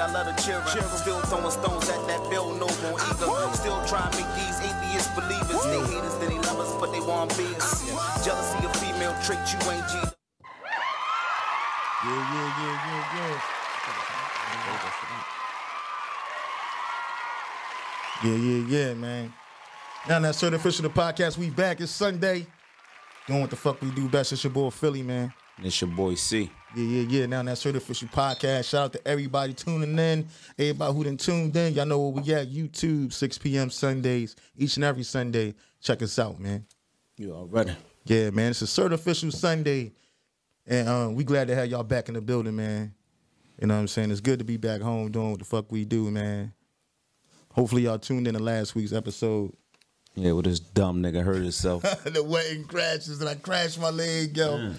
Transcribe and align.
I 0.00 0.10
love 0.10 0.24
the 0.24 0.32
children. 0.40 0.84
Still 0.96 1.20
throwing 1.28 1.50
stones 1.50 1.88
at 1.90 2.06
that 2.08 2.30
bill, 2.30 2.54
no 2.54 2.66
more 2.80 2.96
eager. 2.96 3.28
Still 3.52 3.84
trying 3.84 4.10
to 4.10 4.16
make 4.16 4.32
these 4.34 4.58
atheists 4.64 5.12
believers. 5.14 5.60
They 5.60 5.80
haters, 5.92 6.16
then 6.16 6.30
they 6.30 6.38
love 6.48 6.58
us, 6.58 6.74
but 6.80 6.90
they 6.90 7.00
want 7.00 7.36
be 7.36 7.44
us. 7.56 7.84
Jealousy 8.24 8.64
a 8.64 8.68
female 8.80 9.14
trait, 9.22 9.40
you 9.52 9.60
ain't 9.70 9.86
G. 9.88 10.00
Yeah, 12.02 12.16
yeah, 12.16 12.48
yeah, 12.60 12.76
yeah, 12.88 13.04
yeah. 13.14 13.40
Yeah, 18.22 18.36
yeah, 18.36 18.66
yeah, 18.68 18.94
man. 18.94 19.32
Now 20.08 20.18
that's 20.20 20.38
Certain 20.38 20.54
Official 20.54 20.82
the 20.82 20.90
podcast. 20.90 21.36
We 21.36 21.50
back. 21.50 21.80
It's 21.80 21.90
Sunday. 21.90 22.46
Doing 23.26 23.42
what 23.42 23.50
the 23.50 23.56
fuck 23.56 23.80
we 23.82 23.90
do 23.90 24.08
best. 24.08 24.32
It's 24.32 24.44
your 24.44 24.52
boy 24.52 24.70
Philly, 24.70 25.02
man. 25.02 25.32
It's 25.62 25.80
your 25.80 25.90
boy 25.90 26.14
C. 26.14 26.50
Yeah, 26.76 26.84
yeah, 26.84 27.06
yeah. 27.08 27.26
Now 27.26 27.42
that's 27.42 27.60
Certain 27.60 27.78
Official 27.78 28.08
podcast. 28.08 28.70
Shout 28.70 28.84
out 28.84 28.92
to 28.92 29.08
everybody 29.08 29.52
tuning 29.52 29.98
in. 29.98 30.28
Everybody 30.56 30.94
who 30.94 31.04
done 31.04 31.16
tuned 31.16 31.56
in. 31.56 31.74
Y'all 31.74 31.86
know 31.86 31.98
where 31.98 32.22
we 32.22 32.34
at. 32.34 32.48
YouTube, 32.48 33.12
6 33.12 33.38
p.m. 33.38 33.70
Sundays. 33.70 34.36
Each 34.56 34.76
and 34.76 34.84
every 34.84 35.02
Sunday. 35.02 35.54
Check 35.80 36.02
us 36.02 36.18
out, 36.18 36.38
man. 36.38 36.64
You 37.16 37.32
already. 37.32 37.72
Yeah, 38.04 38.30
man. 38.30 38.50
It's 38.50 38.62
a 38.62 38.68
Certain 38.68 38.92
Official 38.92 39.32
Sunday. 39.32 39.92
And 40.66 40.88
um, 40.88 41.14
we 41.16 41.24
glad 41.24 41.48
to 41.48 41.56
have 41.56 41.66
y'all 41.66 41.82
back 41.82 42.08
in 42.08 42.14
the 42.14 42.20
building, 42.20 42.54
man. 42.54 42.94
You 43.60 43.66
know 43.66 43.74
what 43.74 43.80
I'm 43.80 43.88
saying? 43.88 44.12
It's 44.12 44.20
good 44.20 44.38
to 44.38 44.44
be 44.44 44.56
back 44.56 44.80
home 44.80 45.10
doing 45.10 45.30
what 45.30 45.40
the 45.40 45.44
fuck 45.44 45.72
we 45.72 45.84
do, 45.84 46.10
man. 46.10 46.52
Hopefully 47.52 47.82
y'all 47.82 47.98
tuned 47.98 48.28
in 48.28 48.34
to 48.34 48.40
last 48.40 48.76
week's 48.76 48.92
episode. 48.92 49.52
Yeah, 50.14 50.32
with 50.32 50.44
this 50.44 50.60
dumb 50.60 51.02
nigga 51.02 51.22
hurt 51.22 51.42
himself. 51.42 51.82
the 52.04 52.22
wedding 52.22 52.64
crashes 52.64 53.20
and 53.20 53.28
I 53.28 53.34
crashed 53.34 53.80
my 53.80 53.90
leg, 53.90 54.36
yo. 54.36 54.72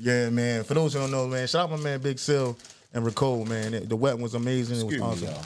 Yeah, 0.00 0.30
man. 0.30 0.64
For 0.64 0.74
those 0.74 0.94
who 0.94 1.00
don't 1.00 1.10
know, 1.10 1.26
man, 1.26 1.46
shout 1.46 1.64
out 1.70 1.78
my 1.78 1.82
man 1.82 2.00
Big 2.00 2.18
Sil 2.18 2.56
and 2.94 3.04
Ricole, 3.04 3.44
man. 3.44 3.74
It- 3.74 3.88
the 3.88 3.96
wedding 3.96 4.22
was 4.22 4.34
amazing. 4.34 4.80
It 4.80 4.84
was 4.84 4.94
Excuse 4.94 5.22
me, 5.22 5.28
awesome. 5.28 5.42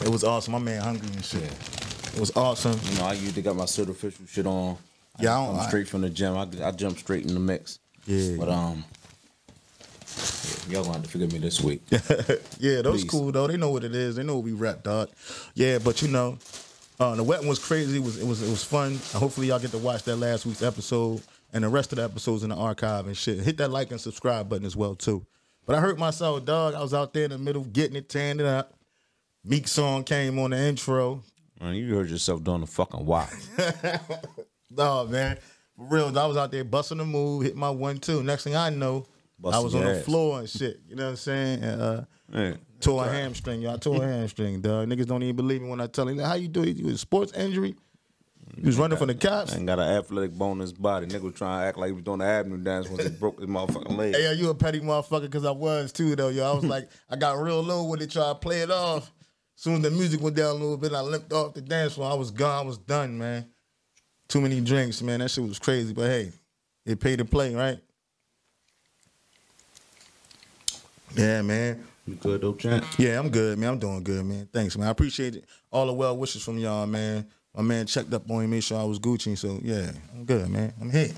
y'all. 0.00 0.06
It 0.06 0.12
was 0.12 0.24
awesome. 0.24 0.52
My 0.52 0.58
man 0.58 0.82
hungry 0.82 1.08
and 1.12 1.24
shit. 1.24 1.42
It 1.42 2.20
was 2.20 2.34
awesome. 2.36 2.78
You 2.90 2.98
know, 2.98 3.04
I 3.06 3.12
usually 3.14 3.42
got 3.42 3.56
my 3.56 3.64
certificial 3.66 4.26
shit 4.26 4.46
on. 4.46 4.76
Yeah, 5.20 5.36
I 5.38 5.44
I 5.44 5.62
am 5.62 5.68
straight 5.68 5.88
from 5.88 6.00
the 6.02 6.10
gym. 6.10 6.36
I, 6.36 6.46
I 6.62 6.70
jump 6.72 6.98
straight 6.98 7.24
in 7.26 7.34
the 7.34 7.40
mix. 7.40 7.78
Yeah. 8.06 8.36
But 8.38 8.48
um, 8.48 8.84
yeah, 10.68 10.74
y'all 10.74 10.82
gonna 10.84 10.94
have 10.98 11.02
to 11.04 11.08
forgive 11.10 11.32
me 11.32 11.38
this 11.38 11.60
week. 11.60 11.82
Yeah, 12.60 12.82
those 12.82 13.02
Please. 13.02 13.10
cool 13.10 13.30
though. 13.32 13.46
They 13.46 13.56
know 13.56 13.70
what 13.70 13.84
it 13.84 13.94
is. 13.94 14.16
They 14.16 14.22
know 14.24 14.34
what 14.36 14.44
we 14.44 14.52
rap, 14.52 14.82
dog. 14.82 15.10
Yeah, 15.54 15.78
but 15.78 16.02
you 16.02 16.08
know, 16.08 16.38
uh, 16.98 17.14
the 17.14 17.22
wedding 17.22 17.48
was 17.48 17.58
crazy. 17.60 17.98
It 17.98 18.02
was 18.02 18.18
it 18.18 18.26
was 18.26 18.42
it 18.42 18.50
was 18.50 18.64
fun. 18.64 18.98
Hopefully 19.14 19.48
y'all 19.48 19.58
get 19.60 19.70
to 19.72 19.78
watch 19.78 20.02
that 20.04 20.16
last 20.16 20.44
week's 20.46 20.62
episode 20.62 21.20
and 21.52 21.64
the 21.64 21.68
rest 21.68 21.92
of 21.92 21.96
the 21.96 22.04
episodes 22.04 22.42
in 22.42 22.50
the 22.50 22.56
archive 22.56 23.06
and 23.06 23.16
shit. 23.16 23.38
Hit 23.40 23.56
that 23.58 23.70
like 23.70 23.90
and 23.90 24.00
subscribe 24.00 24.48
button 24.48 24.66
as 24.66 24.76
well 24.76 24.94
too. 24.94 25.26
But 25.66 25.76
I 25.76 25.80
hurt 25.80 25.98
myself, 25.98 26.44
dog. 26.44 26.74
I 26.74 26.80
was 26.80 26.94
out 26.94 27.12
there 27.12 27.24
in 27.24 27.30
the 27.30 27.38
middle 27.38 27.64
getting 27.64 27.96
it, 27.96 28.08
tearing 28.08 28.40
it 28.40 28.46
up. 28.46 28.74
Meek 29.44 29.68
song 29.68 30.04
came 30.04 30.38
on 30.38 30.50
the 30.50 30.58
intro. 30.58 31.22
Man, 31.60 31.74
you 31.74 31.94
heard 31.94 32.08
yourself 32.10 32.42
doing 32.44 32.60
the 32.60 32.66
fucking 32.66 33.04
why. 33.04 33.28
No, 34.70 35.06
man. 35.06 35.38
For 35.76 35.84
real, 35.84 36.18
I 36.18 36.26
was 36.26 36.36
out 36.36 36.50
there 36.52 36.64
busting 36.64 36.98
the 36.98 37.04
move, 37.04 37.42
hit 37.44 37.56
my 37.56 37.70
one 37.70 37.98
two. 37.98 38.22
Next 38.22 38.44
thing 38.44 38.54
I 38.56 38.68
know, 38.70 39.06
I 39.44 39.58
was 39.60 39.74
on 39.74 39.84
the 39.84 39.98
ass. 39.98 40.04
floor 40.04 40.40
and 40.40 40.48
shit. 40.48 40.80
You 40.88 40.96
know 40.96 41.04
what 41.04 41.10
I'm 41.10 41.16
saying? 41.16 41.62
And, 41.62 41.80
uh, 41.82 42.04
Yeah. 42.32 42.54
tore 42.80 43.06
a 43.06 43.08
hamstring. 43.10 43.62
Y'all 43.62 43.78
tore 43.78 44.04
a 44.04 44.06
hamstring, 44.06 44.60
dog. 44.60 44.88
Niggas 44.88 45.06
don't 45.06 45.22
even 45.22 45.36
believe 45.36 45.62
me 45.62 45.68
when 45.70 45.80
I 45.80 45.86
tell 45.86 46.04
them. 46.04 46.18
How 46.18 46.34
you 46.34 46.48
do 46.48 46.62
it? 46.64 46.76
You 46.76 46.88
a 46.92 46.98
sports 46.98 47.32
injury? 47.32 47.76
You 48.56 48.66
was 48.66 48.78
running 48.78 48.98
from 48.98 49.08
the 49.08 49.14
cops? 49.14 49.54
Ain't 49.54 49.66
got 49.66 49.78
an 49.78 49.88
athletic 49.88 50.32
bone 50.32 50.52
in 50.52 50.60
his 50.60 50.72
body. 50.72 51.06
Nigga 51.06 51.22
was 51.22 51.34
trying 51.34 51.60
to 51.60 51.66
act 51.68 51.78
like 51.78 51.88
he 51.88 51.92
was 51.92 52.02
doing 52.02 52.18
the 52.18 52.24
avenue 52.24 52.56
dance 52.58 52.88
once 52.88 53.04
he 53.04 53.10
broke 53.10 53.38
his 53.38 53.48
motherfucking 53.48 53.96
leg. 53.96 54.14
Hey, 54.14 54.24
yo, 54.24 54.32
you 54.32 54.50
a 54.50 54.54
petty 54.54 54.80
motherfucker 54.80 55.22
because 55.22 55.44
I 55.44 55.50
was 55.50 55.92
too, 55.92 56.16
though, 56.16 56.28
yo. 56.28 56.50
I 56.50 56.54
was 56.54 56.64
like, 56.64 56.88
I 57.10 57.16
got 57.16 57.40
real 57.40 57.60
low 57.60 57.84
with 57.84 58.02
it, 58.02 58.10
try 58.10 58.28
to 58.28 58.34
play 58.34 58.62
it 58.62 58.70
off. 58.70 59.12
soon 59.54 59.74
as 59.76 59.82
the 59.82 59.90
music 59.90 60.20
went 60.20 60.36
down 60.36 60.50
a 60.50 60.54
little 60.54 60.76
bit, 60.76 60.92
I 60.92 61.00
limped 61.00 61.32
off 61.32 61.54
the 61.54 61.60
dance 61.60 61.94
floor. 61.94 62.10
I 62.10 62.14
was 62.14 62.30
gone. 62.30 62.64
I 62.64 62.66
was 62.66 62.78
done, 62.78 63.18
man. 63.18 63.46
Too 64.28 64.40
many 64.40 64.60
drinks, 64.60 65.02
man. 65.02 65.20
That 65.20 65.30
shit 65.30 65.44
was 65.44 65.58
crazy. 65.58 65.92
But 65.92 66.06
hey, 66.06 66.32
it 66.84 67.00
paid 67.00 67.18
to 67.18 67.24
play, 67.24 67.54
right? 67.54 67.78
Yeah, 71.14 71.42
man. 71.42 71.84
You 72.06 72.14
good 72.14 72.40
though, 72.40 72.54
champ? 72.54 72.84
Yeah, 72.98 73.18
I'm 73.18 73.28
good, 73.28 73.58
man. 73.58 73.70
I'm 73.70 73.78
doing 73.78 74.02
good, 74.02 74.24
man. 74.24 74.48
Thanks, 74.52 74.76
man. 74.76 74.88
I 74.88 74.90
appreciate 74.90 75.36
it. 75.36 75.44
All 75.70 75.86
the 75.86 75.92
well 75.92 76.16
wishes 76.16 76.42
from 76.42 76.58
y'all, 76.58 76.86
man. 76.86 77.26
My 77.58 77.64
man 77.64 77.86
checked 77.86 78.14
up 78.14 78.30
on 78.30 78.38
me, 78.38 78.46
made 78.46 78.62
sure 78.62 78.78
I 78.78 78.84
was 78.84 79.00
Gucci. 79.00 79.36
So 79.36 79.58
yeah, 79.64 79.90
I'm 80.14 80.24
good, 80.24 80.48
man. 80.48 80.72
I'm 80.80 80.90
here. 80.90 81.10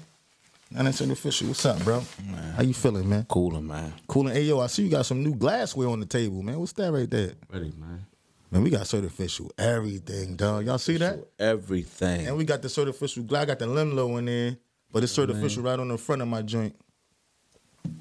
And 0.75 0.87
that's 0.87 1.03
official. 1.03 1.49
What's 1.49 1.67
up, 1.67 1.79
bro? 1.85 2.03
Man. 2.25 2.53
How 2.55 2.63
you 2.63 2.73
feeling, 2.73 3.07
man? 3.07 3.27
Cooling, 3.29 3.67
man. 3.67 3.93
Cool 4.09 4.29
and 4.29 4.37
hey, 4.37 4.45
yo, 4.45 4.59
I 4.59 4.69
see 4.69 4.85
you 4.85 4.89
got 4.91 5.05
some 5.05 5.23
new 5.23 5.35
glassware 5.35 5.89
on 5.89 6.01
the 6.01 6.07
table, 6.07 6.43
man. 6.43 6.59
What's 6.59 6.73
that 6.73 6.91
right 6.93 7.11
there? 7.11 7.33
Ready, 7.53 7.75
man. 7.79 8.07
Man, 8.51 8.63
we 8.63 8.71
got 8.71 8.87
certificial 8.87 9.53
everything, 9.59 10.37
dog. 10.37 10.65
Y'all 10.65 10.79
see 10.79 10.97
that? 10.97 11.19
Everything. 11.39 12.27
And 12.27 12.37
we 12.39 12.45
got 12.47 12.63
the 12.63 12.71
certificial 12.71 13.23
glass. 13.25 13.43
I 13.43 13.47
got 13.47 13.59
the 13.59 13.67
Limlo 13.67 14.19
in 14.19 14.25
there, 14.25 14.57
but 14.91 15.03
it's 15.03 15.13
certificial 15.13 15.63
right 15.63 15.79
on 15.79 15.89
the 15.89 15.99
front 15.99 16.23
of 16.23 16.29
my 16.29 16.41
joint. 16.41 16.75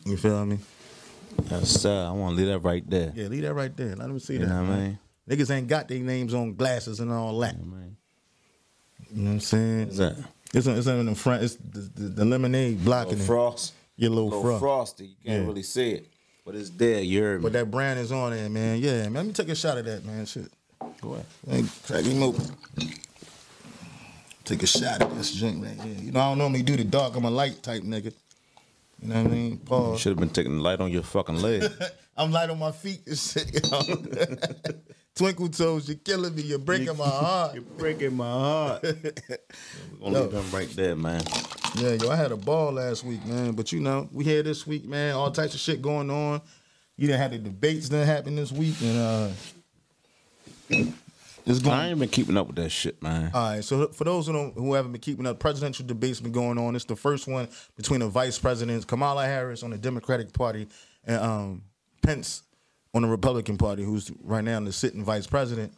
You 0.06 0.16
feel 0.16 0.46
me? 0.46 0.60
Yes, 1.52 1.70
sir. 1.82 2.06
I 2.08 2.12
want 2.12 2.38
to 2.38 2.42
leave 2.42 2.54
that 2.54 2.60
right 2.60 2.90
there. 2.90 3.12
Yeah, 3.14 3.28
leave 3.28 3.42
that 3.42 3.54
right 3.54 3.76
there. 3.76 3.98
Let 3.98 4.08
them 4.08 4.20
see 4.20 4.34
You 4.36 4.40
that. 4.40 4.48
know 4.48 4.62
what 4.62 4.64
I 4.72 4.76
man. 4.78 4.84
mean? 4.88 5.00
Niggas 5.38 5.52
ain't 5.54 5.68
got 5.68 5.90
their 5.90 6.00
names 6.00 6.34
on 6.34 6.54
glasses 6.56 7.02
and 7.02 7.12
all 7.12 7.38
that. 7.40 7.56
Yeah, 7.58 7.66
man. 7.66 7.98
You 9.14 9.22
know 9.24 9.30
what 9.30 9.34
I'm 9.36 9.40
saying? 9.40 9.86
What's 9.86 9.98
that? 9.98 10.18
It's 10.54 10.68
in, 10.68 10.78
it's 10.78 10.88
in 10.88 11.06
the 11.06 11.16
front. 11.16 11.44
It's 11.44 11.56
the, 11.56 11.80
the, 11.80 12.04
the 12.10 12.26
lemonade 12.26 12.84
blocking 12.84 13.12
Little 13.20 13.24
it. 13.24 13.28
frost. 13.28 13.74
Your 13.98 14.10
little, 14.12 14.26
Little 14.30 14.42
frost. 14.44 14.60
frosty. 14.62 15.06
You 15.06 15.16
can't 15.26 15.42
Yeah. 15.42 15.48
really 15.48 15.64
see 15.64 15.92
it, 15.92 16.08
but 16.46 16.56
it's 16.56 16.70
there. 16.72 17.02
You 17.02 17.22
heard 17.22 17.40
me. 17.42 17.44
But 17.44 17.54
that 17.54 17.70
brand 17.70 18.00
is 18.00 18.12
on 18.12 18.32
there, 18.32 18.50
man. 18.50 18.80
Yeah, 18.80 19.04
man. 19.04 19.14
Let 19.14 19.26
me 19.28 19.34
take 19.34 19.50
a 19.50 19.56
shot 19.56 19.78
of 19.78 19.86
that, 19.86 20.06
man. 20.06 20.26
Shit. 20.26 20.52
Go 21.02 21.14
ahead. 21.14 21.26
Hey, 21.48 21.64
crack 21.86 22.04
him 22.06 22.24
open. 22.24 22.46
Take 24.46 24.64
a 24.64 24.68
shot 24.68 25.02
of 25.02 25.16
this 25.16 25.36
drink 25.38 25.64
right 25.64 25.80
here. 25.80 25.96
You 26.02 26.12
know, 26.12 26.20
I 26.22 26.30
don't 26.30 26.38
normally 26.40 26.64
do 26.64 26.76
the 26.76 26.84
dark. 26.86 27.16
I'm 27.16 27.26
a 27.26 27.30
light 27.30 27.62
type 27.62 27.84
nigga. 27.84 28.14
You 29.02 29.10
know 29.10 29.16
what 29.24 29.32
I 29.32 29.36
mean? 29.36 29.58
Paul. 29.58 29.80
You 29.80 29.92
Pause. 29.92 30.00
should 30.02 30.10
have 30.12 30.20
been 30.20 30.30
taking 30.30 30.60
light 30.60 30.80
on 30.80 30.92
your 30.92 31.04
fucking 31.04 31.36
leg. 31.42 31.64
I'm 32.18 32.32
light 32.32 32.50
on 32.50 32.58
my 32.60 32.72
feet 32.72 33.02
and 33.06 33.18
shit. 33.18 33.54
You 33.54 33.70
know? 33.72 33.82
Twinkle 35.20 35.50
toes, 35.50 35.90
you're 35.90 35.98
killing 35.98 36.34
me. 36.34 36.44
You're 36.44 36.60
breaking 36.60 36.96
my 36.96 37.04
heart. 37.10 37.54
You're 37.54 37.64
breaking 37.64 38.16
my 38.16 38.24
heart. 38.24 38.84
We're 38.84 39.02
gonna 40.00 40.22
leave 40.22 40.32
them 40.32 40.46
right 40.54 40.70
there, 40.70 40.96
man. 40.96 41.22
Yeah, 41.76 41.96
yo, 41.96 42.10
I 42.10 42.16
had 42.16 42.32
a 42.32 42.38
ball 42.38 42.72
last 42.72 43.04
week, 43.04 43.26
man. 43.26 43.52
But 43.52 43.74
you 43.74 43.82
know, 43.82 44.08
we 44.14 44.24
here 44.24 44.44
this 44.44 44.66
week, 44.66 44.86
man. 44.86 45.16
All 45.16 45.30
types 45.30 45.54
of 45.54 45.60
shit 45.60 45.82
going 45.82 46.10
on. 46.10 46.40
You 46.96 47.10
done 47.10 47.18
had 47.18 47.32
the 47.32 47.38
debates 47.38 47.90
that 47.90 48.06
happened 48.06 48.38
this 48.38 48.54
week, 48.54 48.76
and 48.82 48.98
uh, 48.98 49.30
it's 51.46 51.60
going. 51.60 51.78
I 51.78 51.90
ain't 51.90 52.00
been 52.00 52.08
keeping 52.08 52.38
up 52.38 52.48
with 52.48 52.56
that 52.56 52.70
shit, 52.70 53.04
man. 53.04 53.32
All 53.34 53.50
right, 53.50 53.62
so 53.62 53.90
for 53.90 54.06
those 54.06 54.28
who 54.28 54.32
don't, 54.32 54.54
who 54.54 54.74
haven't 54.74 54.94
been 54.94 55.02
keeping 55.02 55.28
up, 55.28 55.38
presidential 55.38 55.86
debates 55.86 56.22
been 56.22 56.32
going 56.32 56.58
on. 56.58 56.78
It's 56.78 56.86
the 56.86 56.96
first 56.96 57.28
one 57.28 57.50
between 57.76 58.00
the 58.00 58.08
vice 58.08 58.40
presidents, 58.40 58.86
Kamala 58.86 59.26
Harris 59.26 59.64
on 59.64 59.72
the 59.72 59.78
Democratic 59.78 60.32
Party, 60.32 60.70
and 61.06 61.22
um, 61.22 61.64
Pence 62.02 62.44
on 62.94 63.02
the 63.04 63.08
Republican 63.08 63.58
Party, 63.58 63.84
who's 63.84 64.12
right 64.24 64.44
now 64.44 64.60
the 64.60 64.72
sitting 64.72 65.04
vice 65.04 65.28
president. 65.28 65.74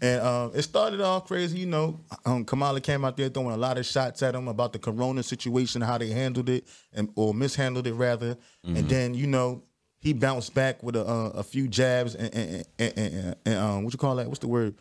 And 0.00 0.20
um, 0.22 0.52
it 0.54 0.62
started 0.62 1.00
off 1.00 1.26
crazy, 1.26 1.58
you 1.58 1.66
know. 1.66 1.98
Um, 2.24 2.44
Kamala 2.44 2.80
came 2.80 3.04
out 3.04 3.16
there 3.16 3.28
throwing 3.28 3.50
a 3.52 3.56
lot 3.56 3.78
of 3.78 3.84
shots 3.84 4.22
at 4.22 4.32
him 4.32 4.46
about 4.46 4.72
the 4.72 4.78
Corona 4.78 5.24
situation, 5.24 5.80
how 5.82 5.98
they 5.98 6.10
handled 6.10 6.48
it, 6.48 6.68
and 6.92 7.08
or 7.16 7.34
mishandled 7.34 7.84
it 7.88 7.94
rather. 7.94 8.36
And 8.62 8.88
then 8.88 9.14
you 9.14 9.26
know 9.26 9.64
he 9.98 10.12
bounced 10.12 10.54
back 10.54 10.84
with 10.84 10.94
a, 10.94 11.04
uh, 11.04 11.28
a 11.34 11.42
few 11.42 11.66
jabs 11.66 12.14
and 12.14 12.32
and, 12.32 12.64
and, 12.78 13.36
and, 13.44 13.54
um, 13.58 13.82
what 13.82 13.92
you 13.92 13.98
call 13.98 14.14
that? 14.16 14.28
What's 14.28 14.38
the 14.38 14.46
word? 14.46 14.76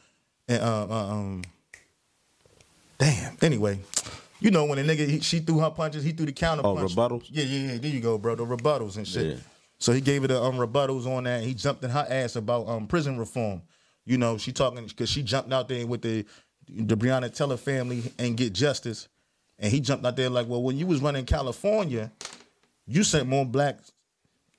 And 0.47 0.61
uh, 0.61 0.87
uh, 0.87 1.11
um, 1.13 1.41
Damn. 2.99 3.35
Anyway, 3.41 3.79
you 4.39 4.51
know 4.51 4.65
when 4.65 4.77
a 4.77 4.83
nigga 4.83 5.07
he, 5.07 5.19
she 5.19 5.39
threw 5.39 5.59
her 5.59 5.71
punches, 5.71 6.03
he 6.03 6.11
threw 6.11 6.27
the 6.27 6.31
counter 6.31 6.61
Oh, 6.63 6.75
punch. 6.75 6.95
rebuttals? 6.95 7.25
Yeah, 7.29 7.43
yeah, 7.43 7.71
yeah. 7.73 7.77
There 7.79 7.89
you 7.91 8.01
go, 8.01 8.17
bro. 8.19 8.35
The 8.35 8.45
rebuttals 8.45 8.97
and 8.97 9.07
shit. 9.07 9.25
Yeah. 9.25 9.35
So 9.77 9.91
he 9.91 10.01
gave 10.01 10.21
her 10.21 10.27
the 10.27 10.41
um, 10.41 10.55
rebuttals 10.55 11.05
on 11.05 11.25
that. 11.25 11.43
He 11.43 11.53
jumped 11.53 11.83
in 11.83 11.89
her 11.89 12.05
ass 12.09 12.35
about 12.35 12.67
um, 12.67 12.87
prison 12.87 13.17
reform. 13.17 13.61
You 14.05 14.17
know, 14.17 14.37
she 14.37 14.51
talking 14.51 14.85
because 14.85 15.09
she 15.09 15.23
jumped 15.23 15.51
out 15.51 15.67
there 15.67 15.85
with 15.85 16.01
the 16.01 16.25
the 16.67 16.97
Breonna 16.97 17.33
Taylor 17.33 17.57
family 17.57 18.11
and 18.17 18.35
get 18.35 18.53
justice, 18.53 19.07
and 19.59 19.71
he 19.71 19.79
jumped 19.79 20.05
out 20.05 20.15
there 20.15 20.29
like, 20.29 20.47
well, 20.47 20.63
when 20.63 20.77
you 20.77 20.87
was 20.87 21.01
running 21.01 21.25
California, 21.25 22.11
you 22.87 23.03
sent 23.03 23.27
more 23.27 23.45
black 23.45 23.79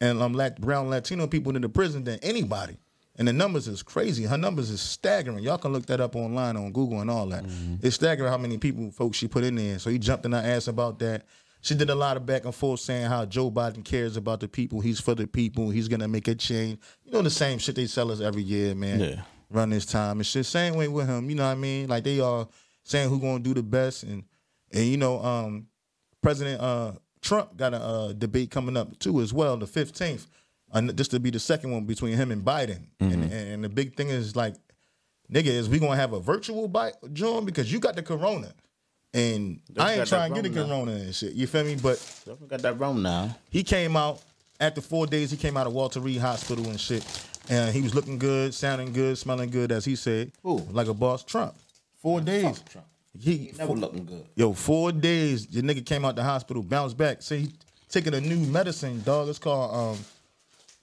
and 0.01 0.21
um, 0.21 0.33
black 0.33 0.59
brown 0.59 0.89
Latino 0.91 1.27
people 1.27 1.57
into 1.57 1.69
prison 1.69 2.05
than 2.05 2.19
anybody. 2.23 2.77
And 3.19 3.27
the 3.27 3.33
numbers 3.33 3.67
is 3.67 3.83
crazy. 3.83 4.25
Her 4.25 4.37
numbers 4.37 4.69
is 4.69 4.83
staggering. 4.83 5.39
Y'all 5.39 5.57
can 5.57 5.73
look 5.73 5.87
that 5.87 6.03
up 6.03 6.15
online 6.17 6.55
on 6.57 6.71
Google 6.71 7.01
and 7.01 7.11
all 7.11 7.27
that. 7.29 7.45
It's 7.83 7.97
staggering 7.97 8.31
how 8.31 8.37
many 8.37 8.59
people, 8.59 8.91
folks, 8.91 9.17
she 9.17 9.27
put 9.27 9.43
in 9.43 9.55
there. 9.55 9.79
So 9.79 9.89
he 9.89 9.99
jumped 9.99 10.27
in 10.27 10.33
her 10.33 10.43
ass 10.45 10.69
about 10.69 10.99
that. 10.99 11.25
She 11.67 11.75
did 11.75 11.91
a 11.91 11.97
lot 11.97 12.17
of 12.17 12.25
back 12.25 12.45
and 12.45 12.55
forth 12.55 12.79
saying 12.79 13.07
how 13.07 13.25
Joe 13.25 13.51
Biden 13.51 13.85
cares 13.85 14.17
about 14.17 14.39
the 14.39 14.47
people. 14.47 14.81
He's 14.81 15.01
for 15.01 15.17
the 15.17 15.27
people. 15.27 15.69
He's 15.71 15.89
gonna 15.89 16.07
make 16.07 16.29
a 16.29 16.37
change. 16.37 16.79
You 17.05 17.11
know 17.11 17.23
the 17.23 17.31
same 17.31 17.59
shit 17.59 17.75
they 17.75 17.87
sell 17.87 18.13
us 18.13 18.21
every 18.21 18.43
year, 18.43 18.73
man. 18.77 19.01
Yeah. 19.01 19.23
Run 19.51 19.71
this 19.71 19.85
time. 19.85 20.21
It's 20.21 20.33
just 20.33 20.53
same 20.53 20.77
way 20.77 20.87
with 20.87 21.09
him. 21.09 21.29
You 21.29 21.35
know 21.35 21.45
what 21.45 21.51
I 21.51 21.57
mean? 21.57 21.89
Like 21.89 22.05
they 22.05 22.21
are 22.21 22.47
saying 22.85 23.09
who 23.09 23.19
gonna 23.19 23.41
do 23.41 23.53
the 23.53 23.65
best 23.65 24.05
and 24.05 24.23
and 24.73 24.85
you 24.85 24.97
know, 24.97 25.21
um, 25.21 25.67
President 26.23 26.61
uh 26.61 26.93
Trump 27.21 27.57
got 27.57 27.75
a 27.75 27.79
uh, 27.79 28.13
debate 28.13 28.53
coming 28.53 28.77
up 28.77 28.97
too 29.01 29.21
as 29.21 29.33
well, 29.33 29.57
the 29.57 29.67
fifteenth. 29.67 30.29
And 30.73 30.91
this 30.91 31.09
to 31.09 31.19
be 31.19 31.31
the 31.31 31.41
second 31.41 31.73
one 31.73 31.85
between 31.85 32.17
him 32.17 32.31
and 32.31 32.45
Biden. 32.45 32.87
And, 33.01 33.33
and 33.33 33.65
the 33.65 33.69
big 33.69 33.97
thing 33.97 34.11
is 34.11 34.37
like, 34.37 34.55
nigga, 35.33 35.47
is 35.47 35.69
we 35.69 35.81
gonna 35.81 35.97
have 35.97 36.13
a 36.13 36.21
virtual 36.21 36.69
bite, 36.69 36.95
John? 37.13 37.45
Because 37.45 37.73
you 37.73 37.81
got 37.81 37.97
the 37.97 38.05
corona. 38.05 38.55
And 39.17 39.61
I 39.79 39.95
ain't 39.95 40.07
trying 40.09 40.35
to 40.35 40.43
get 40.43 40.53
the 40.53 40.61
Rona 40.61 40.69
now. 40.69 40.75
corona 40.75 40.93
and 41.05 41.15
shit. 41.15 41.33
You 41.33 41.47
feel 41.47 41.65
me? 41.65 41.77
But 41.77 41.97
Definitely 42.27 42.49
got 42.49 42.61
that 42.63 42.79
wrong 42.79 43.03
now. 43.03 43.35
he 43.51 43.63
came 43.63 43.97
out 43.97 44.21
after 44.61 44.83
four 44.83 45.07
days. 45.07 45.31
He 45.31 45.39
came 45.39 45.57
out 45.57 45.67
of 45.67 45.73
Walter 45.73 46.01
Reed 46.01 46.19
Hospital 46.21 46.67
and 46.69 46.79
shit, 46.79 47.03
and 47.49 47.75
he 47.75 47.81
was 47.81 47.95
looking 47.95 48.19
good, 48.19 48.53
sounding 48.53 48.93
good, 48.93 49.17
smelling 49.17 49.49
good, 49.51 49.73
as 49.73 49.85
he 49.87 49.97
said, 49.97 50.33
Who? 50.43 50.59
like 50.71 50.89
a 50.89 50.95
boss. 50.95 51.25
Trump. 51.25 51.55
Four 52.03 52.21
days. 52.21 52.61
Trump. 52.69 52.87
He 53.19 53.53
Never 53.57 53.73
looking 53.73 54.05
good. 54.05 54.27
yo 54.35 54.53
four 54.53 54.93
days. 54.93 55.47
The 55.47 55.63
nigga 55.63 55.85
came 55.87 56.05
out 56.05 56.15
the 56.17 56.23
hospital, 56.23 56.63
bounced 56.63 56.99
back. 56.99 57.23
Say 57.23 57.39
he 57.41 57.53
taking 57.89 58.13
a 58.13 58.21
new 58.21 58.37
medicine, 58.37 59.01
dog. 59.03 59.31
It's 59.31 59.39
called 59.39 59.75
um 59.75 60.05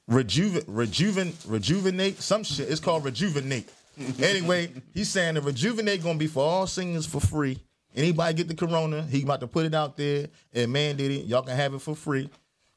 rejuven 0.08 0.64
rejuven 0.68 1.34
rejuvenate 1.48 2.20
some 2.20 2.44
shit. 2.44 2.70
It's 2.72 2.80
called 2.80 3.06
rejuvenate. 3.06 3.70
anyway, 4.20 4.72
he's 4.96 5.10
saying 5.10 5.36
the 5.36 5.42
rejuvenate 5.42 6.02
gonna 6.02 6.18
be 6.18 6.26
for 6.26 6.44
all 6.44 6.66
singers 6.66 7.06
for 7.06 7.20
free. 7.20 7.60
Anybody 7.96 8.34
get 8.34 8.48
the 8.48 8.56
corona, 8.56 9.04
he 9.04 9.24
about 9.24 9.40
to 9.42 9.48
put 9.48 9.66
it 9.66 9.74
out 9.74 9.98
there 9.98 10.28
and 10.54 10.72
man 10.72 10.96
did 10.96 11.12
it. 11.12 11.26
Y'all 11.26 11.44
can 11.44 11.56
have 11.56 11.74
it 11.74 11.80
for 11.80 11.96
free. 11.96 12.30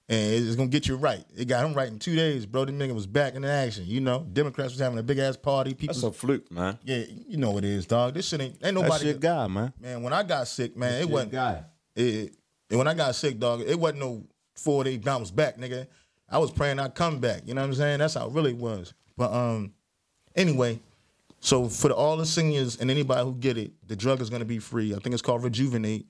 And 0.09 0.35
it's 0.47 0.55
gonna 0.55 0.69
get 0.69 0.87
you 0.87 0.95
right. 0.97 1.25
It 1.37 1.47
got 1.49 1.65
him 1.67 1.75
right 1.75 1.89
in 1.89 1.99
two 1.99 2.15
days, 2.15 2.47
bro. 2.47 2.65
The 2.65 2.71
nigga 2.71 2.95
was 2.95 3.09
back 3.09 3.35
in 3.35 3.43
the 3.43 3.51
action. 3.51 3.87
You 3.87 4.01
know, 4.01 4.25
Democrats 4.33 4.71
was 4.73 4.79
having 4.79 4.99
a 4.99 5.03
big 5.03 5.19
ass 5.19 5.37
party. 5.37 5.75
People, 5.75 5.95
That's 5.95 6.05
a 6.05 6.13
fluke, 6.13 6.49
man. 6.53 6.79
yeah, 6.85 7.03
you 7.27 7.39
know 7.39 7.51
what 7.51 7.65
it 7.65 7.71
is, 7.71 7.87
dog. 7.87 8.15
This 8.15 8.29
shit 8.29 8.41
ain't 8.41 8.53
ain't 8.53 8.61
That's 8.63 8.75
nobody. 8.75 9.05
your 9.07 9.15
guy, 9.15 9.47
man. 9.49 9.73
Man, 9.81 10.03
when 10.05 10.13
I 10.13 10.23
got 10.23 10.47
sick, 10.47 10.77
man, 10.77 11.01
it 11.03 11.09
wasn't. 11.09 11.33
guy. 11.33 11.65
It, 11.97 12.37
and 12.71 12.79
when 12.79 12.87
I 12.87 12.95
got 12.95 13.17
sick, 13.17 13.41
dog, 13.41 13.63
it 13.63 13.77
wasn't 13.81 13.99
no 13.99 14.23
four 14.55 14.85
day 14.85 14.97
bounce 14.97 15.33
back, 15.33 15.59
nigga. 15.59 15.89
I 16.29 16.39
was 16.39 16.53
praying 16.53 16.79
I'd 16.79 16.95
come 16.95 17.19
back. 17.19 17.43
You 17.45 17.55
know 17.55 17.63
what 17.63 17.69
I'm 17.69 17.75
saying? 17.75 17.99
That's 17.99 18.15
how 18.15 18.29
it 18.29 18.33
really 18.33 18.53
was. 18.53 18.95
But 19.17 19.33
um, 19.33 19.73
anyway, 20.37 20.79
so 21.47 21.69
for 21.69 21.89
the, 21.89 21.95
all 21.95 22.17
the 22.17 22.27
seniors 22.27 22.77
and 22.81 22.91
anybody 22.91 23.23
who 23.25 23.33
get 23.35 23.57
it, 23.57 23.71
the 23.87 23.95
drug 23.95 24.21
is 24.21 24.31
gonna 24.31 24.45
be 24.45 24.59
free. 24.59 24.93
I 24.95 24.99
think 24.99 25.13
it's 25.13 25.23
called 25.23 25.45
Rejuvenate, 25.45 26.09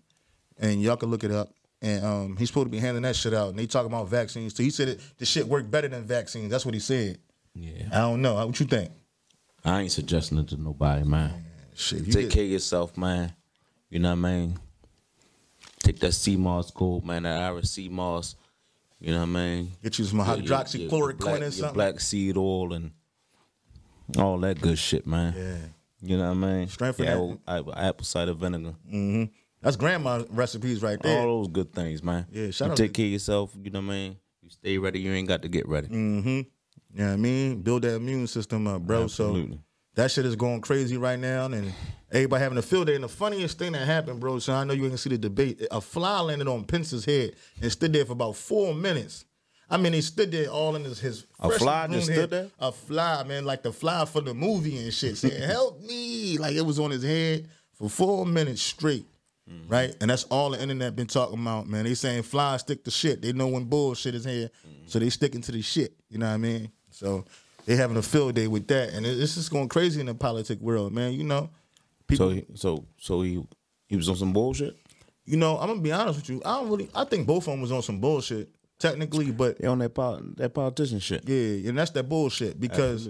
and 0.59 0.81
y'all 0.81 0.97
can 0.97 1.11
look 1.11 1.25
it 1.25 1.31
up. 1.31 1.51
And 1.83 2.05
um, 2.05 2.37
he's 2.39 2.49
supposed 2.49 2.67
to 2.67 2.71
be 2.71 2.79
handing 2.79 3.03
that 3.03 3.15
shit 3.17 3.35
out. 3.35 3.51
And 3.51 3.59
they 3.59 3.67
talking 3.67 3.93
about 3.93 4.09
vaccines. 4.09 4.57
So 4.57 4.63
he 4.63 4.71
said 4.71 4.89
it, 4.89 5.01
the 5.19 5.27
shit 5.27 5.47
worked 5.47 5.71
better 5.71 5.89
than 5.89 6.05
vaccines. 6.05 6.51
That's 6.51 6.65
what 6.65 6.73
he 6.73 6.81
said. 6.81 7.19
Yeah. 7.55 7.89
I 7.93 7.99
don't 7.99 8.23
know. 8.23 8.35
What 8.47 8.59
you 8.59 8.65
think? 8.67 8.91
I 9.63 9.83
ain't 9.83 9.93
suggesting 9.93 10.39
it 10.39 10.49
to 10.49 10.57
nobody, 10.57 11.05
man. 11.05 11.45
Shit, 11.75 12.07
you 12.07 12.13
Take 12.15 12.23
get- 12.29 12.33
care 12.33 12.45
of 12.45 12.51
yourself, 12.51 12.97
man. 12.97 13.35
You 13.91 13.99
know 13.99 14.09
what 14.17 14.27
I 14.27 14.33
mean? 14.33 14.59
Take 15.83 16.01
that 16.01 16.13
sea 16.13 16.37
moss 16.37 16.71
gold, 16.71 17.05
man, 17.05 17.25
that 17.25 17.43
Irish 17.43 17.67
sea 17.69 17.89
moss. 17.91 18.37
You 18.99 19.13
know 19.13 19.19
what 19.21 19.25
I 19.25 19.33
mean? 19.33 19.73
Get 19.83 19.99
you 19.99 20.07
some 20.07 20.19
Your- 20.19 20.27
your- 20.29 20.37
your 20.39 20.47
hydroxychloroquine 20.59 21.19
black- 21.19 21.35
or 21.41 21.43
your 21.45 21.51
something. 21.53 21.75
Black 21.75 22.01
seed 22.01 22.37
oil 22.39 22.73
and 22.73 22.91
all 24.19 24.39
that 24.39 24.61
good 24.61 24.79
shit, 24.79 25.07
man. 25.07 25.35
Yeah. 25.37 26.09
You 26.09 26.19
know 26.19 26.33
what 26.35 26.49
I 26.49 26.53
mean? 26.53 26.69
Strengthen 26.69 27.05
yeah, 27.05 27.15
that- 27.15 27.39
apple, 27.49 27.75
apple 27.77 28.05
cider 28.05 28.35
vinegar. 28.35 28.75
Mm 28.91 29.13
-hmm. 29.13 29.31
That's 29.63 29.77
grandma 29.77 30.23
recipes 30.31 30.83
right 30.83 31.01
there. 31.03 31.21
All 31.21 31.43
those 31.43 31.49
good 31.49 31.73
things, 31.73 32.03
man. 32.03 32.27
Yeah, 32.31 32.51
shout 32.51 32.67
you 32.67 32.73
out 32.73 32.77
take 32.77 32.93
care 32.93 33.07
of 33.07 33.13
yourself. 33.13 33.51
You 33.61 33.71
know 33.71 33.81
what 33.81 33.95
I 33.95 33.97
mean? 33.97 34.17
You 34.43 34.51
stay 34.51 34.79
ready. 34.79 35.01
You 35.01 35.13
ain't 35.13 35.29
got 35.29 35.43
to 35.43 35.49
get 35.49 35.67
ready. 35.69 35.89
Mm-hmm. 35.89 36.29
You 36.29 36.45
know 36.95 37.07
what 37.07 37.13
I 37.13 37.17
mean? 37.17 37.63
Build 37.63 37.83
that 37.83 37.97
immune 37.97 38.27
system 38.27 38.67
up, 38.67 38.83
bro. 38.83 39.03
Absolutely. 39.05 39.57
So 39.57 39.61
that 39.97 40.11
shit 40.11 40.25
is 40.25 40.37
going 40.37 40.61
crazy 40.61 40.97
right 40.97 41.19
now, 41.19 41.47
and 41.47 41.75
everybody 42.13 42.43
having 42.43 42.59
a 42.59 42.63
field 42.63 42.87
day. 42.87 42.95
And 42.95 43.05
the 43.05 43.09
funniest 43.09 43.59
thing 43.59 43.73
that 43.73 43.85
happened, 43.87 44.21
bro, 44.21 44.39
so 44.39 44.55
I 44.55 44.65
know 44.65 44.73
you 44.73 44.89
can 44.89 44.97
see 44.97 45.11
the 45.11 45.19
debate. 45.19 45.67
A 45.71 45.81
fly 45.81 46.21
landed 46.21 46.49
on 46.49 46.65
Pence's 46.65 47.05
head 47.05 47.35
and 47.61 47.71
stood 47.71 47.93
there 47.93 48.07
for 48.07 48.13
about 48.13 48.37
four 48.37 48.75
minutes. 48.75 49.26
I 49.69 49.77
mean, 49.79 49.93
he 49.95 50.01
stood 50.01 50.31
there 50.31 50.49
all 50.49 50.77
in 50.77 50.85
his, 50.85 51.01
his 51.01 51.27
A 51.41 51.51
fly 51.51 51.89
just 51.89 52.07
stood 52.07 52.31
head. 52.33 52.51
A 52.61 52.71
fly, 52.71 53.25
man, 53.25 53.45
like 53.45 53.63
the 53.63 53.73
fly 53.73 54.05
for 54.05 54.21
the 54.21 54.33
movie 54.35 54.79
and 54.79 54.93
shit, 54.95 55.17
saying 55.17 55.43
"Help 55.43 55.81
me!" 55.83 56.39
Like 56.39 56.55
it 56.55 56.65
was 56.65 56.79
on 56.79 56.91
his 56.93 57.03
head 57.03 57.49
for 57.75 57.89
four 57.91 58.25
minutes 58.27 58.63
straight. 58.63 59.07
Mm-hmm. 59.51 59.69
Right, 59.73 59.95
and 60.01 60.11
that's 60.11 60.25
all 60.25 60.51
the 60.51 60.61
internet 60.61 60.97
been 60.97 61.07
talking 61.07 61.41
about, 61.41 61.69
man. 61.69 61.85
They 61.85 61.95
saying 61.95 62.23
flies 62.25 62.63
stick 62.63 62.83
to 62.85 62.91
shit. 62.91 63.23
They 63.23 63.33
know 63.33 63.47
when 63.47 63.65
bullshit 63.65 64.15
is 64.17 64.25
here, 64.25 64.51
Mm-hmm. 64.67 64.87
so 64.89 64.99
they 64.99 65.09
sticking 65.11 65.41
to 65.43 65.53
the 65.53 65.63
shit. 65.63 65.95
You 66.11 66.19
know 66.19 66.27
what 66.27 66.35
I 66.35 66.39
mean? 66.39 66.71
So 66.91 67.25
they 67.65 67.77
having 67.77 67.97
a 67.97 68.03
field 68.03 68.35
day 68.35 68.49
with 68.49 68.67
that, 68.69 68.91
and 68.93 69.07
it- 69.07 69.21
it's 69.21 69.35
just 69.37 69.51
going 69.53 69.69
crazy 69.69 70.01
in 70.01 70.07
the 70.07 70.15
politic 70.15 70.61
world, 70.61 70.93
man. 70.93 71.13
You 71.13 71.23
know, 71.25 71.51
people. 72.09 72.29
So, 72.31 72.35
he, 72.35 72.45
so, 72.55 72.85
so 72.99 73.23
he 73.23 73.41
he 73.89 73.97
was 73.97 74.09
on 74.09 74.17
some 74.17 74.33
bullshit. 74.33 74.77
you 75.25 75.37
know, 75.37 75.59
I'm 75.59 75.69
gonna 75.69 75.81
be 75.81 75.93
honest 75.93 76.19
with 76.21 76.29
you. 76.29 76.43
I 76.45 76.61
don't 76.61 76.69
really. 76.71 76.89
I 76.93 77.05
think 77.05 77.27
both 77.29 77.47
of 77.47 77.53
them 77.53 77.61
was 77.61 77.71
on 77.71 77.83
some 77.83 78.01
bullshit 78.01 78.49
technically, 78.79 79.31
but 79.31 79.59
They 79.59 79.67
on 79.67 79.79
that 79.79 79.95
that 80.37 80.55
politician 80.55 80.99
shit. 80.99 81.29
Yeah, 81.29 81.69
and 81.69 81.79
that's 81.79 81.91
that 81.93 82.09
bullshit 82.09 82.61
because 82.61 83.09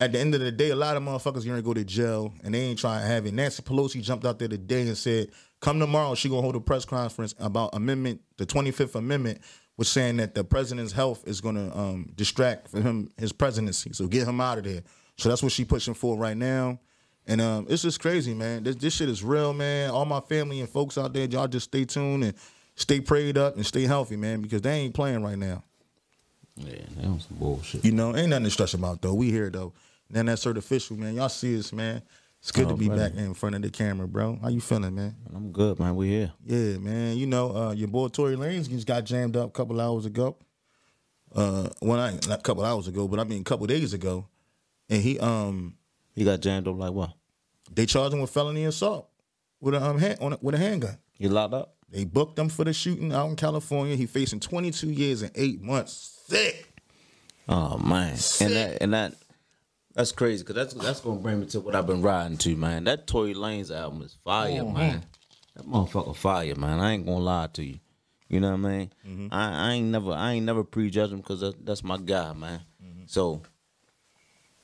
at 0.00 0.12
the 0.12 0.18
end 0.18 0.34
of 0.34 0.40
the 0.40 0.52
day, 0.52 0.70
a 0.70 0.76
lot 0.76 0.96
of 0.96 1.02
motherfuckers 1.02 1.44
gonna 1.46 1.62
go 1.62 1.74
to 1.74 1.84
jail 1.84 2.32
and 2.44 2.54
they 2.54 2.60
ain't 2.60 2.78
trying 2.78 3.02
to 3.02 3.06
have 3.06 3.26
it. 3.26 3.34
Nancy 3.34 3.62
Pelosi 3.62 4.02
jumped 4.02 4.24
out 4.24 4.38
there 4.38 4.48
today 4.48 4.82
and 4.82 4.96
said, 4.96 5.30
"Come 5.60 5.80
tomorrow, 5.80 6.14
she 6.14 6.28
gonna 6.28 6.42
hold 6.42 6.56
a 6.56 6.60
press 6.60 6.84
conference 6.84 7.34
about 7.38 7.74
amendment, 7.74 8.20
the 8.36 8.46
Twenty 8.46 8.70
Fifth 8.70 8.94
Amendment, 8.94 9.40
was 9.76 9.88
saying 9.88 10.18
that 10.18 10.34
the 10.34 10.44
president's 10.44 10.92
health 10.92 11.26
is 11.26 11.40
gonna 11.40 11.74
um, 11.76 12.12
distract 12.14 12.68
from 12.68 12.82
him 12.82 13.10
his 13.16 13.32
presidency, 13.32 13.92
so 13.92 14.06
get 14.06 14.26
him 14.28 14.40
out 14.40 14.58
of 14.58 14.64
there." 14.64 14.82
So 15.16 15.28
that's 15.28 15.42
what 15.42 15.52
she 15.52 15.64
pushing 15.64 15.94
for 15.94 16.16
right 16.16 16.36
now. 16.36 16.78
And 17.26 17.40
um, 17.42 17.66
it's 17.68 17.82
just 17.82 18.00
crazy, 18.00 18.32
man. 18.32 18.62
This, 18.62 18.76
this 18.76 18.94
shit 18.94 19.08
is 19.08 19.22
real, 19.22 19.52
man. 19.52 19.90
All 19.90 20.06
my 20.06 20.20
family 20.20 20.60
and 20.60 20.68
folks 20.68 20.96
out 20.96 21.12
there, 21.12 21.26
y'all 21.26 21.46
just 21.48 21.64
stay 21.64 21.84
tuned 21.84 22.24
and 22.24 22.34
stay 22.78 23.00
prayed 23.00 23.36
up 23.36 23.56
and 23.56 23.66
stay 23.66 23.82
healthy, 23.82 24.16
man, 24.16 24.40
because 24.40 24.62
they 24.62 24.72
ain't 24.72 24.94
playing 24.94 25.22
right 25.22 25.38
now. 25.38 25.62
Yeah, 26.56 26.74
they 26.96 27.06
on 27.06 27.20
some 27.20 27.36
bullshit. 27.36 27.84
You 27.84 27.92
know, 27.92 28.16
ain't 28.16 28.30
nothing 28.30 28.44
to 28.44 28.50
stress 28.50 28.74
about 28.74 29.02
though. 29.02 29.14
We 29.14 29.30
here 29.30 29.50
though. 29.50 29.72
Then 30.10 30.26
that's 30.26 30.46
official, 30.46 30.96
man. 30.96 31.14
Y'all 31.14 31.28
see 31.28 31.58
us, 31.58 31.72
man. 31.72 32.02
It's 32.40 32.50
good 32.52 32.66
Oh, 32.66 32.70
to 32.70 32.76
be 32.76 32.86
brother. 32.86 33.10
back 33.10 33.18
in 33.18 33.34
front 33.34 33.56
of 33.56 33.62
the 33.62 33.70
camera, 33.70 34.08
bro. 34.08 34.38
How 34.40 34.48
you 34.48 34.60
feeling, 34.60 34.94
man? 34.94 35.14
I'm 35.34 35.50
good, 35.52 35.78
man. 35.78 35.94
We 35.96 36.08
here. 36.08 36.32
Yeah, 36.46 36.78
man. 36.78 37.16
You 37.16 37.26
know, 37.26 37.54
uh, 37.54 37.72
your 37.72 37.88
boy 37.88 38.08
Tory 38.08 38.36
Lanez 38.36 38.68
just 38.70 38.86
got 38.86 39.04
jammed 39.04 39.36
up 39.36 39.48
a 39.48 39.52
couple 39.52 39.80
hours 39.80 40.06
ago. 40.06 40.36
Uh, 41.34 41.68
well, 41.82 42.00
I 42.00 42.12
not 42.12 42.38
a 42.38 42.42
couple 42.42 42.64
hours 42.64 42.88
ago, 42.88 43.06
but 43.06 43.20
I 43.20 43.24
mean 43.24 43.42
a 43.42 43.44
couple 43.44 43.66
days 43.66 43.92
ago, 43.92 44.26
and 44.88 45.02
he 45.02 45.18
um 45.18 45.76
He 46.14 46.24
got 46.24 46.40
jammed 46.40 46.66
up 46.68 46.76
like 46.78 46.92
what? 46.92 47.12
they 47.74 47.84
charged 47.86 48.14
him 48.14 48.20
with 48.20 48.30
felony 48.30 48.64
assault 48.64 49.10
with 49.60 49.74
a 49.74 49.84
um 49.84 49.98
hand, 49.98 50.18
on 50.22 50.32
a, 50.32 50.38
with 50.40 50.54
a 50.54 50.58
handgun. 50.58 50.96
He 51.12 51.28
locked 51.28 51.52
up. 51.54 51.74
They 51.90 52.04
booked 52.04 52.38
him 52.38 52.48
for 52.48 52.64
the 52.64 52.72
shooting 52.72 53.12
out 53.12 53.30
in 53.30 53.36
California. 53.36 53.96
He 53.96 54.06
facing 54.06 54.40
22 54.40 54.90
years 54.90 55.22
and 55.22 55.32
eight 55.34 55.62
months. 55.62 56.22
Sick. 56.26 56.68
Oh 57.48 57.78
man, 57.78 58.10
and 58.40 58.52
that 58.56 58.78
and 58.82 58.92
that 58.92 59.14
that's 59.94 60.12
crazy 60.12 60.44
because 60.44 60.54
that's 60.54 60.74
that's 60.74 61.00
gonna 61.00 61.18
bring 61.18 61.40
me 61.40 61.46
to 61.46 61.60
what 61.60 61.74
I've 61.74 61.86
been 61.86 62.02
riding 62.02 62.36
to, 62.38 62.54
man. 62.56 62.84
That 62.84 63.06
Tory 63.06 63.34
Lanez 63.34 63.74
album 63.74 64.02
is 64.02 64.18
fire, 64.22 64.60
oh, 64.62 64.70
man. 64.70 65.02
That 65.56 65.66
motherfucker 65.66 66.14
fire, 66.14 66.54
man. 66.56 66.78
I 66.78 66.92
ain't 66.92 67.06
gonna 67.06 67.18
lie 67.18 67.48
to 67.54 67.64
you. 67.64 67.80
You 68.28 68.40
know 68.40 68.50
what 68.50 68.68
I 68.68 68.70
mean? 68.70 68.92
Mm-hmm. 69.06 69.28
I, 69.32 69.70
I 69.70 69.72
ain't 69.72 69.88
never 69.88 70.12
I 70.12 70.32
ain't 70.32 70.44
never 70.44 70.62
prejudge 70.62 71.10
him 71.10 71.18
because 71.18 71.40
that, 71.40 71.64
that's 71.64 71.82
my 71.82 71.96
guy, 71.96 72.34
man. 72.34 72.60
Mm-hmm. 72.84 73.02
So, 73.06 73.42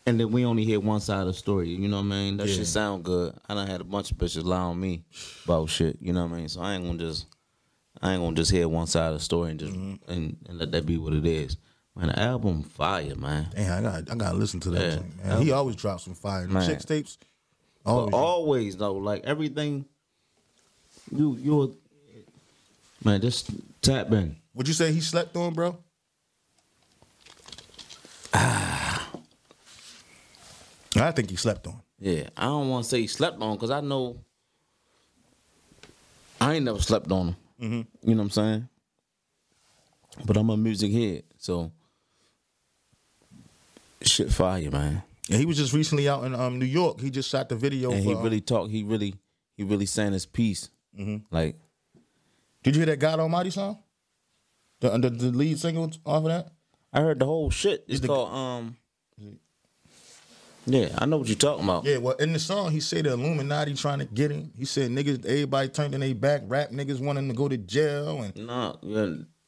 and 0.07 0.21
then 0.21 0.31
we 0.31 0.45
only 0.45 0.65
hear 0.65 0.81
one 0.81 1.01
side 1.01 1.21
of 1.23 1.27
the 1.29 1.33
story. 1.33 1.71
You 1.71 1.89
know 1.89 1.97
what 1.97 2.07
I 2.07 2.09
mean? 2.09 2.37
That 2.37 2.49
Yeah. 2.49 2.57
shit 2.57 2.67
sound 2.67 3.05
good. 3.05 3.35
I 3.49 3.55
done 3.55 3.67
had 3.67 3.81
a 3.81 3.85
bunch 3.85 4.11
of 4.11 4.19
bitches 4.19 4.45
lie 4.45 4.59
on 4.59 4.79
me 4.79 5.03
about 5.45 5.71
shit. 5.71 5.97
You 6.01 6.13
know 6.13 6.25
what 6.27 6.35
I 6.35 6.37
mean? 6.39 6.49
So 6.49 6.61
I 6.61 6.75
ain't 6.75 6.85
gonna 6.85 6.99
just 6.99 7.27
I 8.03 8.13
ain't 8.13 8.23
gonna 8.23 8.37
just 8.37 8.51
hear 8.51 8.69
one 8.69 8.87
side 8.87 9.09
of 9.13 9.15
the 9.19 9.25
story 9.25 9.53
and 9.53 9.61
just 9.61 9.73
mm-hmm. 9.73 10.11
and, 10.11 10.37
and 10.49 10.59
let 10.59 10.73
that 10.73 10.85
be 10.85 10.99
what 10.99 11.15
it 11.15 11.25
is. 11.25 11.57
Man, 11.97 12.09
the 12.09 12.19
album 12.19 12.65
fire, 12.65 13.15
man. 13.15 13.49
Damn, 13.55 13.79
I 13.79 13.91
got 14.01 14.11
I 14.11 14.15
gotta 14.17 14.37
listen 14.37 14.61
to 14.61 14.71
that. 14.71 14.83
Yeah. 14.83 14.97
joint, 14.97 15.25
man. 15.25 15.43
He 15.43 15.53
always 15.53 15.77
drops 15.77 16.05
some 16.05 16.15
fire. 16.15 16.47
The. 16.47 16.67
Chicks 16.67 16.85
tapes. 16.85 17.19
But 17.85 17.91
Always. 17.93 18.15
always 18.15 18.77
though, 18.77 18.95
like 18.95 19.25
everything, 19.25 19.85
you 21.15 21.37
you, 21.41 21.77
man, 23.05 23.21
just 23.21 23.51
tap 23.83 24.11
in. 24.13 24.37
Would 24.55 24.69
you 24.69 24.75
say 24.75 24.91
he 24.93 25.01
slept 25.01 25.37
on, 25.37 25.53
bro? 25.53 25.77
I 30.97 31.13
think 31.13 31.31
he 31.31 31.37
slept 31.37 31.67
on. 31.67 31.81
Yeah, 31.99 32.29
I 32.37 32.47
don't 32.47 32.69
want 32.69 32.85
to 32.85 32.91
say 32.91 33.01
he 33.01 33.07
slept 33.07 33.41
on 33.41 33.57
because 33.57 33.71
I 33.71 33.81
know 33.81 34.19
I 36.41 36.55
ain't 36.55 36.65
never 36.65 36.81
slept 36.81 37.11
on 37.11 37.29
him. 37.29 37.37
Mm-hmm. 37.61 38.09
You 38.09 38.15
know 38.15 38.23
what 38.23 38.25
I'm 38.25 38.31
saying? 38.31 38.69
But 40.25 40.37
I'm 40.37 40.51
a 40.51 40.57
music 40.57 40.93
head, 40.93 41.23
so 41.39 41.73
shit 44.03 44.31
fire, 44.33 44.71
man. 44.71 45.03
And 45.31 45.41
he 45.41 45.47
was 45.47 45.57
just 45.57 45.73
recently 45.73 46.09
out 46.09 46.25
in 46.25 46.35
um, 46.35 46.59
New 46.59 46.67
York. 46.67 47.01
He 47.01 47.11
just 47.11 47.31
shot 47.31 47.49
the 47.49 47.57
video. 47.57 47.91
And 47.91 48.03
for, 48.03 48.11
he 48.11 48.15
um, 48.15 48.23
really 48.23 48.41
talked. 48.41 48.71
He 48.71 48.83
really, 48.83 49.15
he 49.57 49.65
really 49.65 49.87
sang 49.87 50.13
his 50.13 50.27
piece. 50.27 50.69
Mm-hmm. 50.99 51.35
Like 51.35 51.57
Did 52.63 52.77
you 52.77 52.81
hear 52.81 52.87
that 52.87 52.99
God 52.99 53.21
Almighty 53.21 53.51
song? 53.51 53.79
The, 54.81 54.91
the 54.99 55.11
the 55.11 55.33
lead 55.33 55.59
single 55.59 55.91
off 56.05 56.19
of 56.19 56.25
that. 56.25 56.53
I 56.93 57.01
heard 57.01 57.19
the 57.19 57.27
whole 57.27 57.51
shit. 57.51 57.85
It's 57.89 58.01
the- 58.01 58.09
called 58.09 58.33
um. 58.33 58.77
Yeah, 60.67 60.89
I 60.99 61.07
know 61.07 61.19
what 61.19 61.29
you're 61.29 61.37
talking 61.37 61.65
about. 61.65 61.85
Yeah, 61.85 61.99
well, 61.99 62.17
in 62.17 62.33
the 62.33 62.39
song, 62.39 62.71
he 62.71 62.81
said 62.81 63.05
the 63.05 63.13
Illuminati 63.13 63.75
trying 63.75 63.99
to 63.99 64.07
get 64.07 64.31
him. 64.31 64.51
He 64.57 64.65
said 64.65 64.91
niggas, 64.91 65.25
everybody 65.27 65.69
turned 65.69 65.95
in 65.95 66.01
their 66.01 66.15
back. 66.15 66.43
Rap 66.47 66.71
niggas 66.71 67.01
wanting 67.01 67.29
to 67.29 67.35
go 67.35 67.49
to 67.49 67.57
jail, 67.57 68.23
and 68.23 68.35
No, 68.37 68.79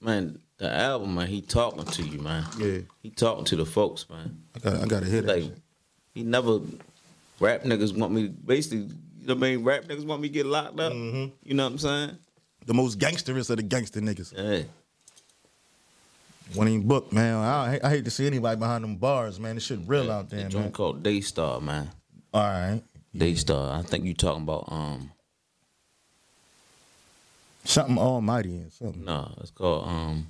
man, 0.00 0.38
the 0.58 0.70
album, 0.70 1.14
man, 1.14 1.26
he 1.26 1.40
talking 1.40 1.85
to 1.85 2.02
you, 2.02 2.20
man. 2.20 2.44
Yeah. 2.58 2.78
He 3.02 3.11
talking 3.11 3.44
to 3.46 3.56
the 3.56 3.66
folks, 3.66 4.08
man. 4.08 4.42
I 4.54 4.58
got, 4.58 4.75
I 4.82 4.87
got 4.87 5.02
to 5.02 5.08
hit 5.08 5.25
it. 5.25 5.28
Like, 5.28 5.52
he 6.14 6.23
never, 6.23 6.61
rap 7.40 7.62
niggas 7.62 7.96
want 7.96 8.12
me, 8.12 8.28
basically, 8.28 8.78
you 8.78 9.26
know 9.26 9.35
what 9.35 9.44
I 9.44 9.50
mean? 9.56 9.64
Rap 9.64 9.85
niggas 9.85 10.06
want 10.06 10.23
me 10.23 10.28
to 10.28 10.35
get 10.35 10.46
locked 10.46 10.78
up. 10.80 10.92
Mm-hmm. 10.92 11.35
You 11.42 11.54
know 11.54 11.64
what 11.64 11.73
I'm 11.73 11.78
saying? 11.78 12.18
The 12.66 12.75
most 12.75 12.99
gangsterest 12.99 13.50
of 13.50 13.56
the 13.56 13.62
gangster 13.62 14.00
niggas. 14.00 14.32
Yeah. 14.37 14.64
When 16.54 16.68
he 16.68 16.78
booked, 16.78 17.12
man, 17.12 17.36
I, 17.36 17.70
hate- 17.72 17.84
I 17.84 17.90
hate 17.90 18.04
to 18.04 18.10
see 18.10 18.26
anybody 18.26 18.58
behind 18.58 18.84
them 18.84 18.96
bars, 18.96 19.40
man. 19.40 19.56
This 19.56 19.64
shit 19.64 19.80
real 19.86 20.10
out 20.12 20.30
there, 20.30 20.38
That 20.44 20.52
man. 20.54 20.62
joint 20.62 20.74
called 20.74 21.02
Daystar, 21.02 21.60
man. 21.60 21.90
All 22.32 22.40
right, 22.42 22.82
Daystar. 23.16 23.76
I 23.78 23.82
think 23.82 24.04
you 24.04 24.14
talking 24.14 24.42
about, 24.44 24.64
um, 24.68 25.10
something 27.64 27.98
almighty 27.98 28.58
or 28.62 28.70
something. 28.70 29.04
no, 29.04 29.34
it's 29.40 29.50
called, 29.50 29.88
um, 29.88 30.28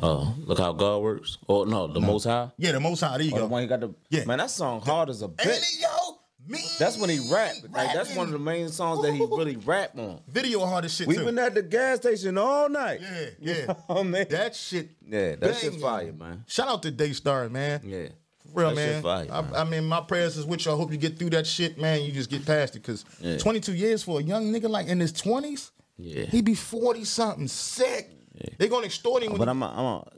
uh, 0.00 0.32
Look 0.44 0.58
How 0.58 0.72
God 0.72 0.98
Works. 1.02 1.38
Oh 1.48 1.64
no, 1.64 1.86
The 1.86 2.00
Most 2.00 2.24
High. 2.24 2.50
Yeah, 2.58 2.72
the 2.72 2.80
most 2.80 3.00
high. 3.00 3.16
There 3.16 3.24
you 3.26 3.30
the 3.30 3.38
go. 3.38 3.46
one 3.46 3.62
he 3.62 3.68
got 3.68 3.80
the, 3.80 3.94
Yeah. 4.10 4.24
man, 4.24 4.38
that 4.38 4.50
song 4.50 4.80
hard 4.82 5.08
as 5.08 5.22
a 5.22 5.26
Ain't 5.26 5.38
it, 5.40 5.64
yo? 5.80 6.18
Me. 6.48 6.58
That's 6.78 6.96
when 6.98 7.10
he 7.10 7.18
rapped. 7.32 7.62
Like 7.72 7.92
that's 7.92 8.14
one 8.14 8.26
of 8.26 8.32
the 8.32 8.38
main 8.38 8.68
songs 8.68 9.02
that 9.02 9.12
he 9.12 9.20
really 9.20 9.56
rapped 9.56 9.98
on. 9.98 10.20
video 10.28 10.64
hard 10.64 10.84
as 10.84 10.94
shit 10.94 11.06
We've 11.08 11.24
been 11.24 11.38
at 11.38 11.54
the 11.54 11.62
gas 11.62 11.98
station 11.98 12.38
all 12.38 12.68
night. 12.68 13.00
yeah, 13.02 13.26
yeah. 13.66 13.74
Oh 13.88 14.04
man. 14.04 14.26
that 14.30 14.54
shit. 14.54 14.90
Yeah, 15.06 15.36
that 15.36 15.56
shit 15.56 15.74
fire, 15.80 16.12
man. 16.12 16.44
Shout 16.46 16.68
out 16.68 16.82
to 16.84 16.90
Daystar, 16.90 17.48
man. 17.48 17.80
Yeah. 17.84 18.08
For 18.52 18.60
real, 18.60 18.68
That 18.70 18.76
man. 18.76 19.02
fire, 19.02 19.26
I, 19.30 19.40
man. 19.42 19.54
I 19.54 19.64
mean, 19.64 19.84
my 19.86 20.00
prayers 20.00 20.36
is 20.36 20.44
with 20.44 20.64
you. 20.66 20.72
I 20.72 20.76
hope 20.76 20.92
you 20.92 20.98
get 20.98 21.18
through 21.18 21.30
that 21.30 21.46
shit, 21.46 21.80
man. 21.80 22.02
You 22.02 22.12
just 22.12 22.30
get 22.30 22.46
past 22.46 22.76
it, 22.76 22.82
cause 22.84 23.04
Yeah. 23.20 23.38
22 23.38 23.74
years 23.74 24.02
for 24.04 24.20
a 24.20 24.22
young 24.22 24.52
nigga 24.52 24.68
like 24.68 24.86
in 24.86 25.00
his 25.00 25.12
20s, 25.12 25.70
Yeah. 25.98 26.24
he 26.26 26.42
be 26.42 26.54
40 26.54 27.04
something 27.04 27.48
sick. 27.48 28.10
They 28.58 28.68
gonna 28.68 28.86
extort 28.86 29.22
him. 29.22 29.36
But 29.36 29.48
I'm, 29.48 29.62
a, 29.62 29.66
I'm 29.68 29.84
a, 29.84 30.08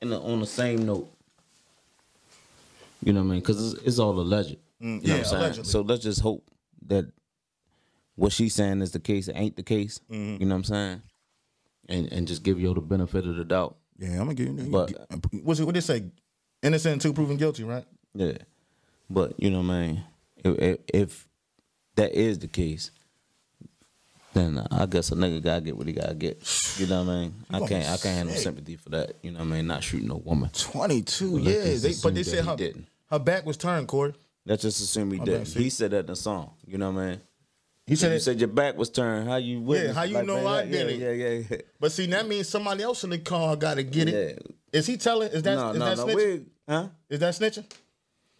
in 0.00 0.10
the, 0.10 0.20
on 0.20 0.40
the 0.40 0.46
same 0.46 0.86
note. 0.86 1.12
You 3.02 3.12
know 3.12 3.20
what 3.20 3.26
I 3.26 3.30
mean? 3.30 3.40
Because 3.40 3.74
it's, 3.74 3.82
it's 3.82 3.98
all 3.98 4.18
alleged. 4.20 4.56
You 4.80 4.86
know 4.88 5.00
Mm, 5.00 5.06
yeah, 5.06 5.16
what 5.18 5.32
I'm 5.32 5.38
allegedly. 5.40 5.64
So 5.70 5.80
let's 5.82 6.02
just 6.02 6.20
hope 6.20 6.44
that 6.86 7.10
what 8.16 8.32
she's 8.32 8.54
saying 8.54 8.80
is 8.82 8.92
the 8.92 9.00
case. 9.00 9.28
It 9.28 9.36
ain't 9.36 9.56
the 9.56 9.62
case. 9.62 10.00
Mm-hmm. 10.10 10.42
You 10.42 10.46
know 10.48 10.54
what 10.54 10.58
I'm 10.58 10.64
saying? 10.64 11.02
And 11.88 12.12
and 12.12 12.28
just 12.28 12.42
give 12.42 12.58
you 12.60 12.72
the 12.74 12.80
benefit 12.80 13.26
of 13.26 13.36
the 13.36 13.44
doubt. 13.44 13.76
yeah, 13.98 14.12
I'm 14.12 14.18
gonna 14.18 14.34
give 14.34 14.48
you. 14.48 14.70
But- 14.70 14.92
what's 15.42 15.60
it? 15.60 15.64
What 15.64 15.74
they 15.74 15.80
say? 15.80 16.04
Innocent 16.62 16.94
until 16.94 17.14
proven 17.14 17.36
guilty, 17.36 17.64
right? 17.64 17.84
Yeah. 18.14 18.36
But 19.08 19.40
you 19.42 19.50
know 19.50 19.60
what 19.62 19.70
I 19.74 19.86
mean? 19.86 20.04
If, 20.44 20.58
if, 20.58 20.78
if 20.92 21.28
that 21.96 22.12
is 22.12 22.38
the 22.38 22.48
case, 22.48 22.90
then 24.34 24.64
I 24.70 24.86
guess 24.86 25.10
a 25.10 25.14
nigga 25.14 25.42
gotta 25.42 25.60
get 25.62 25.76
what 25.76 25.86
he 25.86 25.92
gotta 25.92 26.14
get. 26.14 26.42
You 26.78 26.86
know 26.86 27.02
what 27.02 27.12
I 27.12 27.20
mean? 27.20 27.34
I 27.50 27.58
can't 27.66 27.88
I 27.88 27.96
can't 27.96 28.18
have 28.18 28.26
no 28.28 28.34
sympathy 28.34 28.76
for 28.76 28.90
that. 28.90 29.16
You 29.22 29.32
know 29.32 29.40
what 29.40 29.46
I 29.48 29.56
mean? 29.56 29.66
Not 29.66 29.82
shooting 29.82 30.08
no 30.08 30.16
woman. 30.16 30.50
22 30.52 31.30
let's 31.38 31.46
years. 31.46 31.82
They, 31.82 31.94
but 32.02 32.14
they 32.14 32.22
said 32.22 32.44
her, 32.44 32.56
her 33.10 33.18
back 33.18 33.44
was 33.44 33.56
turned, 33.56 33.88
Corey. 33.88 34.14
Let's 34.46 34.62
just 34.62 34.80
assume 34.80 35.10
he 35.12 35.18
My 35.18 35.24
did. 35.24 35.38
bad, 35.38 35.48
see? 35.48 35.62
He 35.64 35.70
said 35.70 35.90
that 35.92 36.00
in 36.00 36.06
the 36.06 36.16
song. 36.16 36.52
You 36.66 36.78
know 36.78 36.90
what 36.90 37.00
I 37.02 37.06
mean? 37.10 37.20
He 37.86 37.96
said, 37.96 38.10
you 38.10 38.16
it- 38.16 38.20
said 38.20 38.38
your 38.38 38.48
back 38.48 38.76
was 38.76 38.88
turned. 38.90 39.28
How 39.28 39.36
you 39.36 39.60
witness? 39.60 39.96
how 39.96 40.04
you 40.04 40.22
know 40.22 40.46
I 40.46 40.64
did 40.64 40.72
yeah, 40.72 41.08
it? 41.08 41.18
Yeah, 41.18 41.28
yeah, 41.28 41.42
yeah. 41.50 41.56
but 41.80 41.92
see, 41.92 42.06
that 42.06 42.26
means 42.28 42.48
somebody 42.48 42.82
else 42.82 43.04
in 43.04 43.10
the 43.10 43.18
car 43.18 43.56
got 43.56 43.74
to 43.74 43.82
get 43.82 44.08
it. 44.08 44.42
Yeah. 44.44 44.78
Is 44.78 44.86
he 44.86 44.96
telling? 44.96 45.30
Is 45.32 45.42
that 45.42 45.54
no, 45.56 45.70
is 45.70 45.78
no, 45.78 45.84
that 45.84 45.96
no. 45.96 46.06
snitching? 46.06 46.14
We, 46.14 46.46
huh? 46.68 46.88
Is 47.08 47.18
that 47.20 47.34
snitching? 47.34 47.64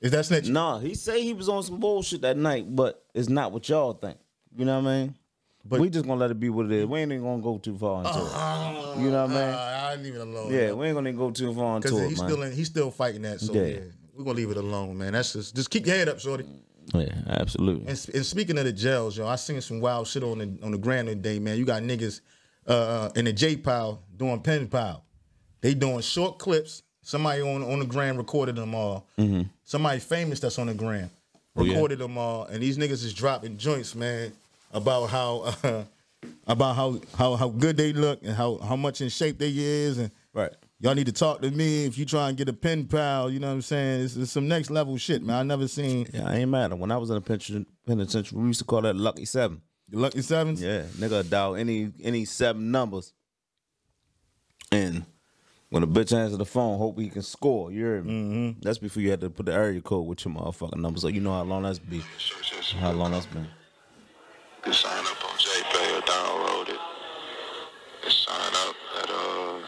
Is 0.01 0.11
that 0.13 0.25
snitching? 0.25 0.51
No, 0.51 0.79
he 0.79 0.95
say 0.95 1.23
he 1.23 1.35
was 1.35 1.49
on 1.49 1.63
some 1.63 1.79
bullshit 1.81 2.23
that 2.23 2.37
night, 2.37 2.75
but 2.75 3.05
it's 3.15 3.29
not 3.29 3.53
what 3.53 3.69
y'all 3.69 3.93
think. 3.93 4.17
You 4.57 4.65
know 4.65 4.81
what 4.81 4.89
I 4.89 4.99
mean? 4.99 5.15
But- 5.65 5.81
we 5.81 5.91
just 5.91 6.07
gonna 6.07 6.21
let 6.21 6.31
it 6.31 6.41
be 6.41 6.49
what 6.49 6.67
it 6.67 6.73
is. 6.73 6.87
We 6.87 7.01
ain't 7.01 7.13
even 7.13 7.25
gonna 7.25 7.43
go 7.43 7.59
too 7.59 7.77
far 7.77 7.99
into 8.05 8.11
it. 8.19 9.03
You 9.03 9.11
know 9.11 9.27
what 9.27 9.31
I 9.31 9.35
mean? 9.35 9.55
Uh, 9.55 9.89
I 9.91 9.97
leave 9.97 10.15
it 10.15 10.21
alone. 10.21 10.53
Yeah, 10.53 10.73
we 10.73 10.87
ain't 10.87 10.95
gonna 10.95 11.13
go 11.13 11.31
too 11.31 11.53
far 11.53 11.77
into 11.77 11.89
because 11.89 12.01
it, 12.01 12.09
he's 12.11 12.21
man. 12.21 12.31
still 12.31 12.43
in, 12.43 12.53
he's 12.53 12.67
still 12.69 12.91
fighting 12.91 13.23
that. 13.23 13.41
So 13.41 13.53
yeah. 13.53 13.63
Yeah. 13.63 13.81
We're 14.21 14.27
gonna 14.27 14.37
leave 14.37 14.51
it 14.51 14.57
alone, 14.57 14.97
man. 14.99 15.13
That's 15.15 15.33
just 15.33 15.55
just 15.57 15.71
keep 15.71 15.87
your 15.87 15.97
head 15.97 16.09
up, 16.09 16.21
shorty. 16.21 16.45
yeah, 16.95 17.09
absolutely. 17.29 17.87
And, 17.89 18.07
and 18.15 18.27
speaking 18.27 18.59
of 18.59 18.65
the 18.65 18.73
jails, 18.73 19.17
yo, 19.17 19.27
I 19.27 19.37
seen 19.37 19.61
some 19.61 19.81
wild 19.81 20.07
shit 20.07 20.23
on 20.23 20.39
the 20.39 20.59
on 20.63 20.71
the 20.73 20.79
gram 20.79 21.07
today, 21.07 21.39
man. 21.39 21.59
You 21.59 21.65
got 21.65 21.83
niggas 21.83 22.21
uh, 22.67 23.11
in 23.17 23.25
the 23.25 23.33
J 23.33 23.57
pile 23.57 24.03
doing 24.17 24.41
pen 24.41 24.69
pile. 24.69 25.05
They 25.61 25.75
doing 25.75 26.01
short 26.01 26.39
clips. 26.39 26.83
Somebody 27.03 27.43
on 27.43 27.63
on 27.63 27.79
the 27.81 27.87
gram 27.87 28.17
recorded 28.17 28.57
them 28.57 28.75
all. 28.75 29.07
Somebody 29.65 30.01
famous 30.01 30.41
that's 30.41 30.59
on 30.59 30.67
the 30.67 30.75
gram 30.75 31.11
Oh, 31.57 31.65
yeah? 31.65 31.73
recorded 31.75 31.99
them 31.99 32.17
all, 32.19 32.45
and 32.45 32.63
these 32.63 32.79
niggas 32.79 33.05
is 33.05 33.13
dropping 33.15 33.57
joints, 33.57 33.95
man, 33.95 34.33
about 34.73 35.07
how 35.07 35.55
uh, 35.65 35.85
about 36.47 36.77
how 36.77 37.01
how 37.17 37.37
how 37.37 37.49
good 37.49 37.77
they 37.77 37.93
look 37.93 38.21
and 38.23 38.35
how 38.35 38.59
how 38.59 38.77
much 38.77 39.01
in 39.01 39.09
shape 39.09 39.39
they 39.39 39.51
is, 39.55 39.99
and 39.99 40.11
Right. 40.33 40.53
Y'all 40.81 40.95
need 40.95 41.07
to 41.07 41.13
talk 41.13 41.41
to 41.43 41.51
me 41.51 41.85
if 41.85 41.97
you 41.99 42.05
try 42.05 42.29
and 42.29 42.37
get 42.37 42.49
a 42.49 42.53
pen 42.53 42.87
pal. 42.87 43.31
You 43.31 43.39
know 43.39 43.49
what 43.49 43.55
I'm 43.55 43.63
saying? 43.63 44.03
It's, 44.05 44.17
it's 44.17 44.33
some 44.33 44.49
next 44.49 44.71
level 44.71 44.97
shit, 44.97 45.23
man. 45.23 45.37
I 45.37 45.43
never 45.43 45.69
seen 45.69 46.07
Yeah, 46.13 46.29
I 46.29 46.37
ain't 46.37 46.51
mad. 46.51 46.73
When 46.75 46.91
I 46.91 46.97
was 46.97 47.11
in 47.11 47.15
the 47.17 47.21
penitentiary, 47.21 47.67
penitentiary, 47.87 48.39
we 48.41 48.49
used 48.49 48.61
to 48.61 48.65
call 48.65 48.83
that 48.83 48.97
Lucky 48.97 49.25
Seven. 49.25 49.63
the 49.89 49.99
Lucky 49.99 50.23
Sevens. 50.23 50.61
Yeah, 50.63 50.83
nigga 50.99 51.29
dial 51.29 51.55
any 51.55 51.93
any 52.03 52.25
seven 52.25 52.71
numbers, 52.71 53.13
and 54.73 55.05
when 55.69 55.83
a 55.83 55.87
bitch 55.87 56.17
answer 56.17 56.37
the 56.37 56.45
phone, 56.45 56.79
hope 56.79 56.99
he 56.99 57.09
can 57.09 57.23
score. 57.23 57.71
You 57.71 57.79
hear 57.85 58.03
me? 58.03 58.13
Mm-hmm. 58.13 58.61
That's 58.63 58.79
before 58.79 59.03
you 59.03 59.11
had 59.11 59.21
to 59.21 59.31
put 59.31 59.47
the 59.47 59.53
area 59.53 59.81
code 59.81 60.07
with 60.07 60.25
your 60.25 60.35
motherfucking 60.35 60.79
number, 60.81 60.99
so 60.99 61.09
you 61.09 61.21
know 61.21 61.33
how 61.33 61.43
long 61.45 61.63
that's 61.63 61.79
been. 61.79 62.03
How 62.79 62.93
long 62.93 63.13
that's 63.13 63.27
been. 63.27 63.47
You 64.67 64.73
sign 64.73 65.05
up 65.07 65.25
on 65.25 65.39
JPay 65.39 65.99
or 65.99 66.03
download 66.03 66.69
it. 66.71 66.81
And 68.05 68.13
sign 68.13 68.53
up 68.69 68.77
at 69.03 69.11
uh 69.11 69.61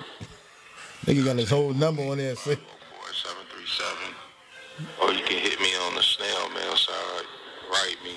Nigga 1.06 1.25
got 1.25 1.37
his 1.37 1.50
whole 1.50 1.73
number 1.75 2.02
on 2.02 2.18
there. 2.18 2.37
Say, 2.37 2.54
4737. 2.54 4.14
Or 5.02 5.12
you 5.12 5.25
can 5.25 5.38
hit 5.38 5.61
me 5.61 5.75
on 5.87 5.94
the 5.94 6.02
snail 6.02 6.49
mail 6.50 6.76
side. 6.76 7.25
Write 7.71 7.97
me. 8.04 8.12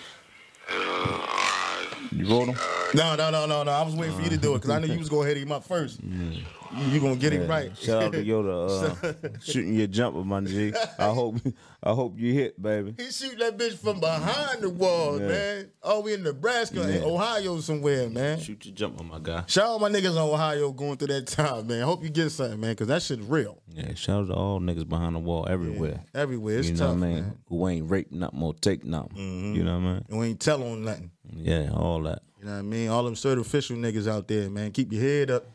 Uh, 0.69 0.73
alright. 0.73 2.11
You 2.11 2.27
wrote 2.29 2.47
him? 2.49 2.57
no, 2.93 3.15
no, 3.15 3.29
no, 3.31 3.45
no, 3.45 3.63
no. 3.63 3.71
I 3.71 3.81
was 3.83 3.95
waiting 3.95 4.15
for 4.15 4.21
you 4.21 4.29
to 4.29 4.37
do 4.37 4.51
it 4.53 4.61
because 4.61 4.69
I 4.69 4.79
knew 4.79 4.87
you 4.91 4.99
was 4.99 5.09
gonna 5.09 5.27
hit 5.27 5.37
him 5.37 5.51
up 5.51 5.63
first. 5.65 5.99
You, 6.03 6.41
you 6.73 6.99
gonna 6.99 7.15
get 7.15 7.33
it 7.33 7.47
right. 7.47 7.75
Shout 7.77 8.03
out 8.03 8.11
to 8.13 8.23
Yoda, 8.23 9.03
uh, 9.03 9.39
shooting 9.41 9.75
your 9.75 9.87
jumper, 9.87 10.23
my 10.23 10.41
G. 10.41 10.73
I 10.99 11.09
hope, 11.09 11.35
I 11.83 11.93
hope 11.93 12.19
you 12.19 12.33
hit, 12.33 12.61
baby. 12.61 12.95
He 12.97 13.11
shoot 13.11 13.37
that 13.39 13.57
bitch 13.57 13.77
from 13.77 13.99
behind 13.99 14.61
the 14.61 14.69
wall, 14.69 15.19
Yeah. 15.19 15.27
man. 15.27 15.71
Oh, 15.83 16.01
we 16.01 16.13
in 16.13 16.23
Nebraska, 16.23 16.81
in 16.97 17.03
Ohio 17.03 17.59
somewhere, 17.59 18.09
man. 18.09 18.39
Shoot 18.39 18.65
your 18.65 18.75
jumper, 18.75 19.03
my 19.03 19.19
guy. 19.19 19.43
Shout 19.47 19.65
out 19.69 19.81
my 19.81 19.89
niggas 19.89 20.11
in 20.11 20.17
Ohio 20.17 20.71
going 20.71 20.97
through 20.97 21.09
that 21.09 21.27
time, 21.27 21.67
man. 21.67 21.81
Hope 21.83 22.03
you 22.03 22.09
get 22.09 22.29
something, 22.31 22.59
man, 22.59 22.71
because 22.71 22.87
that 22.87 23.01
shit 23.01 23.19
real. 23.23 23.61
Yeah, 23.69 23.93
shout 23.93 24.23
out 24.23 24.27
to 24.27 24.33
all 24.33 24.59
niggas 24.59 24.87
behind 24.87 25.15
the 25.15 25.19
wall 25.19 25.47
everywhere. 25.49 26.01
Everywhere. 26.13 26.59
It's 26.59 26.67
you 26.69 26.73
know 26.75 26.79
tough, 26.87 26.95
what 26.99 27.03
I 27.05 27.07
mean? 27.07 27.13
man. 27.15 27.23
Mm-hmm. 27.23 27.55
Who 27.55 27.67
ain't 27.67 27.89
rape 27.91 28.11
nothing 28.11 28.41
or 28.41 28.53
take 28.53 28.83
nothing. 28.83 29.55
You 29.55 29.63
know 29.63 29.75
what 29.79 29.83
I 29.85 29.93
mean? 29.93 30.05
And 30.09 30.19
we 30.19 30.27
ain't 30.27 30.39
tell 30.39 30.63
on 30.63 30.83
nothing. 30.83 31.11
Yeah, 31.35 31.69
all 31.73 32.01
that. 32.03 32.21
You 32.39 32.45
know 32.45 32.51
what 32.53 32.59
I 32.59 32.61
mean? 32.63 32.89
All 32.89 33.03
them 33.03 33.15
certain 33.15 33.39
official 33.39 33.75
niggas 33.77 34.07
out 34.07 34.27
there, 34.27 34.49
man. 34.49 34.71
Keep 34.71 34.93
your 34.93 35.01
head 35.01 35.31
up. 35.31 35.45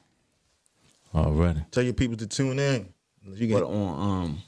Already. 1.14 1.61
Tell 1.71 1.83
your 1.83 1.93
people 1.93 2.17
to 2.19 2.26
tune 2.26 2.59
in. 2.59 2.93
You 3.25 3.52
But 3.52 3.61
get, 3.61 3.62
on 3.64 4.00
um 4.23 4.43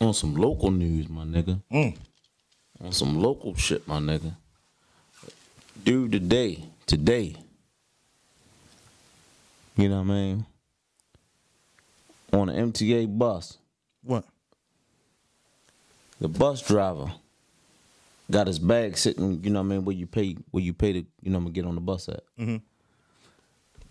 on 0.00 0.14
some 0.14 0.34
local 0.34 0.70
news, 0.70 1.08
my 1.08 1.24
nigga. 1.24 1.60
Mm. 1.72 1.96
On 2.80 2.92
some 2.92 3.20
local 3.20 3.54
shit, 3.54 3.86
my 3.86 3.98
nigga. 3.98 4.34
Dude, 5.84 6.12
today, 6.12 6.64
today, 6.86 7.36
you 9.76 9.88
know 9.88 9.96
what 10.02 10.10
I 10.10 10.14
mean? 10.14 10.46
On 12.32 12.48
an 12.48 12.72
MTA 12.72 13.06
bus, 13.18 13.56
what? 14.02 14.24
the 16.20 16.28
bus 16.28 16.60
driver 16.66 17.12
got 18.30 18.46
his 18.48 18.58
bag 18.58 18.96
sitting, 18.98 19.42
you 19.44 19.50
know 19.50 19.60
what 19.60 19.66
I 19.66 19.68
mean, 19.68 19.84
where 19.84 19.94
you 19.94 20.06
pay 20.06 20.36
where 20.50 20.62
you 20.62 20.72
pay 20.72 20.92
to, 20.94 20.98
you 20.98 21.30
know, 21.30 21.38
what 21.38 21.42
I 21.42 21.44
mean, 21.44 21.52
get 21.52 21.64
on 21.66 21.74
the 21.76 21.80
bus 21.80 22.08
at. 22.08 22.22
Mhm. 22.38 22.60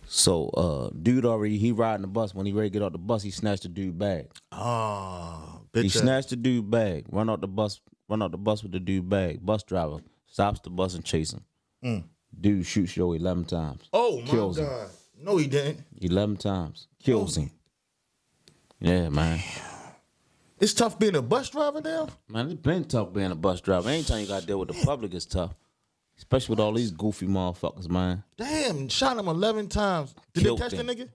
So 0.07 0.49
uh 0.49 0.89
dude 1.01 1.25
already 1.25 1.57
he 1.57 1.71
riding 1.71 2.01
the 2.01 2.07
bus. 2.07 2.33
When 2.33 2.45
he 2.45 2.51
ready 2.51 2.69
to 2.69 2.73
get 2.73 2.81
off 2.81 2.91
the 2.91 2.97
bus, 2.97 3.23
he 3.23 3.31
snatched 3.31 3.63
the 3.63 3.69
dude 3.69 3.97
bag. 3.97 4.29
Oh, 4.51 5.61
bitch. 5.73 5.81
He 5.81 5.87
ass. 5.87 5.93
snatched 5.95 6.29
the 6.29 6.35
dude 6.35 6.69
bag, 6.69 7.05
run 7.11 7.29
out 7.29 7.41
the 7.41 7.47
bus, 7.47 7.81
run 8.07 8.21
out 8.21 8.31
the 8.31 8.37
bus 8.37 8.63
with 8.63 8.71
the 8.71 8.79
dude 8.79 9.09
bag. 9.09 9.45
Bus 9.45 9.63
driver 9.63 9.97
stops 10.27 10.59
the 10.63 10.69
bus 10.69 10.93
and 10.95 11.03
chase 11.03 11.33
him. 11.33 12.03
Dude 12.39 12.65
shoots 12.65 12.95
Yo 12.97 13.13
eleven 13.13 13.45
times. 13.45 13.83
Mm. 13.83 13.89
Oh 13.93 14.21
my 14.21 14.27
Kills 14.27 14.57
him. 14.57 14.65
god. 14.65 14.89
No, 15.21 15.37
he 15.37 15.47
didn't. 15.47 15.83
Eleven 16.01 16.35
times. 16.35 16.87
Kills 17.01 17.37
him. 17.37 17.51
Yeah, 18.79 19.09
man. 19.09 19.39
It's 20.59 20.73
tough 20.73 20.97
being 20.99 21.15
a 21.15 21.21
bus 21.21 21.49
driver 21.49 21.81
now. 21.81 22.07
Man, 22.29 22.49
it's 22.51 22.61
been 22.61 22.85
tough 22.85 23.13
being 23.13 23.31
a 23.31 23.35
bus 23.35 23.61
driver. 23.61 23.89
Anytime 23.89 24.21
you 24.21 24.27
gotta 24.27 24.45
deal 24.45 24.59
with 24.59 24.69
the 24.69 24.85
public 24.85 25.13
is 25.13 25.25
tough. 25.25 25.53
Especially 26.17 26.53
with 26.53 26.59
all 26.61 26.71
these 26.73 26.91
goofy 26.91 27.27
motherfuckers, 27.27 27.89
man. 27.89 28.23
Damn, 28.37 28.87
shot 28.89 29.17
him 29.17 29.27
eleven 29.27 29.67
times. 29.67 30.15
Did 30.33 30.43
Killed 30.43 30.59
they 30.59 30.63
catch 30.63 30.73
him. 30.73 30.87
the 30.87 30.95
nigga? 30.95 31.09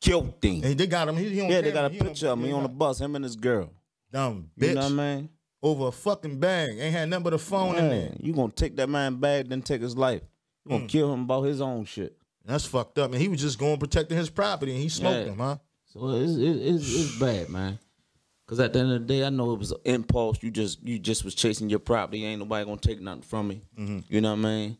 killed 0.00 0.34
him. 0.42 0.64
And 0.64 0.78
they 0.78 0.86
got 0.86 1.08
him. 1.08 1.16
He, 1.16 1.28
he 1.28 1.40
on 1.42 1.50
Yeah, 1.50 1.60
they 1.60 1.70
got 1.70 1.84
a 1.90 1.94
He 1.94 2.00
picture 2.00 2.28
of 2.28 2.38
me 2.38 2.50
on 2.52 2.62
the 2.62 2.68
bus, 2.68 3.00
him 3.00 3.14
and 3.14 3.24
his 3.24 3.36
girl. 3.36 3.70
Dumb 4.12 4.50
bitch. 4.58 4.68
You 4.68 4.74
know 4.74 4.80
what 4.82 4.92
I 4.92 5.16
mean? 5.16 5.28
Over 5.62 5.86
a 5.88 5.92
fucking 5.92 6.38
bag. 6.40 6.76
Ain't 6.78 6.92
had 6.92 7.08
nothing 7.08 7.22
but 7.24 7.34
a 7.34 7.38
phone 7.38 7.76
in 7.76 7.88
there. 7.88 8.12
You 8.18 8.32
gonna 8.32 8.50
take 8.52 8.76
that 8.76 8.88
man 8.88 9.16
bag, 9.16 9.48
then 9.48 9.62
take 9.62 9.80
his 9.80 9.96
life. 9.96 10.22
You 10.64 10.70
Mm. 10.70 10.78
gonna 10.78 10.88
kill 10.88 11.12
him 11.12 11.22
about 11.22 11.42
his 11.42 11.60
own 11.60 11.84
shit. 11.84 12.16
That's 12.44 12.64
fucked 12.64 12.98
up. 12.98 13.12
And 13.12 13.20
he 13.20 13.28
was 13.28 13.40
just 13.40 13.58
going 13.58 13.78
protecting 13.78 14.16
his 14.18 14.28
property 14.30 14.72
and 14.72 14.80
he 14.80 14.88
smoked 14.88 15.26
Yeah. 15.26 15.32
him, 15.32 15.38
huh? 15.38 15.58
So 15.86 16.08
it's 16.08 16.32
it, 16.32 16.42
it's, 16.42 16.94
it's 16.94 17.18
bad, 17.20 17.48
man. 17.50 17.78
Cause 18.52 18.60
at 18.60 18.74
the 18.74 18.80
end 18.80 18.92
of 18.92 19.00
the 19.00 19.06
day, 19.06 19.24
I 19.24 19.30
know 19.30 19.54
it 19.54 19.58
was 19.58 19.70
an 19.72 19.78
impulse. 19.86 20.42
You 20.42 20.50
just 20.50 20.82
you 20.86 20.98
just 20.98 21.24
was 21.24 21.34
chasing 21.34 21.70
your 21.70 21.78
property. 21.78 22.22
Ain't 22.26 22.38
nobody 22.38 22.66
gonna 22.66 22.76
take 22.76 23.00
nothing 23.00 23.22
from 23.22 23.48
me. 23.48 23.62
Mm-hmm. 23.78 24.00
You 24.10 24.20
know 24.20 24.32
what 24.32 24.40
I 24.40 24.42
mean? 24.42 24.76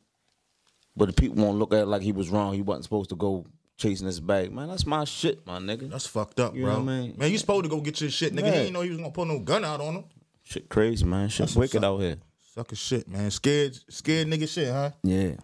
But 0.95 1.07
the 1.07 1.15
people 1.15 1.43
won't 1.43 1.59
look 1.59 1.73
at 1.73 1.81
it 1.81 1.87
like 1.87 2.03
he 2.03 2.13
was 2.13 2.29
wrong. 2.29 2.53
He 2.53 2.61
wasn't 2.61 2.85
supposed 2.85 3.09
to 3.09 3.17
go 3.17 3.47
chasing 3.79 4.07
his 4.07 4.21
bag. 4.21 4.53
Man, 4.53 4.69
that's 4.69 4.85
my 4.85 5.05
shit, 5.05 5.47
my 5.47 5.57
nigga. 5.59 5.89
That's 5.89 6.07
fucked 6.07 6.39
up, 6.39 6.55
You 6.55 6.65
bro. 6.65 6.73
know 6.75 6.85
what 6.85 6.93
I 6.93 7.01
mean? 7.01 7.15
Man, 7.17 7.31
you 7.33 7.39
supposed 7.39 7.63
to 7.65 7.71
go 7.71 7.81
get 7.81 7.99
your 8.03 8.11
shit, 8.11 8.35
nigga. 8.35 8.45
He 8.45 8.51
Yeah. 8.51 8.61
ain't 8.65 8.73
know 8.75 8.83
he 8.83 8.91
was 8.91 8.99
gonna 8.99 9.11
put 9.11 9.27
no 9.27 9.39
gun 9.39 9.65
out 9.65 9.81
on 9.81 9.95
him. 9.95 10.05
shit 10.43 10.69
crazy, 10.69 11.07
man. 11.07 11.31
Shit 11.31 11.47
That's 11.47 11.57
wicked 11.57 11.83
out 11.83 11.97
here. 11.99 12.19
Sucker 12.55 12.77
shit, 12.77 13.09
man. 13.09 13.31
Scared, 13.31 13.79
scared 13.89 14.29
nigga 14.29 14.47
shit, 14.47 14.71
huh? 14.71 14.91
Yeah. 15.03 15.37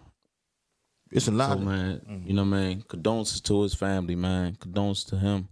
It's 1.11 1.29
a 1.29 1.31
lot 1.33 1.57
So 1.57 1.65
man, 1.65 2.25
you 2.27 2.35
know 2.35 2.45
what 2.45 2.57
I 2.59 2.61
mean? 2.61 2.83
Condolences 2.87 3.41
to 3.41 3.63
his 3.63 3.73
family, 3.73 4.17
man. 4.17 4.57
Condolences 4.57 5.05
to 5.05 5.17
him. 5.17 5.49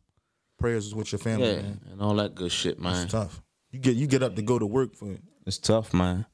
Prayers 0.59 0.87
is 0.87 0.95
with 0.95 1.13
your 1.13 1.19
family, 1.19 1.49
Yeah, 1.49 1.63
man. 1.63 1.81
and 1.93 2.01
all 2.03 2.15
that 2.17 2.35
good 2.35 2.53
shit, 2.53 2.81
man. 2.81 3.05
It's 3.05 3.13
tough. 3.13 3.43
You 3.71 3.79
get 3.79 3.97
you 3.97 4.07
get 4.07 4.23
up 4.23 4.37
to 4.37 4.43
go 4.43 4.59
to 4.59 4.67
work 4.67 4.95
for 4.95 5.11
it. 5.13 5.21
It's 5.45 5.59
tough, 5.59 5.93
man. 5.95 6.27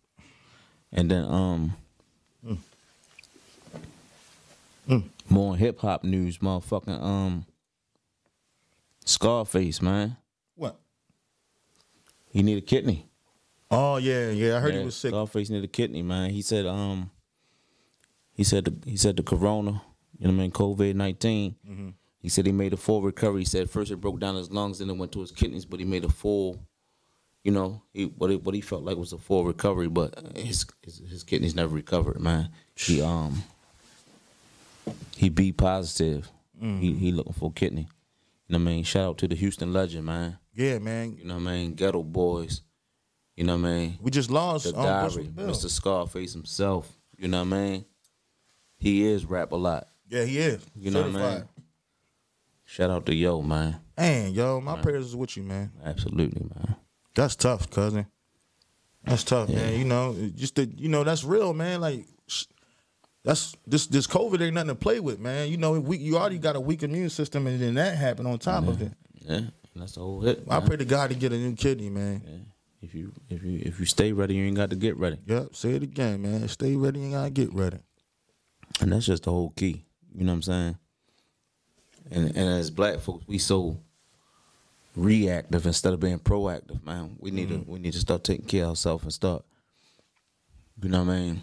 And 0.93 1.11
then 1.11 1.25
um 1.25 1.77
more 5.29 5.57
hip 5.57 5.81
hop 5.81 6.05
news, 6.05 6.39
motherfucking 6.39 7.03
um 7.03 7.47
Scarface, 9.05 9.83
man. 9.83 10.17
What? 10.55 10.77
He 12.31 12.43
need 12.43 12.59
a 12.59 12.61
kidney. 12.63 13.09
Oh 13.71 13.97
yeah, 13.97 14.31
yeah. 14.31 14.57
I 14.57 14.61
heard 14.61 14.75
Yeah, 14.75 14.81
he 14.81 14.85
was 14.85 14.97
sick. 14.97 15.11
Scarface 15.11 15.51
need 15.51 15.65
a 15.65 15.69
kidney, 15.69 16.03
man. 16.03 16.31
He 16.31 16.43
said 16.43 16.67
um 16.67 17.11
he 18.35 18.45
said 18.45 18.65
the, 18.67 18.91
he 18.91 18.97
said 18.97 19.17
the 19.17 19.23
corona, 19.23 19.83
you 20.19 20.27
know 20.27 20.35
what 20.35 20.39
I 20.41 20.43
mean, 20.43 20.51
COVID 20.53 20.95
19 20.95 21.57
Mm-hmm. 21.69 21.89
He 22.23 22.29
said 22.29 22.47
he 22.47 22.53
made 22.53 22.73
a 22.73 22.77
full 22.77 23.03
recovery. 23.03 23.41
He 23.41 23.47
said 23.47 23.69
first 23.69 23.91
it 23.91 24.01
broke 24.01 24.21
down 24.21 24.37
his 24.37 24.51
lungs, 24.51 24.79
then 24.79 24.89
it 24.89 24.97
went 24.97 25.13
to 25.13 25.21
his 25.21 25.33
kidneys, 25.33 25.65
but 25.65 25.81
he 25.81 25.85
made 25.85 26.05
a 26.05 26.09
full, 26.09 26.61
you 27.43 27.51
know, 27.51 27.83
he, 27.93 28.05
what 28.05 28.31
he, 28.31 28.37
what 28.37 28.55
he 28.55 28.61
felt 28.61 28.85
like 28.85 28.97
was 28.97 29.13
a 29.13 29.19
full 29.19 29.45
recovery, 29.45 29.89
but 29.89 30.15
his 30.37 30.65
his, 30.83 30.99
his 30.99 31.25
kidneys 31.25 31.57
never 31.57 31.75
recovered, 31.75 32.21
man. 32.21 32.51
He 32.77 33.03
um 33.03 33.43
he 35.17 35.29
B 35.29 35.53
positive. 35.53 36.31
Mm-hmm. 36.63 36.81
He 36.81 36.93
he 36.95 37.13
looking 37.13 37.33
for 37.33 37.51
a 37.51 37.53
kidney. 37.53 37.89
You 38.47 38.59
know 38.59 38.65
what 38.65 38.71
I 38.71 38.75
mean? 38.75 38.85
Shout 38.85 39.09
out 39.09 39.19
to 39.19 39.29
the 39.29 39.35
Houston 39.35 39.73
legend, 39.73 40.07
man. 40.07 40.39
Yeah, 40.55 40.79
man. 40.79 41.17
You 41.17 41.25
know 41.25 41.35
what 41.35 41.49
I 41.49 41.53
mean? 41.53 41.75
Geto 41.75 42.05
Boys. 42.05 42.63
You 43.37 43.45
know 43.45 43.57
what 43.57 43.67
I 43.67 43.73
mean? 43.73 43.99
We 44.01 44.11
just 44.11 44.31
lost 44.31 44.65
the 44.65 44.79
um, 44.79 44.85
diary, 44.85 45.31
Mr. 45.35 45.71
Scarface 45.71 46.35
himself. 46.35 46.93
You 47.17 47.29
know 47.29 47.39
what 47.39 47.55
I 47.55 47.59
mean? 47.59 47.85
He 48.77 49.07
is 49.07 49.25
Rap-A-Lot. 49.25 49.89
Yeah, 50.09 50.25
he 50.25 50.39
is. 50.39 50.65
You 50.77 50.91
know 50.91 51.03
what 51.03 51.17
I 51.23 51.35
mean? 51.35 51.49
Shout 52.73 52.89
out 52.89 53.05
to 53.05 53.15
Yo, 53.15 53.43
man. 53.43 53.77
Man, 53.99 54.33
yo, 54.33 54.59
my 54.59 54.81
prayers 54.81 55.09
is 55.09 55.15
with 55.15 55.37
you, 55.37 55.43
man. 55.43 55.73
Absolutely, 55.85 56.41
man. 56.41 56.77
That's 57.15 57.37
tough, 57.37 57.69
cousin. 57.69 58.07
That's 59.05 59.25
tough, 59.25 59.51
man. 59.51 59.79
You 59.79 59.85
know, 59.85 60.17
just 60.35 60.55
the, 60.55 60.65
you 60.65 60.89
know, 60.89 61.05
that's 61.05 61.23
real, 61.23 61.53
man. 61.53 61.83
Like, 61.83 62.07
that's 63.25 63.55
this 63.67 63.89
this 63.89 64.07
COVID 64.07 64.41
ain't 64.41 64.55
nothing 64.55 64.69
to 64.69 64.75
play 64.75 65.01
with, 65.01 65.19
man. 65.19 65.51
You 65.51 65.59
know, 65.59 65.79
we, 65.81 65.99
you 65.99 66.17
already 66.17 66.39
got 66.39 66.57
a 66.57 66.61
weak 66.61 66.83
immune 66.83 67.11
system, 67.11 67.47
and 67.47 67.61
then 67.61 67.75
that 67.75 67.99
happened 67.99 68.29
on 68.29 68.39
top 68.39 68.67
of 68.67 68.81
it. 68.81 68.93
Yeah, 69.21 69.35
and 69.35 69.53
that's 69.77 69.93
the 69.93 70.01
whole 70.01 70.23
hit. 70.23 70.43
I 70.49 70.59
man. 70.59 70.67
pray 70.67 70.79
to 70.79 70.87
God 70.87 71.11
to 71.11 71.15
get 71.15 71.31
a 71.35 71.37
new 71.37 71.55
kidney, 71.55 71.91
man. 71.91 72.23
Yeah. 72.27 72.39
If 72.81 72.95
you 72.95 73.13
if 73.29 73.43
you 73.43 73.61
if 73.67 73.81
you 73.81 73.85
stay 73.85 74.13
ready, 74.13 74.37
you 74.37 74.47
ain't 74.47 74.57
got 74.57 74.71
to 74.71 74.77
get 74.77 74.97
ready. 74.97 75.19
Yep, 75.27 75.55
say 75.55 75.73
it 75.73 75.83
again, 75.83 76.23
man. 76.23 76.49
Stay 76.49 76.75
ready 76.75 77.03
and 77.03 77.13
gotta 77.13 77.29
get 77.29 77.53
ready. 77.53 77.81
And 78.81 78.93
that's 78.93 79.05
just 79.05 79.25
the 79.25 79.31
whole 79.31 79.51
key. 79.51 79.85
You 80.15 80.25
know 80.25 80.33
what 80.33 80.37
I'm 80.37 80.43
saying? 80.43 80.79
And 82.13 82.37
and 82.37 82.49
as 82.61 82.71
black 82.71 83.01
folks, 83.01 83.27
we 83.27 83.39
so 83.39 83.79
reactive 84.95 85.67
instead 85.67 85.95
of 85.95 86.01
being 86.01 86.19
proactive, 86.19 86.85
man. 86.85 87.17
We 87.19 87.31
need 87.31 87.49
to 87.49 87.57
mm-hmm. 87.57 87.73
we 87.73 87.79
need 87.79 87.95
to 87.95 88.01
start 88.01 88.25
taking 88.25 88.45
care 88.45 88.65
of 88.65 88.71
ourselves 88.71 89.05
and 89.05 89.13
start. 89.13 89.45
You 90.83 90.89
know 90.89 91.05
what 91.05 91.13
I 91.13 91.19
mean? 91.19 91.43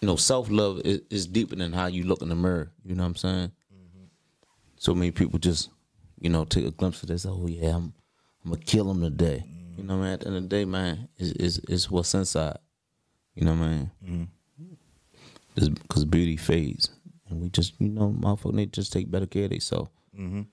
You 0.00 0.08
know, 0.08 0.16
self 0.16 0.48
love 0.50 0.80
is, 0.84 1.02
is 1.10 1.26
deeper 1.26 1.56
than 1.56 1.72
how 1.72 1.86
you 1.86 2.04
look 2.04 2.22
in 2.22 2.28
the 2.30 2.34
mirror. 2.34 2.70
You 2.84 2.94
know 2.94 3.02
what 3.02 3.08
I'm 3.08 3.16
saying? 3.16 3.52
Mm-hmm. 3.72 4.04
So 4.76 4.94
many 4.94 5.10
people 5.10 5.38
just, 5.38 5.68
you 6.20 6.30
know, 6.30 6.44
take 6.44 6.64
a 6.64 6.70
glimpse 6.70 7.02
of 7.02 7.08
this. 7.08 7.26
Oh 7.26 7.46
yeah, 7.46 7.76
I'm, 7.76 7.92
I'm 8.44 8.52
gonna 8.52 8.62
kill 8.62 8.90
him 8.90 9.02
today. 9.02 9.44
Mm-hmm. 9.46 9.80
You 9.80 9.86
know, 9.86 9.98
what 9.98 10.04
I 10.04 10.04
mean? 10.04 10.12
At 10.14 10.20
the 10.20 10.26
end 10.28 10.36
of 10.36 10.42
the 10.44 10.48
day, 10.48 10.64
man, 10.64 11.08
is 11.18 11.32
is 11.32 11.58
is 11.68 11.90
what's 11.90 12.14
inside. 12.14 12.58
You 13.34 13.44
know 13.44 13.54
what 13.54 13.66
I 13.66 13.88
mean? 14.02 14.28
Because 15.54 16.04
beauty 16.04 16.36
fades, 16.36 16.90
and 17.30 17.40
we 17.40 17.48
just, 17.50 17.74
you 17.80 17.88
know, 17.88 18.14
motherfuckers 18.18 18.54
need 18.54 18.72
to 18.72 18.80
just 18.80 18.92
take 18.92 19.10
better 19.10 19.26
care 19.26 19.44
of 19.44 19.50
themselves. 19.50 19.90
You 20.12 20.20
know 20.26 20.44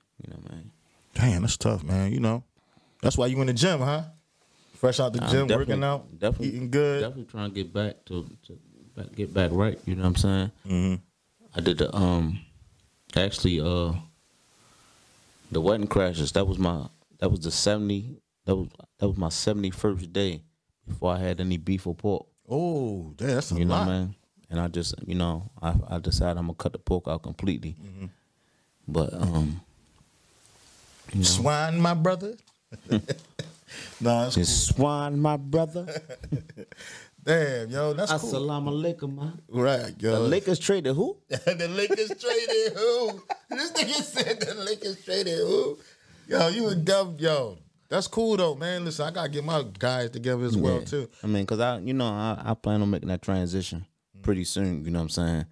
what 0.42 0.52
I 0.52 0.56
mean? 0.56 0.72
Damn, 1.13 1.42
that's 1.42 1.58
tough, 1.58 1.84
man. 1.84 2.12
You 2.13 2.20
know, 2.20 2.44
that's 3.02 3.18
why 3.18 3.26
you 3.28 3.40
in 3.42 3.48
the 3.48 3.54
gym, 3.54 3.80
huh? 3.80 4.04
Fresh 4.76 5.00
out 5.00 5.12
the 5.13 5.24
I'm 5.24 5.32
gym, 5.32 5.48
working 5.48 5.84
out, 5.84 6.20
definitely, 6.20 6.50
eating 6.50 6.70
good. 6.70 7.02
Definitely 7.02 7.26
trying 7.26 7.50
to 7.50 7.56
get 7.56 7.74
back 7.74 8.06
to, 8.06 8.30
to 8.48 8.60
back, 8.96 9.16
get 9.16 9.34
back 9.34 9.50
right. 9.52 9.80
You 9.86 9.96
know 9.96 10.04
what 10.04 10.08
I'm 10.10 10.16
saying? 10.16 10.52
Mm-hmm. 10.68 10.96
I 11.56 11.62
did 11.62 11.78
the 11.80 11.96
um, 11.96 12.40
actually 13.16 13.60
uh, 13.60 13.94
the 15.52 15.62
wedding 15.62 15.88
crashes. 15.88 16.32
That 16.34 16.46
was 16.48 16.60
my 16.60 16.88
that 17.20 17.30
was 17.32 17.40
the 17.40 17.52
seventy. 17.52 18.22
That 18.46 18.56
was 18.56 18.68
that 19.00 19.08
was 19.08 19.18
my 19.18 19.30
seventy 19.30 19.72
first 19.72 20.13
day 20.13 20.44
before 20.88 21.13
I 21.13 21.20
had 21.20 21.42
any 21.42 21.58
beef 21.58 21.88
or 21.88 21.96
pork. 21.96 22.28
Oh, 22.48 23.13
damn, 23.16 23.28
that's 23.30 23.52
a 23.52 23.56
You 23.56 23.66
know 23.66 23.74
lot. 23.74 23.88
what 23.88 23.94
I 23.94 24.00
mean? 24.00 24.16
And 24.49 24.60
I 24.60 24.67
just, 24.67 24.95
you 25.05 25.15
know, 25.15 25.49
I, 25.62 25.75
I 25.89 25.99
decided 25.99 26.38
I'm 26.38 26.45
gonna 26.45 26.53
cut 26.55 26.71
the 26.71 26.79
pork 26.79 27.07
out 27.07 27.23
completely. 27.23 27.75
Mm-hmm. 27.83 28.05
But 28.88 29.13
um, 29.13 29.62
you 31.12 31.19
know, 31.19 31.25
Swine, 31.25 31.79
my 31.79 31.93
brother. 31.93 32.36
no, 32.89 32.99
that's 33.99 34.36
cool. 34.36 34.41
it's 34.41 34.51
swine, 34.51 35.19
my 35.19 35.38
brother. 35.38 35.86
Damn, 37.23 37.69
yo, 37.69 37.93
that's 37.93 38.12
cool. 38.12 38.19
Assalamu 38.19 38.71
alaikum, 38.71 39.15
man. 39.15 39.41
Right, 39.49 39.93
yo. 39.99 40.12
The 40.12 40.17
yo. 40.17 40.27
Lakers 40.27 40.60
traded 40.60 40.95
who? 40.95 41.17
the 41.29 41.67
Lakers 41.69 42.12
traded 42.19 42.73
who? 42.73 43.21
This 43.49 43.71
nigga 43.73 44.01
said 44.01 44.39
the 44.39 44.53
Lakers 44.55 45.03
traded 45.03 45.39
who? 45.39 45.77
Yo, 46.27 46.47
you 46.49 46.67
a 46.69 46.75
dumb 46.75 47.17
yo. 47.19 47.57
That's 47.89 48.07
cool 48.07 48.38
though, 48.38 48.55
man. 48.55 48.86
Listen, 48.86 49.07
I 49.07 49.12
gotta 49.12 49.29
get 49.29 49.43
my 49.43 49.63
guys 49.77 50.10
together 50.10 50.43
as 50.45 50.57
well 50.57 50.81
too. 50.81 51.10
I 51.23 51.27
mean, 51.27 51.45
cause 51.45 51.60
I, 51.60 51.79
you 51.79 51.93
know, 51.93 52.05
I, 52.05 52.41
I 52.45 52.53
plan 52.53 52.81
on 52.81 52.89
making 52.89 53.10
that 53.10 53.21
transition 53.21 53.86
pretty 54.28 54.44
soon. 54.44 54.84
You 54.84 54.92
know 54.92 55.00
what 55.00 55.04
I'm 55.04 55.10
saying? 55.10 55.46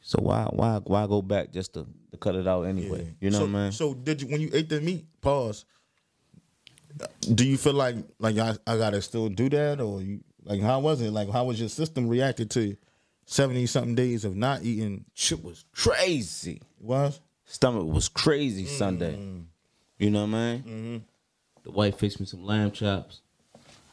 So 0.00 0.18
why, 0.22 0.44
why, 0.50 0.80
why 0.84 1.06
go 1.06 1.20
back 1.20 1.52
just 1.52 1.74
to, 1.74 1.86
to 2.12 2.16
cut 2.16 2.34
it 2.34 2.48
out 2.48 2.62
anyway? 2.62 3.14
You 3.20 3.28
know 3.30 3.40
so, 3.40 3.44
what 3.44 3.54
I 3.54 3.62
mean? 3.64 3.72
So 3.72 3.92
did 3.92 4.22
you 4.22 4.28
when 4.28 4.40
you 4.40 4.48
ate 4.54 4.70
the 4.70 4.80
meat? 4.80 5.04
Pause. 5.20 5.66
Do 7.34 7.46
you 7.46 7.58
feel 7.58 7.74
like 7.74 7.96
like 8.18 8.38
I, 8.38 8.54
I 8.66 8.78
gotta 8.78 9.02
still 9.02 9.28
do 9.28 9.50
that 9.50 9.82
or 9.82 10.00
you 10.00 10.20
like 10.44 10.62
how 10.62 10.80
was 10.80 11.02
it? 11.02 11.10
Like 11.10 11.28
how 11.30 11.44
was 11.44 11.60
your 11.60 11.68
system 11.68 12.08
reacted 12.08 12.50
to 12.52 12.74
seventy 13.26 13.66
something 13.66 13.94
days 13.94 14.24
of 14.24 14.34
not 14.34 14.62
eating? 14.62 15.04
Shit 15.12 15.44
was 15.44 15.66
crazy. 15.74 16.62
Was 16.80 17.20
Stomach 17.44 17.86
was 17.86 18.08
crazy 18.08 18.64
Sunday. 18.64 19.16
Mm. 19.16 19.44
You 19.98 20.10
know 20.10 20.22
what 20.22 20.36
I 20.36 20.52
mean? 20.52 20.62
Mm-hmm. 20.62 20.96
The 21.64 21.70
wife 21.70 21.98
fixed 21.98 22.18
me 22.18 22.24
some 22.24 22.44
lamb 22.44 22.70
chops. 22.70 23.20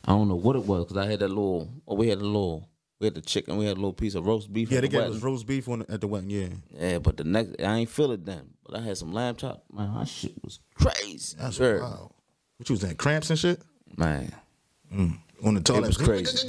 I 0.06 0.12
don't 0.12 0.30
know 0.30 0.36
what 0.36 0.56
it 0.56 0.66
was 0.66 0.86
because 0.86 0.98
I 0.98 1.10
had 1.10 1.20
that 1.20 1.28
little. 1.28 1.68
Oh, 1.88 1.96
we 1.96 2.08
had 2.08 2.20
a 2.20 2.22
little. 2.22 2.70
We 3.02 3.08
had 3.08 3.16
the 3.16 3.22
chicken. 3.22 3.58
We 3.58 3.66
had 3.66 3.74
a 3.74 3.82
little 3.82 3.94
piece 3.94 4.14
of 4.14 4.28
roast 4.28 4.54
beef. 4.54 4.70
yeah, 4.70 4.76
they 4.76 4.82
the 4.82 4.92
gave 4.92 5.02
wedding. 5.02 5.16
us 5.18 5.24
roast 5.24 5.48
beef 5.48 5.68
on 5.68 5.82
at 5.90 6.02
the 6.02 6.08
wedding. 6.08 6.30
Yeah, 6.30 6.50
Yeah, 6.78 7.00
but 7.00 7.18
the 7.18 7.24
next 7.24 7.60
I 7.60 7.78
ain't 7.78 7.90
feel 7.90 8.12
it 8.12 8.24
then. 8.24 8.52
But 8.64 8.78
I 8.78 8.84
had 8.84 8.96
some 8.96 9.12
lamb 9.12 9.36
chop. 9.38 9.64
Man, 9.74 9.92
that 9.96 10.08
shit 10.08 10.36
was 10.44 10.60
crazy. 10.76 11.36
that's 11.40 11.56
Sure. 11.56 11.82
wow. 11.82 12.12
What 12.58 12.70
you 12.70 12.74
was 12.74 12.84
in 12.84 12.96
cramps 12.96 13.32
and 13.32 13.40
shit 13.40 13.60
Man, 13.98 14.32
mm. 14.94 15.18
on 15.44 15.56
the 15.56 15.62
toilet? 15.62 15.88
was 15.88 15.98
crazy. 15.98 16.48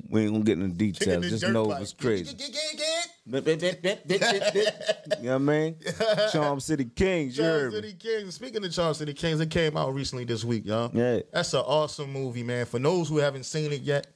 we 0.08 0.22
ain't 0.22 0.30
gonna 0.30 0.44
get 0.44 0.60
into 0.60 0.68
details. 0.68 1.28
Just 1.28 1.48
know 1.48 1.72
it 1.72 1.80
was 1.80 1.94
crazy. 1.94 2.36
you 3.26 3.40
know 3.40 3.42
what 3.42 5.30
I 5.30 5.38
mean? 5.38 5.76
Charm 6.32 6.60
City 6.60 6.84
Kings, 6.84 7.36
you 7.36 7.42
Charles 7.42 7.60
heard 7.60 7.72
me. 7.72 7.76
City 7.80 7.94
Kings. 7.94 8.34
Speaking 8.36 8.64
of 8.64 8.72
Charm 8.72 8.94
City 8.94 9.14
Kings, 9.14 9.40
it 9.40 9.50
came 9.50 9.76
out 9.76 9.92
recently 9.92 10.24
this 10.24 10.44
week, 10.44 10.64
y'all. 10.64 10.92
Yeah. 10.94 11.22
That's 11.32 11.52
an 11.54 11.60
awesome 11.60 12.12
movie, 12.12 12.44
man. 12.44 12.66
For 12.66 12.78
those 12.78 13.08
who 13.08 13.16
haven't 13.16 13.46
seen 13.46 13.72
it 13.72 13.80
yet, 13.80 14.06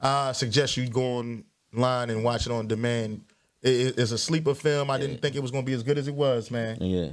I 0.00 0.32
suggest 0.32 0.76
you 0.76 0.88
go 0.88 1.02
online 1.18 2.10
and 2.10 2.24
watch 2.24 2.46
it 2.46 2.52
on 2.52 2.66
demand. 2.66 3.22
It- 3.62 3.70
it- 3.88 3.98
it's 3.98 4.12
a 4.12 4.18
sleeper 4.18 4.54
film. 4.54 4.90
I 4.90 4.98
didn't 4.98 5.20
think 5.20 5.34
it 5.34 5.42
was 5.42 5.50
gonna 5.50 5.64
be 5.64 5.72
as 5.72 5.82
good 5.82 5.98
as 5.98 6.06
it 6.08 6.14
was, 6.14 6.50
man. 6.50 6.78
Yeah. 6.80 7.10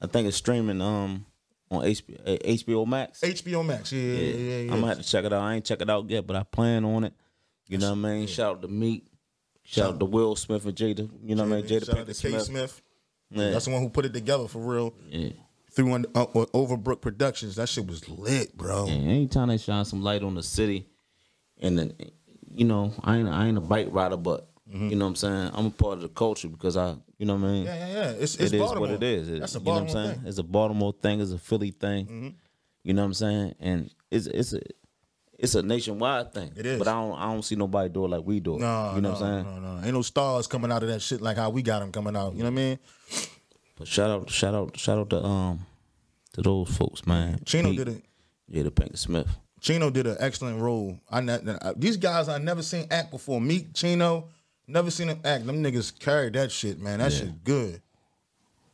I 0.00 0.06
think 0.06 0.28
it's 0.28 0.36
streaming 0.36 0.80
um 0.82 1.24
on 1.70 1.82
HBO, 1.84 2.18
uh, 2.26 2.36
HBO 2.44 2.86
Max. 2.86 3.20
HBO 3.22 3.62
Max. 3.64 3.90
Yeah, 3.92 4.00
yeah, 4.00 4.20
yeah. 4.20 4.56
yeah. 4.58 4.72
I'm 4.72 4.80
gonna 4.80 4.88
have 4.88 4.98
to 4.98 5.04
check 5.08 5.24
it 5.24 5.32
out. 5.32 5.42
I 5.42 5.54
ain't 5.54 5.64
check 5.64 5.80
it 5.80 5.88
out 5.90 6.08
yet, 6.10 6.26
but 6.26 6.36
I 6.36 6.42
plan 6.42 6.84
on 6.84 7.04
it. 7.04 7.14
You 7.68 7.78
know 7.78 7.90
what 7.90 7.98
I 7.98 8.14
mean? 8.14 8.26
Shout 8.28 8.56
out 8.56 8.62
to 8.62 8.68
Meek. 8.68 9.06
Shout 9.64 9.94
out 9.94 9.98
to 9.98 10.04
Will 10.04 10.36
Smith 10.36 10.64
and 10.66 10.76
Jada. 10.76 11.10
You 11.24 11.34
know 11.34 11.42
what 11.44 11.52
I 11.58 11.62
mean? 11.62 11.64
Jada 11.64 11.86
Shout 11.86 11.98
out 11.98 12.06
to 12.06 12.12
K 12.14 12.28
Smith. 12.28 12.42
Smith. 12.44 12.82
Yeah. 13.30 13.50
That's 13.50 13.64
the 13.64 13.72
one 13.72 13.82
who 13.82 13.88
put 13.88 14.04
it 14.04 14.12
together 14.14 14.46
for 14.46 14.60
real. 14.60 14.94
Yeah. 15.08 15.30
Through 15.72 15.92
on, 15.92 16.06
uh, 16.14 16.26
Overbrook 16.26 17.00
Productions. 17.00 17.56
That 17.56 17.68
shit 17.68 17.86
was 17.86 18.08
lit, 18.08 18.56
bro. 18.56 18.86
And 18.86 19.08
anytime 19.10 19.48
they 19.48 19.58
shine 19.58 19.84
some 19.84 20.02
light 20.02 20.22
on 20.22 20.34
the 20.36 20.42
city, 20.44 20.86
and 21.58 21.76
then, 21.78 21.94
you 22.56 22.64
know, 22.64 22.92
I 23.04 23.18
ain't 23.18 23.28
I 23.28 23.46
ain't 23.46 23.58
a 23.58 23.60
bike 23.60 23.88
rider, 23.90 24.16
but 24.16 24.48
you 24.68 24.96
know 24.96 25.04
what 25.04 25.10
I'm 25.10 25.16
saying. 25.16 25.50
I'm 25.54 25.66
a 25.66 25.70
part 25.70 25.94
of 25.98 26.00
the 26.02 26.08
culture 26.08 26.48
because 26.48 26.76
I, 26.76 26.96
you 27.18 27.24
know 27.26 27.36
what 27.36 27.44
I 27.44 27.50
mean. 27.52 27.64
Yeah, 27.66 27.74
yeah, 27.86 27.92
yeah. 27.94 28.10
It's, 28.22 28.34
It 28.34 28.44
it's 28.46 28.52
Baltimore. 28.56 28.80
what 28.88 28.90
it 28.90 29.02
is. 29.04 29.28
It- 29.30 29.38
That's 29.40 29.54
a 29.54 29.58
you 29.60 29.64
know 29.64 29.70
what 29.72 29.78
I'm 29.78 29.84
Baltimore 29.86 30.02
saying. 30.02 30.08
thing. 30.14 30.18
Mm-hmm. 30.20 30.28
It's 30.28 30.38
a 30.38 30.42
Baltimore 30.42 30.94
thing. 31.00 31.20
It's 31.20 31.30
a 31.32 31.38
Philly 31.38 31.70
thing. 31.70 32.34
You 32.82 32.94
know 32.94 33.02
what 33.02 33.06
I'm 33.06 33.14
saying. 33.14 33.54
And 33.60 33.90
it's 34.10 34.26
it's 34.26 34.52
a 34.54 34.60
it's 35.38 35.54
a 35.54 35.62
nationwide 35.62 36.32
thing. 36.32 36.50
It 36.56 36.66
is. 36.66 36.78
But 36.80 36.88
I 36.88 36.92
don't 36.94 37.16
I 37.18 37.26
don't 37.32 37.44
see 37.44 37.54
nobody 37.56 37.88
do 37.90 38.06
it 38.06 38.08
like 38.08 38.24
we 38.24 38.40
do 38.40 38.56
it. 38.56 38.60
No, 38.60 38.92
you 38.96 39.00
know 39.02 39.12
no, 39.12 39.14
what 39.14 39.22
I'm 39.22 39.44
saying. 39.44 39.62
No, 39.62 39.74
no, 39.76 39.84
Ain't 39.84 39.94
no 39.94 40.02
stars 40.02 40.46
coming 40.48 40.72
out 40.72 40.82
of 40.82 40.88
that 40.88 41.00
shit 41.02 41.20
like 41.20 41.36
how 41.36 41.50
we 41.50 41.62
got 41.62 41.78
them 41.80 41.92
coming 41.92 42.16
out. 42.16 42.32
You 42.32 42.38
know 42.40 42.44
what 42.50 42.60
I 42.60 42.62
mean? 42.64 42.78
But 43.78 43.86
shout 43.86 44.10
out 44.10 44.30
shout 44.30 44.54
out 44.54 44.76
shout 44.76 44.98
out 44.98 45.10
to 45.10 45.22
um 45.24 45.66
to 46.32 46.42
those 46.42 46.76
folks, 46.76 47.06
man. 47.06 47.40
Chino 47.44 47.68
Pete, 47.70 47.78
did 47.78 47.88
it. 47.88 48.04
Yeah, 48.48 48.62
the 48.64 48.70
Pinkett 48.70 48.98
Smith. 48.98 49.28
Chino 49.66 49.90
did 49.90 50.06
an 50.06 50.16
excellent 50.20 50.60
role. 50.60 50.96
I, 51.10 51.20
ne- 51.20 51.40
I 51.60 51.72
these 51.74 51.96
guys 51.96 52.28
I 52.28 52.38
never 52.38 52.62
seen 52.62 52.86
act 52.88 53.10
before. 53.10 53.40
Meek, 53.40 53.74
Chino, 53.74 54.28
never 54.68 54.92
seen 54.92 55.08
them 55.08 55.20
act. 55.24 55.44
Them 55.44 55.60
niggas 55.60 55.98
carried 55.98 56.34
that 56.34 56.52
shit, 56.52 56.78
man. 56.80 57.00
That 57.00 57.12
shit 57.12 57.42
good. 57.42 57.82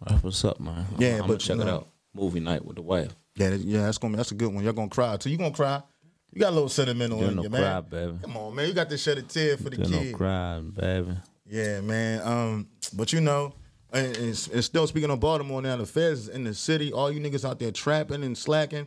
That's 0.06 0.22
what's 0.22 0.44
up, 0.44 0.60
man. 0.60 0.84
Yeah, 0.98 1.14
I'm, 1.14 1.20
but, 1.20 1.26
gonna 1.28 1.38
check 1.38 1.56
you 1.56 1.62
it 1.62 1.68
out. 1.68 1.88
Movie 2.12 2.40
night 2.40 2.62
with 2.62 2.76
the 2.76 2.82
wife. 2.82 3.16
Yeah, 3.36 3.50
that- 3.50 3.60
yeah, 3.60 3.82
that's 3.86 3.96
gonna 3.96 4.12
be 4.12 4.16
that's 4.18 4.32
a 4.32 4.34
good 4.34 4.52
one. 4.52 4.62
You're 4.62 4.74
gonna 4.74 4.90
cry 4.90 5.16
too. 5.16 5.30
You 5.30 5.38
gonna 5.38 5.54
cry? 5.54 5.82
You 6.30 6.40
got 6.40 6.50
a 6.50 6.52
little 6.54 6.68
sentimental 6.68 7.24
in 7.24 7.36
no 7.36 7.44
you, 7.44 7.48
cry, 7.48 7.60
man. 7.60 7.84
baby. 7.88 8.18
Come 8.24 8.36
on, 8.36 8.54
man. 8.54 8.68
You 8.68 8.74
got 8.74 8.90
to 8.90 8.98
shed 8.98 9.16
a 9.16 9.22
tear 9.22 9.56
for 9.56 9.70
the 9.70 9.78
no 9.78 9.98
kid. 9.98 10.14
cry, 10.14 10.60
baby. 10.60 11.16
Yeah, 11.46 11.80
man. 11.80 12.20
Um, 12.22 12.68
but 12.92 13.14
you 13.14 13.22
know, 13.22 13.54
and, 13.94 14.14
and, 14.14 14.48
and 14.52 14.64
still 14.64 14.86
speaking 14.86 15.08
of 15.10 15.20
Baltimore 15.20 15.62
now, 15.62 15.76
the 15.78 15.86
feds 15.86 16.28
in 16.28 16.44
the 16.44 16.52
city. 16.52 16.92
All 16.92 17.10
you 17.10 17.18
niggas 17.18 17.48
out 17.48 17.58
there 17.58 17.70
trapping 17.72 18.24
and 18.24 18.36
slacking. 18.36 18.86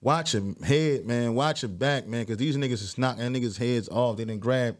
Watch 0.00 0.34
your 0.34 0.54
head, 0.64 1.06
man. 1.06 1.34
Watch 1.34 1.62
your 1.62 1.70
back, 1.70 2.06
man, 2.06 2.22
because 2.22 2.36
these 2.36 2.56
niggas 2.56 2.72
is 2.82 2.98
knocking 2.98 3.24
niggas' 3.24 3.58
heads 3.58 3.88
off. 3.88 4.16
They 4.16 4.24
didn't 4.24 4.40
grab 4.40 4.76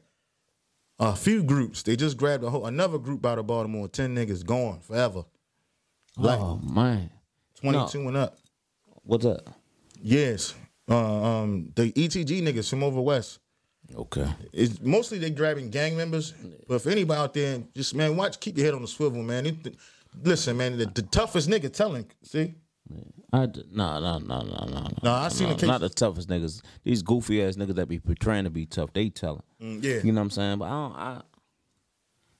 a 0.98 1.16
few 1.16 1.42
groups. 1.42 1.82
They 1.82 1.96
just 1.96 2.16
grabbed 2.16 2.44
a 2.44 2.50
whole 2.50 2.66
another 2.66 2.98
group 2.98 3.26
out 3.26 3.38
of 3.38 3.46
Baltimore. 3.46 3.88
Ten 3.88 4.14
niggas 4.14 4.44
gone 4.44 4.80
forever. 4.80 5.24
Like 6.16 6.38
oh 6.40 6.58
man, 6.58 7.10
twenty 7.54 7.84
two 7.90 8.06
and 8.06 8.16
up. 8.16 8.38
what's 9.02 9.24
up? 9.24 9.48
Yes. 10.00 10.54
Uh, 10.90 10.96
um, 10.96 11.70
the 11.74 11.92
ETG 11.92 12.40
niggas 12.42 12.70
from 12.70 12.82
over 12.82 13.00
west. 13.00 13.40
Okay. 13.94 14.26
It's 14.52 14.80
mostly 14.80 15.18
they 15.18 15.30
grabbing 15.30 15.70
gang 15.70 15.96
members. 15.96 16.34
But 16.66 16.76
if 16.76 16.86
anybody 16.86 17.20
out 17.20 17.34
there, 17.34 17.62
just 17.74 17.94
man, 17.94 18.16
watch, 18.16 18.40
keep 18.40 18.56
your 18.56 18.66
head 18.66 18.74
on 18.74 18.82
the 18.82 18.88
swivel, 18.88 19.22
man. 19.22 19.46
It- 19.46 19.76
listen, 20.22 20.56
man, 20.56 20.78
the, 20.78 20.86
the 20.86 21.02
toughest 21.02 21.48
nigga 21.48 21.72
telling. 21.72 22.06
See, 22.22 22.54
I 23.32 23.46
d- 23.46 23.64
no 23.70 24.00
no 24.00 24.18
no 24.18 24.40
no 24.42 24.64
no 24.66 24.88
no. 25.02 25.12
I 25.12 25.28
seen 25.28 25.48
no, 25.48 25.54
the 25.54 25.60
case- 25.60 25.68
Not 25.68 25.80
the 25.80 25.88
toughest 25.88 26.28
niggas. 26.28 26.62
These 26.84 27.02
goofy 27.02 27.42
ass 27.42 27.56
niggas 27.56 27.74
that 27.74 27.86
be 27.88 27.98
portraying 27.98 28.44
to 28.44 28.50
be 28.50 28.66
tough. 28.66 28.92
They 28.92 29.10
telling. 29.10 29.42
Mm, 29.62 29.82
yeah. 29.82 30.00
You 30.02 30.12
know 30.12 30.20
what 30.20 30.24
I'm 30.24 30.30
saying? 30.30 30.58
But 30.58 30.64
I 30.66 30.70
don't. 30.70 30.96
I, 30.96 31.20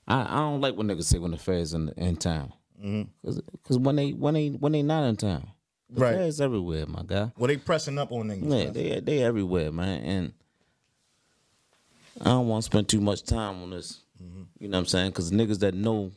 I, 0.07 0.21
I 0.21 0.39
don't 0.39 0.61
like 0.61 0.75
when 0.75 0.87
niggas 0.87 1.03
say 1.03 1.19
when 1.19 1.31
the 1.31 1.37
feds 1.37 1.73
in 1.73 1.89
in 1.97 2.15
town. 2.15 2.53
Mm. 2.83 3.07
Cause 3.25 3.41
cause 3.63 3.77
when 3.77 3.95
they 3.97 4.11
when 4.11 4.33
they 4.33 4.47
when 4.49 4.71
they 4.71 4.81
not 4.81 5.03
in 5.07 5.15
town, 5.17 5.47
the 5.89 5.95
Mm-hmm. 5.95 6.01
Right. 6.03 6.15
feds 6.15 6.39
everywhere, 6.41 6.85
my 6.87 7.01
guy. 7.05 7.31
well, 7.37 7.47
they 7.47 7.57
pressing 7.57 7.97
up 7.97 8.11
on 8.11 8.27
niggas. 8.29 8.65
Yeah, 8.65 8.69
they 8.71 8.99
they 8.99 9.23
everywhere, 9.23 9.71
man. 9.71 10.01
And 10.03 10.33
I 12.21 12.25
don't 12.25 12.47
want 12.47 12.63
to 12.63 12.65
spend 12.65 12.87
too 12.89 13.01
much 13.01 13.23
time 13.23 13.61
on 13.63 13.69
this. 13.71 13.99
Mm-hmm. 14.21 14.41
You 14.59 14.67
know 14.69 14.77
what 14.77 14.81
I'm 14.81 14.85
saying? 14.87 15.11
Because 15.11 15.31
niggas 15.31 15.59
that 15.59 15.73
know, 15.73 16.11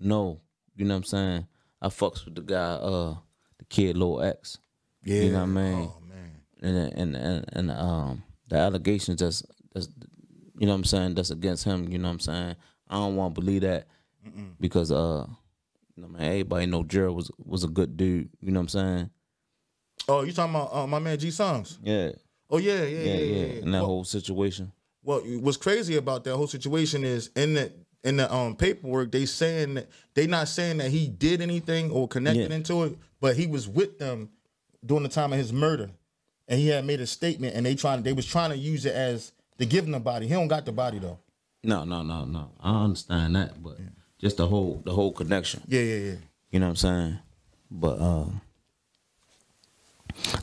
know. 0.00 0.40
You 0.76 0.84
know 0.84 0.94
what 0.94 0.98
I'm 0.98 1.04
saying? 1.04 1.46
I 1.82 1.88
fucks 1.88 2.24
with 2.24 2.34
the 2.34 2.40
guy, 2.40 2.56
uh, 2.74 3.14
kid, 3.68 3.96
Lil 3.96 4.22
X. 4.22 4.58
yeah, 5.04 5.22
You 5.22 5.30
know 5.32 5.38
what 5.40 5.42
I 5.42 5.46
mean? 5.46 5.74
Oh 5.90 6.02
man, 6.08 6.30
and 6.62 6.92
and 6.98 7.16
and, 7.16 7.44
and 7.52 7.70
um 7.70 8.22
the 8.48 8.56
allegations 8.56 9.20
that's 9.20 9.42
that's 9.72 9.88
you 10.58 10.66
know 10.66 10.72
what 10.72 10.78
I'm 10.78 10.84
saying 10.84 11.14
that's 11.14 11.30
against 11.30 11.64
him. 11.64 11.88
You 11.88 11.98
know 11.98 12.08
what 12.08 12.12
I'm 12.14 12.20
saying? 12.20 12.56
I 12.88 12.94
don't 12.94 13.16
want 13.16 13.34
to 13.34 13.40
believe 13.40 13.62
that 13.62 13.86
because 14.60 14.90
uh 14.92 15.26
you 15.96 16.02
know 16.02 16.08
man 16.08 16.22
everybody 16.22 16.66
know 16.66 16.82
Gerald 16.82 17.16
was 17.16 17.30
was 17.38 17.64
a 17.64 17.68
good 17.68 17.96
dude. 17.96 18.28
You 18.40 18.50
know 18.52 18.60
what 18.60 18.64
I'm 18.64 18.68
saying? 18.68 19.10
oh, 20.08 20.22
you 20.22 20.32
talking 20.32 20.54
about 20.54 20.74
uh, 20.74 20.86
my 20.86 20.98
man 20.98 21.18
G 21.18 21.30
Songs? 21.30 21.78
Yeah, 21.82 22.10
Oh 22.50 22.58
yeah, 22.58 22.82
yeah, 22.84 22.84
yeah, 22.84 23.04
yeah, 23.04 23.14
yeah. 23.14 23.46
yeah. 23.46 23.62
And 23.62 23.74
that 23.74 23.78
Well, 23.78 23.86
whole 23.86 24.04
situation. 24.04 24.72
Well, 25.02 25.20
what's 25.20 25.56
crazy 25.58 25.96
about 25.96 26.24
that 26.24 26.36
whole 26.36 26.46
situation 26.46 27.04
is 27.04 27.30
in 27.36 27.54
the 27.54 27.72
in 28.04 28.16
the 28.18 28.32
um 28.32 28.54
paperwork 28.54 29.10
they 29.10 29.24
saying 29.26 29.74
that 29.74 29.88
they 30.14 30.26
not 30.26 30.46
saying 30.48 30.76
that 30.78 30.90
he 30.90 31.08
did 31.08 31.40
anything 31.40 31.90
or 31.90 32.06
connected 32.06 32.50
Yeah. 32.50 32.56
into 32.56 32.84
it, 32.84 32.98
but 33.20 33.36
he 33.36 33.46
was 33.46 33.66
with 33.68 33.98
them 33.98 34.30
during 34.84 35.02
the 35.02 35.08
time 35.08 35.32
of 35.32 35.38
his 35.38 35.52
murder, 35.52 35.90
and 36.46 36.60
he 36.60 36.68
had 36.68 36.84
made 36.84 37.00
a 37.00 37.06
statement, 37.06 37.56
and 37.56 37.64
they 37.66 37.74
trying 37.74 38.02
they 38.02 38.12
was 38.12 38.26
trying 38.26 38.50
to 38.50 38.56
use 38.58 38.84
it 38.86 38.94
as 38.94 39.32
to 39.58 39.66
give 39.66 39.84
him 39.86 39.92
the 39.92 40.00
body. 40.00 40.26
He 40.28 40.34
don't 40.34 40.48
got 40.48 40.64
the 40.66 40.72
body 40.72 40.98
though. 40.98 41.18
No, 41.62 41.84
no, 41.84 42.02
no, 42.02 42.24
no. 42.26 42.50
I 42.60 42.84
understand 42.84 43.34
that, 43.36 43.62
but 43.62 43.78
just 44.18 44.36
the 44.36 44.46
whole 44.46 44.82
the 44.84 44.92
whole 44.92 45.12
connection. 45.12 45.62
Yeah, 45.66 45.80
yeah, 45.80 45.96
yeah. 45.96 46.14
You 46.50 46.60
know 46.60 46.66
what 46.66 46.70
I'm 46.70 46.76
saying? 46.76 47.18
But 47.70 47.98
uh 48.00 48.26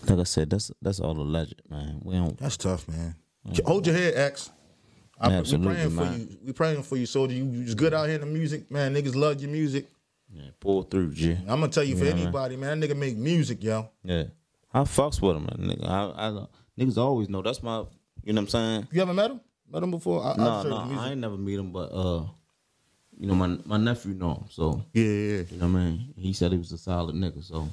like 0.10 0.20
I 0.20 0.24
said, 0.24 0.50
that's 0.50 0.72
that's 0.82 1.00
all 1.00 1.18
alleged, 1.20 1.62
man. 1.70 2.02
We 2.04 2.16
don't 2.16 2.38
That's 2.38 2.58
tough, 2.58 2.88
man. 2.88 3.16
Hold 3.66 3.88
your 3.88 3.96
head, 3.96 4.14
X. 4.16 4.50
I, 5.22 5.28
we 5.30 5.34
Absolutely, 5.36 5.74
praying 5.76 5.90
for 5.92 6.06
you. 6.18 6.38
We 6.46 6.52
praying 6.54 6.84
for 6.84 6.98
you, 6.98 7.06
soldier. 7.06 7.36
You, 7.36 7.46
you 7.46 7.64
just 7.66 7.78
good 7.78 7.94
out 7.94 8.08
here 8.08 8.16
in 8.16 8.22
the 8.22 8.28
music, 8.28 8.72
man. 8.72 8.94
Niggas 8.96 9.16
love 9.16 9.40
your 9.40 9.52
music. 9.52 9.88
yeah, 10.34 10.50
pull 10.60 10.82
through, 10.84 11.14
G. 11.14 11.34
I'm 11.48 11.60
gonna 11.60 11.68
tell 11.70 11.84
you 11.84 11.96
for 11.96 12.06
Yeah, 12.06 12.14
man. 12.16 12.24
anybody, 12.24 12.56
man. 12.56 12.80
That 12.80 12.90
nigga 12.90 12.98
make 12.98 13.16
music, 13.18 13.64
yo. 13.64 13.90
Yeah. 14.04 14.24
I 14.74 14.80
fucks 14.82 15.22
with 15.22 15.36
him, 15.38 15.44
man. 15.44 15.70
Nigga. 15.78 15.86
I, 15.88 16.28
I 16.28 16.46
niggas 16.84 16.98
always 16.98 17.30
know 17.30 17.42
that's 17.42 17.62
my 17.62 17.84
you 18.24 18.34
know 18.34 18.42
what 18.42 18.46
I'm 18.46 18.48
saying? 18.50 18.88
You 18.92 19.02
ever 19.04 19.14
met 19.14 19.32
him? 19.32 19.42
Met 19.72 19.84
him 19.84 19.92
before? 19.92 20.24
I, 20.24 20.36
No, 20.38 20.64
no, 20.64 20.86
music. 20.86 21.00
I 21.04 21.10
ain't 21.12 21.20
never 21.22 21.38
meet 21.38 21.60
him, 21.60 21.72
but 21.72 21.92
uh 21.94 22.24
you 23.20 23.28
know, 23.28 23.36
my 23.36 23.58
my 23.66 23.78
nephew 23.78 24.14
know 24.14 24.34
him, 24.34 24.46
so 24.50 24.84
Yeah, 24.94 25.04
yeah, 25.04 25.10
yeah. 25.38 25.44
you 25.52 25.58
know 25.58 25.68
what 25.68 25.80
I 25.80 25.84
mean? 25.86 26.14
He 26.18 26.34
said 26.34 26.52
he 26.52 26.58
was 26.58 26.72
a 26.72 26.78
solid 26.78 27.16
nigga, 27.16 27.44
so 27.44 27.70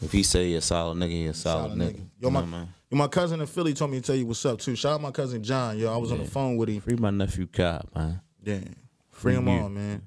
if 0.00 0.12
he 0.12 0.22
say 0.22 0.48
he 0.48 0.54
a 0.54 0.60
solid 0.60 0.98
nigga, 0.98 1.10
he 1.10 1.26
a 1.26 1.34
solid, 1.34 1.72
Solid 1.72 1.78
nigga. 1.78 1.92
nigga. 1.92 1.98
You 1.98 2.06
Yo, 2.20 2.30
my, 2.30 2.40
know 2.40 2.46
mean? 2.46 2.68
yo, 2.90 2.96
my 2.98 3.08
cousin 3.08 3.40
in 3.40 3.46
Philly 3.46 3.74
told 3.74 3.90
me 3.90 3.98
to 4.00 4.06
tell 4.06 4.16
you 4.16 4.26
what's 4.26 4.44
up 4.46 4.58
too. 4.58 4.74
Shout 4.76 4.94
out 4.94 5.00
my 5.00 5.10
cousin 5.10 5.42
John. 5.42 5.78
Yo, 5.78 5.92
I 5.92 5.96
was 5.96 6.12
on 6.12 6.18
the 6.18 6.24
phone 6.24 6.56
with 6.56 6.68
him. 6.68 6.80
Free 6.80 6.96
my 6.96 7.10
nephew 7.10 7.46
Cobb, 7.46 7.86
man. 7.94 8.20
Yeah, 8.42 8.60
free 9.10 9.34
him 9.34 9.48
all, 9.48 9.68
man. 9.68 10.02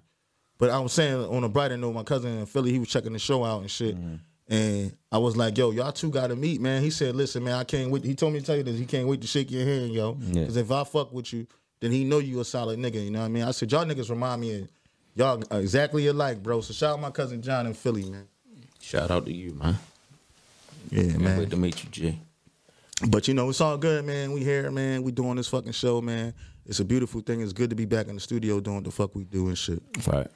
But 0.57 0.69
I 0.69 0.79
was 0.79 0.93
saying 0.93 1.15
on 1.15 1.43
a 1.43 1.49
brighter 1.49 1.75
note, 1.77 1.93
my 1.93 2.03
cousin 2.03 2.37
in 2.39 2.45
Philly, 2.45 2.71
he 2.71 2.79
was 2.79 2.87
checking 2.87 3.13
the 3.13 3.19
show 3.19 3.43
out 3.43 3.61
and 3.61 3.69
shit. 3.71 3.95
Mm-hmm. 3.95 4.15
And 4.49 4.95
I 5.11 5.17
was 5.17 5.35
like, 5.37 5.57
yo, 5.57 5.71
y'all 5.71 5.91
two 5.91 6.09
got 6.09 6.27
to 6.27 6.35
meet, 6.35 6.61
man. 6.61 6.81
He 6.83 6.89
said, 6.89 7.15
listen, 7.15 7.43
man, 7.43 7.55
I 7.55 7.63
can't 7.63 7.89
wait. 7.91 8.03
He 8.03 8.13
told 8.13 8.33
me 8.33 8.39
to 8.39 8.45
tell 8.45 8.55
you 8.57 8.63
this. 8.63 8.77
He 8.77 8.85
can't 8.85 9.07
wait 9.07 9.21
to 9.21 9.27
shake 9.27 9.49
your 9.51 9.65
hand, 9.65 9.93
yo. 9.93 10.17
Yeah. 10.19 10.41
Because 10.41 10.57
if 10.57 10.69
I 10.71 10.83
fuck 10.83 11.11
with 11.13 11.31
you, 11.33 11.47
then 11.79 11.91
he 11.91 12.03
know 12.03 12.19
you 12.19 12.39
a 12.39 12.45
solid 12.45 12.77
nigga. 12.79 13.03
You 13.03 13.11
know 13.11 13.19
what 13.19 13.25
I 13.25 13.29
mean? 13.29 13.43
I 13.43 13.51
said, 13.51 13.71
y'all 13.71 13.85
niggas 13.85 14.09
remind 14.09 14.41
me 14.41 14.61
of 14.61 14.69
y'all 15.15 15.43
exactly 15.51 16.07
alike, 16.07 16.43
bro. 16.43 16.61
So 16.61 16.73
shout 16.73 16.93
out 16.93 16.99
my 17.01 17.09
cousin 17.11 17.41
John 17.41 17.65
in 17.67 17.73
Philly, 17.73 18.09
man. 18.09 18.27
Shout 18.83 19.09
out 19.09 19.25
to 19.25 19.33
you, 19.33 19.53
man. 19.53 19.77
Yeah, 20.91 21.11
Can't 21.11 21.39
wait 21.39 21.49
to 21.51 21.55
meet 21.55 21.81
you, 21.83 21.89
G. 21.89 22.19
But 23.07 23.29
you 23.29 23.33
know, 23.33 23.49
it's 23.49 23.61
all 23.61 23.77
good, 23.77 24.03
man. 24.03 24.33
We 24.33 24.43
here, 24.43 24.69
man. 24.71 25.03
We 25.03 25.13
doing 25.13 25.37
this 25.37 25.47
fucking 25.47 25.71
show, 25.71 26.01
man. 26.01 26.33
It's 26.65 26.81
a 26.81 26.85
beautiful 26.85 27.21
thing. 27.21 27.39
It's 27.39 27.53
good 27.53 27.69
to 27.69 27.77
be 27.77 27.85
back 27.85 28.09
in 28.09 28.15
the 28.15 28.21
studio 28.21 28.59
doing 28.59 28.75
what 28.75 28.83
the 28.83 28.91
fuck 28.91 29.15
we 29.15 29.23
do 29.23 29.47
and 29.47 29.57
shit. 29.57 29.81
Right. 30.05 30.27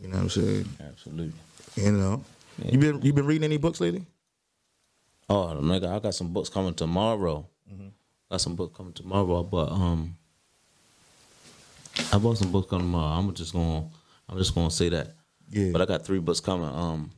You 0.00 0.08
know 0.08 0.16
what 0.16 0.22
I'm 0.22 0.30
saying? 0.30 0.68
Absolutely. 0.80 1.32
You 1.76 1.92
know. 1.92 2.24
You 2.64 2.78
been 2.78 3.02
you 3.02 3.12
been 3.12 3.26
reading 3.26 3.44
any 3.44 3.58
books 3.58 3.80
lately? 3.80 4.06
Oh, 5.28 5.58
nigga, 5.60 5.94
I 5.94 5.98
got 5.98 6.14
some 6.14 6.32
books 6.32 6.48
coming 6.48 6.74
tomorrow. 6.74 7.46
Mm-hmm. 7.70 7.88
Got 8.30 8.40
some 8.40 8.56
books 8.56 8.74
coming 8.76 8.94
tomorrow, 8.94 9.42
but 9.42 9.70
um, 9.70 10.16
I 12.12 12.18
bought 12.18 12.38
some 12.38 12.50
books 12.50 12.70
coming 12.70 12.86
tomorrow. 12.86 13.18
I'm 13.18 13.32
just 13.34 13.52
gonna, 13.52 13.88
I'm 14.28 14.38
just 14.38 14.54
gonna 14.54 14.70
say 14.70 14.88
that. 14.88 15.14
Yeah. 15.50 15.70
But 15.70 15.82
I 15.82 15.84
got 15.84 16.04
three 16.04 16.18
books 16.18 16.40
coming. 16.40 16.68
Um, 16.68 17.10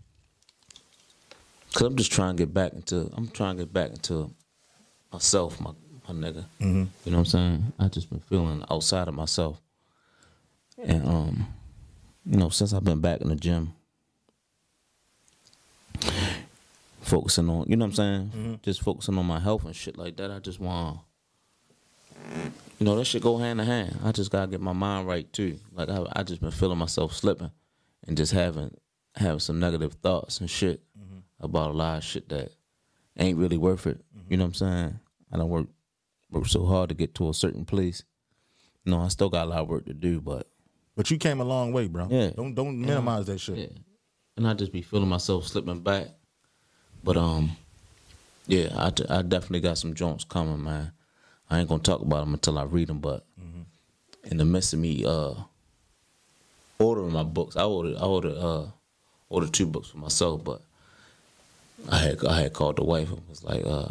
cause 1.73 1.83
I'm 1.83 1.97
just 1.97 2.13
trying 2.13 2.37
to 2.37 2.43
get 2.43 2.55
back 2.55 2.73
into, 2.73 3.11
I'm 3.17 3.29
trying 3.29 3.57
to 3.57 3.65
get 3.65 3.73
back 3.73 3.91
into 3.91 4.31
myself, 5.13 5.61
my 5.61 5.73
my 6.09 6.15
nigga. 6.15 6.45
Mm-hmm. 6.61 6.85
You 7.05 7.13
know 7.13 7.19
what 7.19 7.19
I'm 7.19 7.25
saying? 7.27 7.73
I 7.79 7.89
just 7.89 8.11
been 8.11 8.21
feeling 8.21 8.65
outside 8.71 9.09
of 9.09 9.15
myself, 9.15 9.61
and 10.83 11.07
um, 11.07 11.47
you 12.27 12.39
know, 12.39 12.49
since 12.49 12.73
I've 12.73 12.85
been 12.85 13.01
back 13.01 13.21
in 13.21 13.29
the 13.29 13.37
gym, 13.37 13.75
focusing 17.01 17.49
on, 17.49 17.67
you 17.69 17.77
know 17.77 17.85
what 17.87 17.99
I'm 17.99 18.31
saying? 18.33 18.61
Just 18.63 18.83
focusing 18.83 19.19
on 19.19 19.27
my 19.27 19.39
health 19.39 19.65
and 19.65 19.77
shit 19.77 19.99
like 19.99 20.17
that. 20.17 20.31
I 20.31 20.39
just 20.39 20.61
want, 20.61 21.01
you 22.79 22.87
know, 22.87 22.97
that 22.97 23.05
shit 23.05 23.23
go 23.23 23.39
hand 23.39 23.61
in 23.61 23.67
hand. 23.67 23.99
I 24.05 24.13
just 24.13 24.31
gotta 24.31 24.51
get 24.51 24.61
my 24.61 24.73
mind 24.73 25.07
right 25.07 25.31
too. 25.33 25.59
Like 25.73 25.89
I, 25.89 26.05
I 26.15 26.23
just 26.23 26.41
been 26.41 26.51
feeling 26.51 26.79
myself 26.79 27.15
slipping, 27.15 27.51
and 28.07 28.17
just 28.17 28.33
having 28.33 28.75
having 29.17 29.41
some 29.41 29.61
negative 29.61 29.95
thoughts 29.95 30.41
and 30.41 30.49
shit 30.49 30.81
about 31.43 31.71
a 31.71 31.75
lot 31.75 31.99
of 31.99 32.05
shit 32.05 32.29
that 32.31 32.53
ain't 33.19 33.39
really 33.39 33.59
worth 33.59 33.87
it. 33.87 34.01
You 34.29 34.37
know 34.37 34.45
what 34.45 34.49
I'm 34.49 34.55
saying? 34.55 35.01
I 35.33 35.37
don't 35.39 35.49
work 35.51 35.67
work 36.31 36.47
so 36.47 36.65
hard 36.65 36.89
to 36.89 36.95
get 36.95 37.15
to 37.17 37.29
a 37.29 37.35
certain 37.35 37.65
place. 37.65 38.05
No, 38.85 39.01
I 39.01 39.09
still 39.09 39.29
got 39.29 39.47
a 39.47 39.51
lot 39.51 39.61
of 39.61 39.69
work 39.69 39.87
to 39.87 39.95
do, 39.95 40.21
but 40.21 40.49
But 40.97 41.11
you 41.11 41.19
came 41.19 41.41
a 41.41 41.45
long 41.45 41.73
way, 41.73 41.89
bro. 41.89 42.09
Yeah. 42.11 42.31
Don't 42.31 42.55
don't 42.55 42.81
minimize 42.81 43.27
that 43.27 43.39
shit. 43.39 43.57
Yeah. 43.57 43.79
And 44.37 44.49
I 44.49 44.55
just 44.55 44.73
be 44.73 44.83
feeling 44.83 45.09
myself 45.09 45.47
slipping 45.47 45.81
back. 45.81 46.09
But 47.05 47.17
um, 47.17 47.57
yeah, 48.47 48.69
I, 48.77 48.87
I 49.11 49.23
definitely 49.23 49.61
got 49.61 49.79
some 49.79 49.95
joints 49.95 50.25
coming, 50.25 50.63
man. 50.63 50.93
I 51.51 51.59
ain't 51.59 51.69
gonna 51.69 51.83
talk 51.83 52.01
about 52.01 52.21
them 52.21 52.35
until 52.35 52.59
I 52.59 52.65
read 52.65 52.89
them. 52.89 52.99
But 53.01 53.27
in 54.25 54.37
the 54.37 54.45
midst 54.45 54.73
of 54.73 54.79
me 54.79 55.05
uh 55.05 55.35
ordering 56.79 57.13
my 57.13 57.23
books, 57.25 57.57
I 57.57 57.65
ordered 57.65 57.97
I 57.97 58.05
ordered 58.05 58.37
uh 58.37 58.67
ordered 59.29 59.53
two 59.53 59.67
books 59.67 59.89
for 59.89 59.99
myself, 59.99 60.43
but 60.45 60.63
I 61.91 61.99
had 61.99 62.25
I 62.25 62.41
had 62.43 62.53
called 62.53 62.77
the 62.77 62.85
wife 62.85 63.11
and 63.11 63.23
was 63.29 63.43
like, 63.43 63.65
uh, 63.67 63.89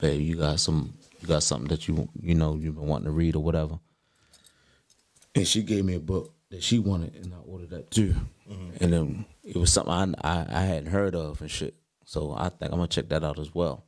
babe, 0.00 0.20
you 0.20 0.36
got 0.36 0.60
some 0.60 0.94
you 1.20 1.28
got 1.28 1.42
something 1.42 1.68
that 1.68 1.86
you 1.88 2.08
you 2.20 2.34
know 2.34 2.54
you've 2.56 2.76
been 2.76 2.86
wanting 2.86 3.06
to 3.06 3.10
read 3.12 3.36
or 3.36 3.42
whatever. 3.42 3.78
And 5.34 5.46
she 5.46 5.62
gave 5.62 5.84
me 5.84 5.94
a 5.94 6.00
book 6.00 6.34
that 6.50 6.62
she 6.62 6.78
wanted, 6.80 7.14
and 7.14 7.32
I 7.32 7.38
ordered 7.46 7.70
that 7.70 7.90
too. 7.90 8.14
And 8.80 8.92
then 8.92 9.24
it 9.44 9.56
was 9.56 9.72
something 9.72 9.92
I, 9.92 10.40
I 10.40 10.46
I 10.50 10.62
hadn't 10.62 10.90
heard 10.90 11.14
of 11.14 11.40
and 11.40 11.50
shit. 11.50 11.74
So 12.04 12.34
I 12.36 12.48
think 12.48 12.72
I'm 12.72 12.78
gonna 12.78 12.88
check 12.88 13.08
that 13.10 13.22
out 13.22 13.38
as 13.38 13.54
well. 13.54 13.84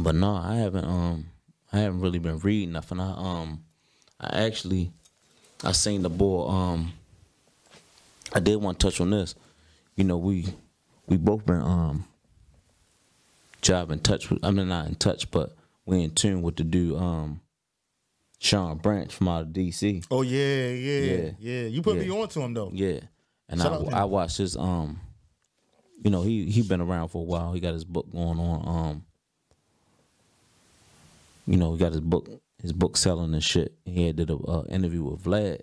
But 0.00 0.14
no, 0.14 0.34
I 0.34 0.56
haven't 0.56 0.86
um 0.86 1.26
I 1.72 1.80
haven't 1.80 2.00
really 2.00 2.18
been 2.18 2.38
reading 2.38 2.72
nothing. 2.72 3.00
I 3.00 3.12
um 3.12 3.64
I 4.18 4.44
actually 4.46 4.92
I 5.62 5.72
seen 5.72 6.02
the 6.02 6.08
boy 6.08 6.48
um 6.48 6.92
I 8.32 8.40
did 8.40 8.56
want 8.56 8.78
to 8.80 8.86
touch 8.86 9.00
on 9.00 9.10
this. 9.10 9.34
You 9.96 10.04
know, 10.04 10.16
we 10.16 10.46
we 11.06 11.16
both 11.16 11.44
been 11.46 11.60
um 11.60 12.06
job 13.60 13.90
in 13.90 14.00
touch 14.00 14.30
with 14.30 14.44
I 14.44 14.50
mean 14.50 14.68
not 14.68 14.86
in 14.88 14.94
touch, 14.94 15.30
but 15.30 15.54
we 15.86 16.02
in 16.02 16.10
tune 16.14 16.42
with 16.42 16.56
the 16.56 16.64
dude 16.64 16.96
um 16.98 17.40
Sean 18.38 18.76
Branch 18.78 19.12
from 19.12 19.28
out 19.28 19.42
of 19.42 19.48
DC. 19.48 20.04
Oh 20.10 20.22
yeah, 20.22 20.68
yeah, 20.68 20.98
yeah. 21.00 21.30
Yeah. 21.38 21.62
You 21.68 21.82
put 21.82 21.96
me 21.96 22.06
Yeah. 22.06 22.14
on 22.14 22.28
to 22.28 22.40
him 22.40 22.54
though. 22.54 22.70
Yeah, 22.72 23.00
and 23.48 23.60
Shout 23.60 23.92
I, 23.92 24.00
I 24.00 24.04
watched 24.04 24.38
his 24.38 24.56
um, 24.56 25.00
you 26.02 26.10
know 26.10 26.22
he 26.22 26.50
he 26.50 26.62
been 26.62 26.80
around 26.80 27.08
for 27.08 27.22
a 27.22 27.24
while. 27.24 27.52
He 27.52 27.60
got 27.60 27.74
his 27.74 27.84
book 27.84 28.10
going 28.10 28.38
on. 28.40 28.68
Um, 28.90 29.04
you 31.46 31.56
know 31.56 31.72
he 31.72 31.78
got 31.78 31.92
his 31.92 32.00
book 32.00 32.28
his 32.60 32.72
book 32.72 32.96
selling 32.96 33.32
and 33.34 33.42
shit. 33.44 33.74
He 33.84 34.06
had 34.06 34.16
did 34.16 34.30
a 34.30 34.34
uh, 34.36 34.64
interview 34.68 35.02
with 35.04 35.22
Vlad, 35.22 35.60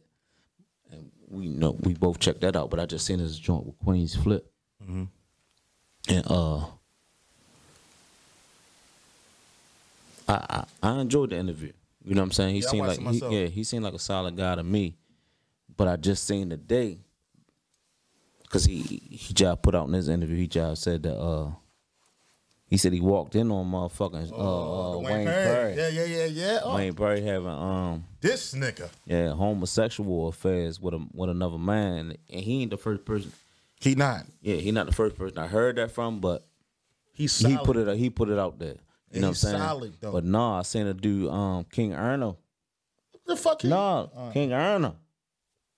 and 0.91 1.11
we 1.27 1.47
know 1.47 1.71
we 1.81 1.93
both 1.93 2.19
checked 2.19 2.41
that 2.41 2.55
out. 2.55 2.69
But 2.69 2.79
I 2.79 2.85
just 2.85 3.05
seen 3.05 3.19
his 3.19 3.37
joint 3.39 3.65
with 3.65 3.79
Queenzflip, 3.79 4.41
Mm-hmm. 4.83 5.03
And 6.09 6.25
uh. 6.29 6.65
I, 10.27 10.65
I 10.83 10.89
I 10.89 11.01
enjoyed 11.01 11.31
the 11.31 11.37
interview. 11.37 11.71
You 12.03 12.15
know 12.15 12.21
what 12.21 12.25
I'm 12.27 12.31
saying? 12.31 12.55
He 12.55 12.61
Yeah, 12.61 12.67
seemed 12.69 12.87
like 12.87 12.99
he, 12.99 13.23
yeah, 13.29 13.45
he 13.47 13.63
seemed 13.63 13.83
like 13.83 13.93
a 13.93 13.99
solid 13.99 14.35
guy 14.37 14.55
to 14.55 14.63
me. 14.63 14.95
But 15.75 15.87
I 15.87 15.95
just 15.95 16.25
seen 16.27 16.49
today 16.49 16.99
because 18.43 18.65
he 18.65 19.01
he 19.09 19.33
just 19.33 19.61
put 19.61 19.75
out 19.75 19.87
in 19.87 19.93
his 19.93 20.07
interview. 20.09 20.35
He 20.37 20.47
just 20.47 20.83
said 20.83 21.03
that 21.03 21.17
uh 21.17 21.51
he 22.67 22.77
said 22.77 22.93
he 22.93 23.01
walked 23.01 23.35
in 23.35 23.49
on 23.51 23.65
motherfucking 23.71 24.31
uh, 24.31 24.35
uh, 24.35 24.39
Oh, 24.95 24.99
Wayne, 24.99 25.25
Perry. 25.25 25.75
Yeah, 25.75 25.87
yeah, 25.89 26.03
yeah, 26.03 26.25
yeah. 26.25 26.59
Oh, 26.63 26.75
Wayne 26.75 26.93
Perry 26.93 27.21
having 27.21 27.47
um 27.49 28.05
This 28.21 28.53
nigga. 28.53 28.89
yeah 29.05 29.29
homosexual 29.33 30.27
affairs 30.27 30.79
with 30.79 30.93
a 30.93 31.07
with 31.13 31.29
another 31.31 31.57
man, 31.57 32.15
and 32.29 32.41
he 32.41 32.61
ain't 32.61 32.71
the 32.71 32.77
first 32.77 33.03
person. 33.05 33.31
He 33.79 33.95
not. 33.95 34.25
Yeah, 34.41 34.55
he 34.55 34.71
not 34.71 34.85
the 34.87 34.91
first 34.93 35.15
person 35.15 35.37
I 35.37 35.47
heard 35.47 35.77
that 35.77 35.91
from, 35.91 36.19
but 36.19 36.45
He's 37.13 37.37
he 37.37 37.53
solid. 37.53 37.65
put 37.65 37.77
it 37.77 37.97
he 37.97 38.09
put 38.09 38.29
it 38.29 38.37
out 38.39 38.59
there. 38.59 38.69
You 38.69 38.77
And 39.13 39.21
know 39.21 39.27
he's 39.29 39.43
what 39.43 39.49
I'm 39.53 39.57
saying? 39.59 39.67
solid, 39.69 39.93
though. 39.99 40.11
But 40.11 40.23
nah, 40.25 40.59
I 40.59 40.61
seen 40.63 40.87
a 40.87 40.93
dude 40.93 41.29
um 41.29 41.63
King 41.65 41.91
Erno. 41.91 42.37
the 43.25 43.35
fuck. 43.35 43.61
He, 43.61 43.67
No, 43.69 44.11
Uh, 44.15 44.31
King 44.31 44.53
Erna. 44.53 44.95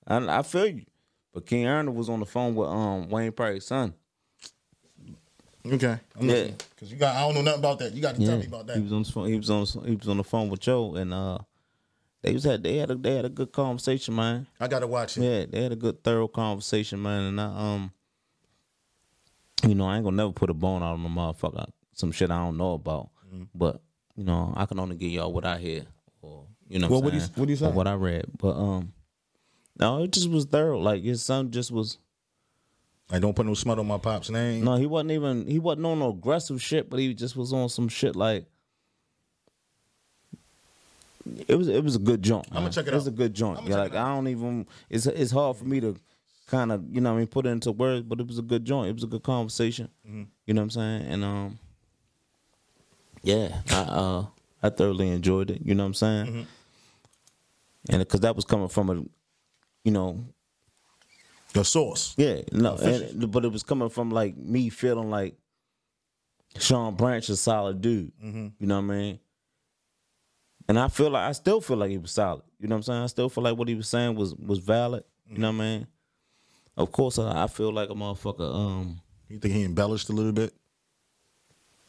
And 0.08 0.30
I 0.32 0.42
feel 0.42 0.68
you. 0.68 0.86
But 1.34 1.46
King 1.46 1.66
Erna 1.68 1.92
was 1.92 2.10
on 2.10 2.20
the 2.20 2.26
phone 2.26 2.56
with 2.56 2.68
um 2.70 3.10
Wayne 3.10 3.32
Perry's 3.32 3.66
son. 3.66 3.94
Okay. 5.66 6.00
I'm 6.20 6.28
Yeah. 6.30 6.48
Cause 6.80 6.92
you 6.92 6.98
got. 6.98 7.16
I 7.16 7.22
don't 7.22 7.36
know 7.36 7.42
nothing 7.44 7.60
about 7.60 7.80
that. 7.80 7.94
You 7.94 8.02
got 8.02 8.16
to 8.16 8.26
tell 8.26 8.38
me 8.38 8.48
about 8.48 8.66
that. 8.68 8.74
He 8.78 8.80
that. 8.80 8.84
was 8.84 8.94
on 8.94 9.04
the 9.04 9.12
phone. 9.12 9.28
He 9.28 9.38
was 9.38 9.50
on. 9.52 9.86
He 9.86 9.96
was 9.96 10.08
on 10.08 10.18
the 10.18 10.24
phone 10.24 10.50
with 10.50 10.60
Joe, 10.60 10.96
and 10.96 11.14
uh, 11.14 11.38
they 12.22 12.34
was 12.34 12.44
had 12.44 12.64
they 12.64 12.78
had 12.78 12.92
a 12.92 12.96
they 12.96 13.16
had 13.16 13.26
a 13.26 13.30
good 13.30 13.52
conversation, 13.52 14.16
man. 14.16 14.48
I 14.60 14.68
got 14.68 14.80
to 14.80 14.88
watch 14.88 15.18
it. 15.18 15.24
Yeah, 15.24 15.46
they 15.50 15.64
had 15.64 15.72
a 15.72 15.76
good 15.76 16.04
thorough 16.04 16.28
conversation, 16.28 17.02
man. 17.02 17.24
And 17.24 17.42
I 17.42 17.46
um, 17.46 17.92
you 19.68 19.76
know, 19.76 19.86
I 19.86 19.96
ain't 19.96 20.04
gonna 20.04 20.16
never 20.18 20.32
put 20.32 20.50
a 20.50 20.54
bone 20.54 20.82
out 20.84 20.94
on 20.94 21.00
my 21.02 21.10
motherfucker. 21.10 21.70
Some 21.94 22.12
shit 22.12 22.32
I 22.32 22.38
don't 22.40 22.58
know 22.58 22.74
about, 22.74 23.10
Mm-hmm. 23.34 23.44
but 23.56 23.82
you 24.16 24.24
know, 24.26 24.54
I 24.58 24.66
can 24.66 24.78
only 24.80 24.96
give 24.98 25.10
y'all 25.12 25.32
what 25.32 25.46
I 25.46 25.58
hear, 25.58 25.86
or 26.22 26.46
you 26.68 26.80
know, 26.80 26.90
Well, 26.90 27.02
what 27.02 27.14
I'm 27.14 27.20
saying? 27.22 27.32
what'd 27.36 27.54
Or 27.54 27.58
say? 27.58 27.72
what 27.72 27.88
I 27.88 27.94
read. 27.94 28.26
But 28.38 28.58
um, 28.58 28.94
no, 29.80 30.04
it 30.04 30.12
just 30.12 30.30
was 30.30 30.46
thorough. 30.46 30.80
Like 30.80 31.04
his 31.04 31.24
son 31.24 31.50
just 31.52 31.72
was. 31.72 31.98
I 33.10 33.20
don't 33.20 33.36
put 33.36 33.46
no 33.46 33.54
smut 33.54 33.78
on 33.80 33.88
my 33.88 33.98
pop's 33.98 34.30
name. 34.30 34.64
No, 34.64 34.76
he 34.76 34.86
wasn't 34.86 35.12
even 35.12 35.48
he 35.48 35.60
wasn't 35.60 35.86
on 35.86 36.00
no 36.00 36.10
aggressive 36.10 36.62
shit, 36.62 36.90
but 36.90 37.00
he 37.00 37.14
just 37.14 37.36
was 37.36 37.52
on 37.54 37.70
some 37.70 37.88
shit 37.88 38.16
like 38.16 38.46
it 41.48 41.56
was 41.56 41.68
it 41.68 41.84
was 41.84 41.96
a 41.96 42.00
good 42.00 42.22
joint. 42.22 42.48
I'ma 42.52 42.70
check 42.70 42.88
it 42.88 42.94
was 42.94 43.08
out. 43.08 43.14
a 43.14 43.16
good 43.16 43.34
joint. 43.34 43.68
Yeah, 43.68 43.78
like. 43.78 43.96
I 43.96 44.14
don't 44.16 44.28
even 44.28 44.68
it's 44.90 45.06
it's 45.06 45.32
hard 45.32 45.58
for 45.58 45.66
me 45.66 45.80
to 45.82 45.96
kind 46.48 46.72
of, 46.72 46.84
you 46.92 47.00
know 47.00 47.12
what 47.12 47.16
I 47.16 47.20
mean, 47.20 47.28
put 47.28 47.46
it 47.46 47.50
into 47.50 47.72
words, 47.72 48.04
but 48.06 48.20
it 48.20 48.28
was 48.28 48.38
a 48.38 48.42
good 48.42 48.66
joint. 48.66 48.90
It 48.90 48.94
was 48.94 49.04
a 49.04 49.08
good 49.08 49.24
conversation. 49.24 49.90
Mm-hmm. 50.06 50.24
You 50.46 50.54
know 50.54 50.62
what 50.62 50.64
I'm 50.64 50.70
saying? 50.72 51.02
And 51.04 51.24
um 51.24 51.60
yeah, 53.24 53.62
I 53.70 53.76
uh 53.76 54.26
I 54.64 54.70
thoroughly 54.70 55.10
enjoyed 55.10 55.52
it, 55.52 55.62
you 55.64 55.76
know 55.76 55.84
what 55.84 55.88
I'm 55.88 55.94
saying? 55.94 56.26
Mm-hmm. 56.28 56.42
And 57.94 58.10
cuz 58.10 58.20
that 58.22 58.36
was 58.36 58.46
coming 58.46 58.68
from 58.68 58.90
a 58.90 58.96
you 59.84 59.92
know, 59.92 60.24
Your 61.56 61.66
source. 61.66 62.14
yeah, 62.18 62.42
no, 62.52 62.76
and, 62.76 63.32
but 63.32 63.46
it 63.46 63.52
was 63.52 63.64
coming 63.64 63.90
from 63.90 64.12
like 64.12 64.38
me 64.38 64.70
feeling 64.70 65.10
like 65.10 65.36
Sean 66.60 66.96
Branch 66.96 67.24
is 67.24 67.30
a 67.30 67.38
solid 67.38 67.82
dude. 67.82 68.12
Mm-hmm. 68.24 68.48
You 68.60 68.68
know 68.68 68.76
what 68.82 68.94
I 68.94 68.98
mean? 68.98 69.20
And 70.72 70.80
I 70.80 70.88
feel 70.88 71.10
like 71.10 71.28
I 71.28 71.34
still 71.34 71.60
feel 71.60 71.76
like 71.76 71.90
he 71.90 71.98
was 71.98 72.12
solid. 72.12 72.44
You 72.58 72.70
know 72.70 72.76
what 72.76 72.78
I'm 72.78 72.84
saying? 72.84 73.04
I 73.04 73.08
still 73.08 73.28
feel 73.28 73.44
like 73.44 73.58
what 73.58 73.68
he 73.68 73.76
was 73.76 73.90
saying 73.90 74.16
was 74.16 74.34
was 74.34 74.60
valid. 74.60 75.04
You 75.30 75.40
know 75.40 75.50
what 75.52 75.56
I 75.62 75.66
mean? 75.66 75.88
Of 76.78 76.94
course, 76.94 77.20
I, 77.20 77.44
I 77.44 77.48
feel 77.48 77.74
like 77.74 77.90
a 77.90 77.94
motherfucker. 77.94 78.56
Um, 78.56 79.02
You 79.28 79.38
think 79.38 79.54
he 79.54 79.66
embellished 79.66 80.08
a 80.08 80.14
little 80.14 80.32
bit? 80.32 80.54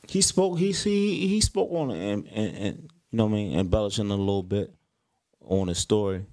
he 0.08 0.20
spoke. 0.20 0.58
He 0.58 0.72
he 0.72 1.28
he 1.28 1.40
spoke 1.40 1.70
on 1.70 1.92
it 1.92 2.12
and, 2.12 2.26
and, 2.26 2.56
and 2.56 2.76
you 3.12 3.16
know 3.18 3.26
what 3.26 3.30
I 3.30 3.34
mean, 3.34 3.56
embellishing 3.56 4.10
a 4.10 4.16
little 4.16 4.42
bit 4.42 4.74
on 5.44 5.68
his 5.68 5.78
story, 5.78 6.26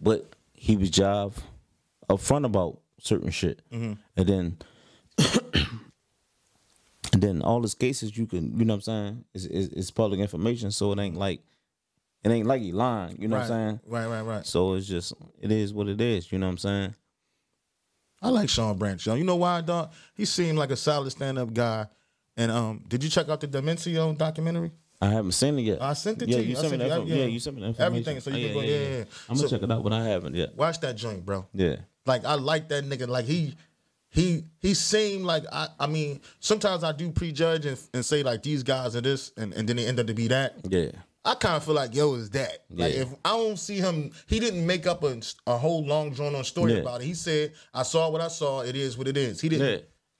but 0.00 0.36
he 0.52 0.76
was 0.76 0.92
jive 0.92 1.32
upfront 2.08 2.46
about 2.46 2.78
certain 3.00 3.32
shit, 3.32 3.62
and 4.16 4.28
then 4.28 4.58
and 7.12 7.20
then 7.20 7.42
all 7.42 7.62
his 7.62 7.74
cases 7.74 8.16
you 8.16 8.26
can 8.28 8.56
you 8.56 8.64
know 8.64 8.74
what 8.74 8.86
I'm 8.86 8.92
saying 8.92 9.24
is 9.34 9.46
is, 9.46 9.68
is 9.70 9.90
public 9.90 10.20
information, 10.20 10.70
so 10.70 10.92
it 10.92 11.00
ain't 11.00 11.16
like 11.16 11.40
it 12.24 12.30
ain't 12.30 12.46
like 12.46 12.62
he 12.62 12.72
lying. 12.72 13.16
You 13.20 13.28
know 13.28 13.36
right. 13.36 13.48
what 13.48 13.54
I'm 13.54 13.68
saying? 13.68 13.80
Right, 13.86 14.06
right, 14.06 14.22
right. 14.22 14.46
So 14.46 14.74
it's 14.74 14.86
just 14.86 15.12
it 15.40 15.52
is 15.52 15.72
what 15.72 15.88
it 15.88 16.00
is. 16.00 16.32
You 16.32 16.38
know 16.38 16.46
what 16.46 16.52
I'm 16.52 16.58
saying? 16.58 16.94
I 18.22 18.30
like 18.30 18.48
Sean 18.48 18.78
Branch, 18.78 19.04
yo. 19.06 19.14
You 19.14 19.24
know 19.24 19.36
why, 19.36 19.60
dog? 19.60 19.92
He 20.14 20.24
seemed 20.24 20.56
like 20.56 20.70
a 20.70 20.76
solid 20.76 21.10
stand-up 21.10 21.52
guy. 21.52 21.86
And 22.36 22.50
um, 22.50 22.82
did 22.88 23.04
you 23.04 23.10
check 23.10 23.28
out 23.28 23.40
the 23.40 23.46
Demencio 23.48 24.16
documentary? 24.16 24.72
I 25.02 25.08
haven't 25.08 25.32
seen 25.32 25.58
it 25.58 25.62
yet. 25.62 25.82
I 25.82 25.92
sent 25.92 26.22
it 26.22 26.28
yeah, 26.30 26.36
to 26.38 26.42
you. 26.42 26.50
You 26.52 26.56
I 26.56 26.60
sent 26.62 26.72
me 26.72 26.88
that. 26.88 27.06
you- 27.06 27.14
yeah. 27.14 27.20
yeah, 27.20 27.26
you 27.26 27.38
sent 27.38 27.56
me 27.56 27.62
information. 27.64 27.84
Everything, 27.84 28.20
so 28.20 28.30
you 28.30 28.36
Oh, 28.36 28.48
can 28.48 28.54
go- 28.54 28.60
yeah, 28.62 28.76
yeah, 28.78 28.88
yeah. 28.88 29.04
I'm 29.28 29.36
gonna 29.36 29.48
So- 29.48 29.48
check 29.56 29.62
it 29.62 29.70
out, 29.70 29.82
but 29.84 29.92
I 29.92 30.04
haven't 30.04 30.34
yet. 30.34 30.56
Watch 30.56 30.80
that 30.80 30.96
joint, 30.96 31.26
bro. 31.26 31.46
Yeah. 31.52 31.76
Like 32.06 32.24
I 32.24 32.34
like 32.34 32.68
that 32.70 32.84
nigga. 32.84 33.06
Like 33.08 33.26
he 33.26 33.54
he 34.08 34.44
he 34.60 34.72
seemed 34.74 35.24
like 35.26 35.44
I 35.52 35.68
I 35.78 35.86
mean, 35.86 36.20
sometimes 36.40 36.82
I 36.84 36.92
do 36.92 37.10
prejudge 37.10 37.66
and, 37.66 37.78
and 37.92 38.04
say 38.04 38.22
like 38.22 38.42
these 38.42 38.62
guys 38.62 38.96
are 38.96 39.00
this 39.02 39.32
and, 39.36 39.52
and 39.52 39.68
then 39.68 39.76
they 39.76 39.86
end 39.86 40.00
up 40.00 40.06
to 40.06 40.14
be 40.14 40.28
that. 40.28 40.54
Yeah. 40.68 40.92
I 41.24 41.34
kind 41.34 41.56
of 41.56 41.64
feel 41.64 41.74
like 41.74 41.94
yo 41.94 42.14
is 42.14 42.30
that. 42.30 42.64
Like 42.70 42.94
if 42.94 43.08
I 43.24 43.30
don't 43.30 43.58
see 43.58 43.78
him, 43.78 44.10
he 44.26 44.40
didn't 44.40 44.66
make 44.66 44.86
up 44.86 45.02
a, 45.04 45.20
a 45.46 45.56
whole 45.56 45.84
long 45.84 46.10
drawn 46.12 46.34
on 46.34 46.44
story 46.44 46.74
Yeah. 46.74 46.80
about 46.80 47.00
it. 47.00 47.04
He 47.04 47.14
said, 47.14 47.52
"I 47.72 47.82
saw 47.82 48.10
what 48.10 48.20
I 48.20 48.28
saw. 48.28 48.60
It 48.60 48.76
is 48.76 48.98
what 48.98 49.08
it 49.08 49.16
is." 49.16 49.40
He 49.40 49.48
didn't. 49.48 49.66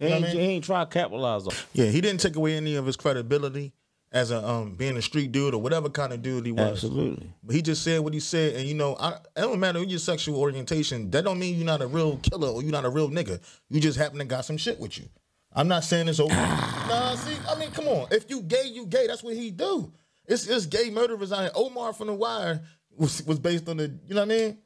Yeah. 0.01 0.07
He 0.09 0.13
ain't, 0.13 0.25
I 0.25 0.29
mean? 0.29 0.37
he 0.37 0.47
ain't 0.47 0.65
try 0.65 0.83
to 0.83 0.91
capitalize 0.91 1.47
on. 1.47 1.55
Yeah, 1.73 1.87
he 1.87 2.01
didn't 2.01 2.21
take 2.21 2.37
away 2.37 2.57
any 2.57 2.75
of 2.77 2.87
his 2.87 2.97
credibility 2.97 3.73
as 4.13 4.31
a 4.31 4.47
um 4.49 4.75
being 4.75 4.97
a 4.97 5.03
street 5.03 5.31
dude 5.33 5.55
or 5.55 5.61
whatever 5.61 5.91
kind 5.91 6.13
of 6.13 6.23
dude 6.23 6.47
he 6.47 6.53
was. 6.53 6.85
Absolutely. 6.85 7.31
But 7.43 7.55
he 7.55 7.63
just 7.63 7.83
said 7.83 8.01
what 8.01 8.15
he 8.15 8.21
said, 8.21 8.57
and 8.57 8.67
you 8.67 8.75
know, 8.75 8.97
I, 8.99 9.11
it 9.13 9.21
don't 9.37 9.61
matter 9.61 9.83
your 9.83 9.99
sexual 9.99 10.41
orientation. 10.41 11.11
That 11.11 11.25
don't 11.25 11.39
mean 11.39 11.57
you're 11.57 11.67
not 11.67 11.83
a 11.83 11.87
real 11.87 12.17
killer 12.19 12.49
or 12.49 12.63
you're 12.63 12.73
not 12.73 12.85
a 12.87 12.91
real 12.91 13.11
nigga. 13.11 13.41
You 13.69 13.81
just 13.81 13.99
happen 13.99 14.19
to 14.21 14.25
got 14.25 14.45
some 14.47 14.57
shit 14.57 14.81
with 14.81 14.99
you. 14.99 15.05
I'm 15.53 15.69
not 15.69 15.85
saying 15.85 16.09
it's 16.09 16.19
over. 16.19 16.35
nah, 16.35 17.15
see, 17.15 17.37
I 17.49 17.59
mean, 17.59 17.71
come 17.71 17.87
on. 17.89 18.09
If 18.11 18.29
you 18.31 18.41
gay, 18.43 18.67
you 18.73 18.87
gay. 18.87 19.07
That's 19.07 19.23
what 19.23 19.35
he 19.35 19.51
do. 19.51 19.93
It's 20.27 20.47
it's 20.47 20.67
gay 20.67 20.91
murderers 20.91 21.33
out 21.33 21.41
here. 21.43 21.51
Omar 21.55 21.93
from 21.93 22.07
the 22.09 22.15
Wire 22.15 22.63
was 22.97 23.23
was 23.25 23.39
based 23.39 23.69
on 23.69 23.77
the. 23.79 23.89
You 24.07 24.15
know 24.15 24.23
what 24.25 24.33
I 24.33 24.37
mean? 24.37 24.59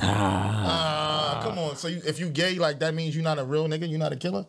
Ah, 0.00 1.40
come 1.42 1.58
on. 1.58 1.76
So 1.76 1.88
you, 1.88 2.00
if 2.06 2.18
you 2.20 2.28
gay, 2.28 2.54
like 2.56 2.80
that 2.80 2.94
means 2.94 3.14
you're 3.14 3.24
not 3.24 3.38
a 3.38 3.44
real 3.44 3.66
nigga. 3.68 3.88
You're 3.88 3.98
not 3.98 4.12
a 4.12 4.16
killer. 4.16 4.46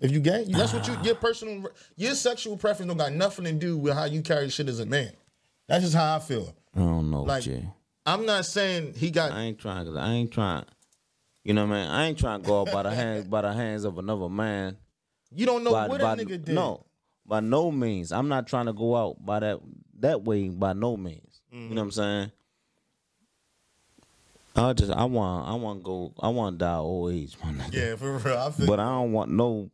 If 0.00 0.10
you 0.10 0.20
gay, 0.20 0.44
that's 0.48 0.72
what 0.72 0.86
you. 0.86 0.96
Your 1.02 1.14
personal, 1.14 1.70
your 1.96 2.14
sexual 2.14 2.56
preference 2.56 2.88
don't 2.88 2.98
got 2.98 3.12
nothing 3.12 3.44
to 3.44 3.52
do 3.52 3.76
with 3.78 3.94
how 3.94 4.04
you 4.04 4.22
carry 4.22 4.48
shit 4.50 4.68
as 4.68 4.80
a 4.80 4.86
man. 4.86 5.12
That's 5.68 5.82
just 5.84 5.94
how 5.96 6.16
I 6.16 6.18
feel. 6.18 6.54
I 6.76 6.80
don't 6.80 7.10
know, 7.10 7.22
Like- 7.22 7.44
Jay. 7.44 7.68
I'm 8.06 8.26
not 8.26 8.44
saying 8.44 8.94
he 8.94 9.10
got. 9.10 9.32
I 9.32 9.42
ain't 9.44 9.58
trying. 9.58 9.86
Cause 9.86 9.96
I 9.96 10.12
ain't 10.12 10.30
trying. 10.30 10.66
You 11.42 11.54
know 11.54 11.64
what 11.66 11.74
I 11.74 11.82
mean? 11.82 11.90
I 11.90 12.06
ain't 12.06 12.18
trying 12.18 12.42
to 12.42 12.46
go 12.46 12.60
out 12.60 12.70
by 12.70 12.82
the 12.82 12.90
hands 12.94 13.26
by 13.26 13.40
the 13.40 13.52
hands 13.52 13.84
of 13.84 13.96
another 13.96 14.28
man. 14.28 14.76
You 15.34 15.46
don't 15.46 15.64
know 15.64 15.72
by, 15.72 15.88
what 15.88 16.00
by- 16.02 16.12
a 16.12 16.16
nigga 16.16 16.44
did. 16.44 16.54
No, 16.54 16.84
by 17.24 17.40
no 17.40 17.70
means. 17.70 18.12
I'm 18.12 18.28
not 18.28 18.46
trying 18.46 18.66
to 18.66 18.74
go 18.74 18.94
out 18.94 19.24
by 19.24 19.40
that 19.40 19.60
that 20.00 20.22
way. 20.22 20.48
By 20.48 20.72
no 20.72 20.96
means. 20.96 21.40
You 21.50 21.58
Mm-hmm. 21.58 21.74
know 21.74 21.80
what 21.82 21.84
I'm 21.86 21.90
saying? 21.92 22.32
I 24.56 24.72
just 24.72 24.92
I 24.92 25.04
want 25.04 25.48
I 25.48 25.54
want 25.54 25.80
to 25.80 25.84
go 25.84 26.14
I 26.20 26.28
want 26.28 26.58
to 26.58 26.64
die 26.64 26.76
old 26.76 27.12
age, 27.12 27.36
my 27.42 27.50
nigga. 27.50 27.72
Yeah, 27.72 27.96
for 27.96 28.18
real. 28.18 28.36
I 28.38 28.52
But 28.66 28.78
I 28.80 28.84
don't 28.84 29.12
want 29.12 29.30
no. 29.30 29.70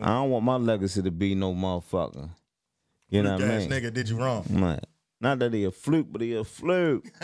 I 0.00 0.06
don't 0.06 0.30
want 0.30 0.44
my 0.46 0.56
legacy 0.56 1.02
to 1.02 1.10
be 1.10 1.34
no 1.34 1.52
motherfucker. 1.52 2.30
You 3.10 3.22
know 3.22 3.34
what 3.34 3.42
I 3.42 3.58
mean? 3.58 3.70
nigga 3.70 3.92
did 3.92 4.08
you 4.08 4.18
wrong. 4.18 4.46
Man, 4.48 4.80
not 5.20 5.38
that 5.40 5.52
he 5.52 5.64
a 5.64 5.70
fluke, 5.70 6.06
but 6.10 6.22
he 6.22 6.34
a 6.36 6.44
fluke. 6.44 7.04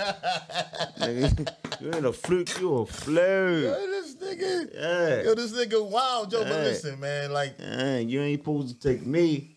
Nigga, 0.98 1.54
you 1.80 1.94
ain't 1.94 2.04
a 2.06 2.12
fluke, 2.12 2.58
you 2.60 2.74
a 2.76 2.86
fluke. 2.86 3.64
Yo, 3.64 3.86
this 3.86 4.14
nigga. 4.16 4.74
Yeah. 4.74 5.22
Yo, 5.22 5.34
this 5.34 5.52
nigga 5.52 5.88
wild, 5.88 6.30
Joe. 6.30 6.44
But 6.44 6.52
listen, 6.64 7.00
man, 7.00 7.32
like 7.32 7.54
Yeah, 7.58 7.98
you 7.98 8.20
ain't 8.20 8.40
supposed 8.40 8.80
to 8.80 8.88
take 8.88 9.06
me. 9.06 9.53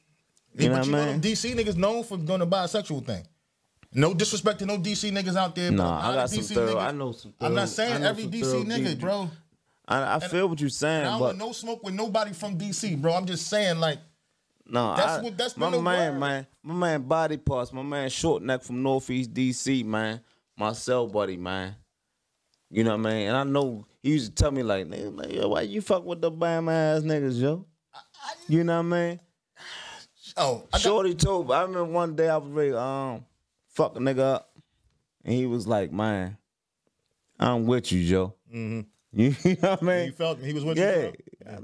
You 0.57 0.69
know 0.69 0.79
what 0.79 0.87
I 0.87 1.05
mean? 1.11 1.21
DC 1.21 1.53
niggas 1.55 1.75
known 1.77 2.03
for 2.03 2.17
doing 2.17 2.39
the 2.39 2.47
bisexual 2.47 3.05
thing. 3.05 3.23
No 3.93 4.13
disrespect 4.13 4.59
to 4.59 4.65
no 4.65 4.77
DC 4.77 5.11
niggas 5.11 5.35
out 5.35 5.55
there. 5.55 5.71
Nah, 5.71 6.09
I 6.09 6.13
got 6.15 6.29
some 6.29 6.39
DC 6.39 6.53
thorough. 6.53 6.75
Niggas, 6.75 6.81
I 6.87 6.91
know 6.91 7.11
some. 7.11 7.31
Thorough, 7.33 7.49
I'm 7.49 7.55
not 7.55 7.69
saying 7.69 8.03
every 8.03 8.25
DC 8.25 8.65
nigga, 8.65 8.89
D- 8.89 8.95
bro. 8.95 9.29
I, 9.87 10.15
I 10.15 10.19
feel 10.19 10.49
what 10.49 10.59
you're 10.59 10.69
saying, 10.69 11.05
I 11.05 11.09
don't 11.11 11.19
but 11.19 11.25
want 11.25 11.37
no 11.37 11.51
smoke 11.53 11.83
with 11.83 11.93
nobody 11.93 12.33
from 12.33 12.57
DC, 12.57 13.01
bro. 13.01 13.13
I'm 13.13 13.25
just 13.25 13.47
saying, 13.47 13.79
like, 13.79 13.99
no, 14.65 14.93
That's 14.97 15.19
I, 15.19 15.21
what- 15.21 15.37
that's 15.37 15.55
my 15.55 15.69
man, 15.69 15.83
word. 16.13 16.19
man, 16.19 16.47
my 16.61 16.73
man, 16.73 17.01
body 17.03 17.37
parts, 17.37 17.71
my 17.71 17.83
man, 17.83 18.09
short 18.09 18.43
neck 18.43 18.63
from 18.63 18.83
Northeast 18.83 19.33
DC, 19.33 19.85
man, 19.85 20.19
my 20.57 20.73
cell 20.73 21.07
buddy, 21.07 21.37
man. 21.37 21.75
You 22.69 22.83
know 22.83 22.97
what 22.97 23.07
I 23.07 23.13
mean? 23.13 23.27
And 23.29 23.37
I 23.37 23.43
know 23.45 23.85
he 24.03 24.11
used 24.11 24.35
to 24.35 24.43
tell 24.43 24.51
me 24.51 24.61
like, 24.63 24.85
nigga, 24.87 25.33
yo, 25.33 25.47
why 25.47 25.61
you 25.61 25.79
fuck 25.79 26.03
with 26.03 26.19
the 26.19 26.29
bam 26.29 26.67
ass 26.67 27.01
niggas, 27.03 27.39
yo? 27.41 27.65
You 28.49 28.65
know 28.65 28.81
what 28.81 28.93
I 28.95 29.07
mean? 29.07 29.19
Oh, 30.37 30.63
I 30.71 30.77
got, 30.77 30.81
Shorty 30.81 31.15
told 31.15 31.49
me. 31.49 31.55
I 31.55 31.61
remember 31.61 31.85
one 31.85 32.15
day 32.15 32.29
I 32.29 32.37
was 32.37 32.49
ready 32.49 32.71
to 32.71 32.79
um 32.79 33.25
fuck 33.69 33.95
a 33.95 33.99
nigga 33.99 34.19
up, 34.19 34.51
and 35.23 35.33
he 35.33 35.45
was 35.45 35.67
like, 35.67 35.91
"Man, 35.91 36.37
I'm 37.39 37.65
with 37.65 37.91
you, 37.91 38.07
Joe." 38.07 38.33
Mm-hmm. 38.53 38.81
You, 39.13 39.29
know 39.63 39.69
what 39.71 39.81
I 39.81 39.85
mean? 39.85 40.05
he 40.05 40.11
felt 40.11 40.39
me. 40.39 40.47
He 40.47 40.53
was 40.53 40.63
with 40.63 40.77
yeah, 40.77 41.05
you. 41.05 41.13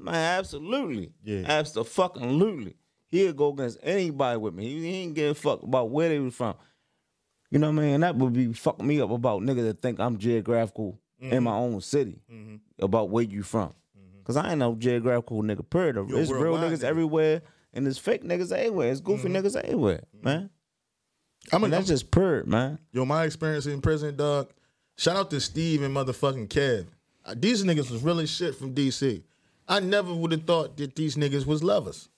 man, 0.02 0.16
absolutely. 0.16 1.12
Yeah. 1.24 1.44
absolutely. 1.46 2.76
He'd 3.10 3.36
go 3.36 3.50
against 3.50 3.78
anybody 3.84 4.38
with 4.40 4.56
me. 4.56 4.64
He, 4.64 4.96
ain't 5.02 5.14
give 5.14 5.32
a 5.32 5.34
fuck 5.36 5.62
about 5.62 5.92
where 5.92 6.10
they 6.10 6.18
was 6.20 6.34
from. 6.34 6.56
You 7.52 7.60
know 7.60 7.68
what 7.70 7.80
I 7.80 7.82
mean? 7.84 7.94
And 7.96 8.04
that 8.04 8.16
would 8.16 8.34
be 8.34 8.54
fucking 8.54 8.88
me 8.88 9.02
up 9.02 9.12
about 9.12 9.42
niggas 9.42 9.66
that 9.66 9.82
think 9.84 10.00
I'm 10.00 10.18
geographical 10.18 11.00
Mm-hmm. 11.24 11.34
in 11.36 11.44
my 11.44 11.56
own 11.56 11.80
city 11.80 12.20
about 12.80 13.10
where 13.10 13.24
you 13.24 13.44
from. 13.44 13.74
Cause 14.26 14.36
I 14.36 14.52
ain't 14.52 14.60
no 14.60 14.76
geographical 14.76 15.42
nigga. 15.42 15.70
Period. 15.70 15.98
It's 16.10 16.32
real 16.32 16.56
niggas 16.56 16.80
nigga. 16.80 16.84
everywhere, 16.84 17.42
and 17.74 17.86
there's 17.86 17.98
fake 17.98 18.24
niggas 18.24 18.52
everywhere. 18.52 18.92
It's 18.92 19.02
goofy 19.02 19.30
Mm-hmm. 19.30 19.38
niggas 19.46 19.56
everywhere, 19.64 20.04
man. 20.22 20.50
I'm, 21.52 21.64
And 21.64 21.74
a, 21.74 21.78
that's 21.78 21.88
just 21.90 22.10
period, 22.12 22.48
man. 22.48 22.80
Yo, 22.94 23.04
my 23.06 23.24
experience 23.26 23.66
in 23.66 23.82
prison, 23.82 24.16
dog. 24.16 24.50
Shout 24.96 25.16
out 25.18 25.30
to 25.32 25.42
Steve 25.42 25.82
and 25.82 25.94
motherfucking 25.96 26.48
Kev. 26.50 26.86
Uh, 27.26 27.36
These 27.38 27.64
niggas 27.64 27.90
was 27.92 28.02
really 28.04 28.28
shit 28.28 28.56
from 28.56 28.74
DC. 28.74 29.24
I 29.68 29.80
never 29.80 30.14
would 30.14 30.32
have 30.32 30.44
thought 30.44 30.78
that 30.78 30.96
these 30.96 31.16
niggas 31.16 31.46
was 31.46 31.64
lovers. 31.64 32.10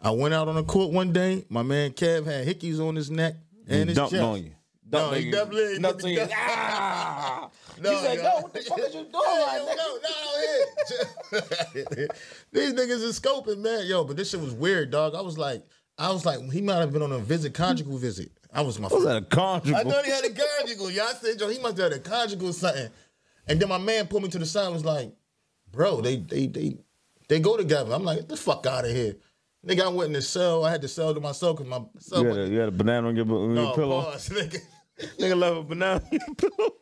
I 0.00 0.10
went 0.12 0.32
out 0.34 0.48
on 0.48 0.54
the 0.54 0.64
court 0.64 0.92
one 0.92 1.12
day. 1.12 1.44
My 1.48 1.62
man 1.62 1.90
Kev 1.92 2.24
had 2.24 2.46
hickeys 2.46 2.80
on 2.80 2.96
his 2.96 3.10
neck 3.10 3.34
and 3.68 3.88
his 3.88 3.96
dumped 3.96 4.12
chest. 4.12 4.22
No, 4.92 5.10
he 5.12 5.30
definitely 5.30 5.74
ain't 5.74 5.82
Dumped 5.82 6.04
on 6.04 6.10
you. 6.10 6.16
did- 6.16 6.30
Ah! 6.34 7.48
No, 7.80 7.90
you 7.92 7.98
said, 7.98 8.16
yo. 8.18 8.22
what 8.40 8.52
the 8.52 8.60
fuck 8.60 8.78
is 8.80 8.94
you 8.94 9.00
doing 9.12 9.12
now? 9.12 9.68
no, 9.76 9.98
no, 11.32 11.40
These 12.52 12.72
niggas 12.74 13.02
is 13.02 13.18
scoping, 13.20 13.58
man. 13.58 13.86
Yo, 13.86 14.04
but 14.04 14.16
this 14.16 14.30
shit 14.30 14.40
was 14.40 14.52
weird, 14.52 14.90
dog. 14.90 15.14
I 15.14 15.20
was 15.20 15.38
like, 15.38 15.62
I 15.98 16.10
was 16.10 16.24
like, 16.26 16.40
he 16.52 16.60
might 16.60 16.76
have 16.78 16.92
been 16.92 17.02
on 17.02 17.12
a 17.12 17.18
visit, 17.18 17.54
conjugal 17.54 17.98
visit. 17.98 18.30
I 18.52 18.62
was 18.62 18.78
my 18.80 18.88
Was 18.88 19.04
that 19.04 19.16
a 19.16 19.22
conjugal? 19.22 19.78
I 19.80 19.84
thought 19.84 20.04
he 20.04 20.10
had 20.10 20.24
a 20.24 20.30
conjugal. 20.30 20.90
Yeah, 20.90 21.04
I 21.04 21.12
said, 21.14 21.40
yo, 21.40 21.48
he 21.48 21.58
must 21.60 21.76
have 21.78 21.92
had 21.92 22.00
a 22.00 22.02
conjugal 22.02 22.48
or 22.48 22.52
something. 22.52 22.88
And 23.46 23.60
then 23.60 23.68
my 23.68 23.78
man 23.78 24.06
pulled 24.08 24.24
me 24.24 24.28
to 24.30 24.38
the 24.38 24.46
side 24.46 24.64
and 24.66 24.74
was 24.74 24.84
like, 24.84 25.12
bro, 25.70 26.00
they 26.00 26.16
they 26.16 26.46
they 26.48 26.76
they 27.28 27.38
go 27.40 27.56
together. 27.56 27.92
I'm 27.94 28.02
like, 28.04 28.18
get 28.18 28.28
the 28.28 28.36
fuck 28.36 28.66
out 28.66 28.84
of 28.84 28.90
here. 28.90 29.16
Nigga, 29.66 29.82
I 29.82 29.88
went 29.88 30.08
in 30.08 30.12
the 30.14 30.22
cell. 30.22 30.64
I 30.64 30.70
had 30.70 30.80
to 30.82 30.88
sell 30.88 31.14
to 31.14 31.20
myself 31.20 31.58
because 31.58 31.70
my 31.70 31.80
cell 31.98 32.22
you, 32.22 32.28
had 32.28 32.38
a, 32.38 32.48
you 32.48 32.58
had 32.58 32.68
a 32.68 32.72
banana 32.72 33.08
on 33.08 33.16
your, 33.16 33.26
on 33.26 33.54
your 33.54 33.64
no, 33.66 33.72
pillow. 33.74 34.02
pause, 34.02 34.28
nigga. 34.30 34.58
Nigga 35.18 35.36
love 35.38 35.56
a 35.58 35.62
banana 35.62 36.02
on 36.04 36.08
your 36.12 36.34
pillow. 36.34 36.74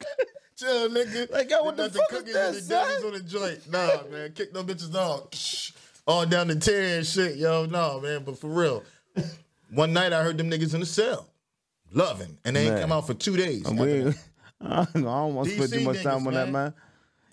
Chill, 0.57 0.89
nigga. 0.91 1.31
Like, 1.31 1.51
yo, 1.51 1.63
what 1.63 1.77
Did 1.77 1.93
the 1.93 1.99
nothing 1.99 2.03
fuck 2.11 2.13
is 2.13 2.19
cookies 2.19 2.35
that, 2.35 2.49
and 2.49 2.57
the 2.57 2.61
dillies 2.75 2.97
son? 3.01 3.07
on 3.07 3.13
the 3.13 3.21
joint. 3.21 3.71
Nah, 3.71 4.11
man. 4.11 4.33
Kick 4.33 4.53
them 4.53 4.67
bitches 4.67 4.95
off. 4.95 5.73
All 6.07 6.27
down 6.27 6.49
the 6.49 6.57
tear 6.57 6.99
and 6.99 7.07
shit, 7.07 7.37
yo. 7.37 7.67
Nah, 7.67 7.99
man. 8.01 8.23
But 8.25 8.39
for 8.39 8.49
real. 8.49 8.83
One 9.71 9.93
night 9.93 10.13
I 10.13 10.23
heard 10.23 10.39
them 10.39 10.51
niggas 10.51 10.75
in 10.75 10.81
the 10.81 10.87
cell. 10.87 11.29
Loving. 11.93 12.39
And 12.45 12.57
they 12.57 12.65
ain't 12.65 12.75
Man. 12.75 12.83
come 12.83 12.93
out 12.93 13.07
for 13.07 13.15
two 13.15 13.37
days. 13.37 13.65
after 13.67 13.83
We, 13.83 13.87
that. 14.03 14.17
I 14.61 14.87
don't 14.95 15.35
want 15.35 15.49
to 15.49 15.55
spend 15.55 15.73
too 15.73 15.81
much 15.81 16.03
time 16.03 16.21
niggas, 16.21 16.27
on 16.27 16.35
that, 16.35 16.51
man. 16.51 16.75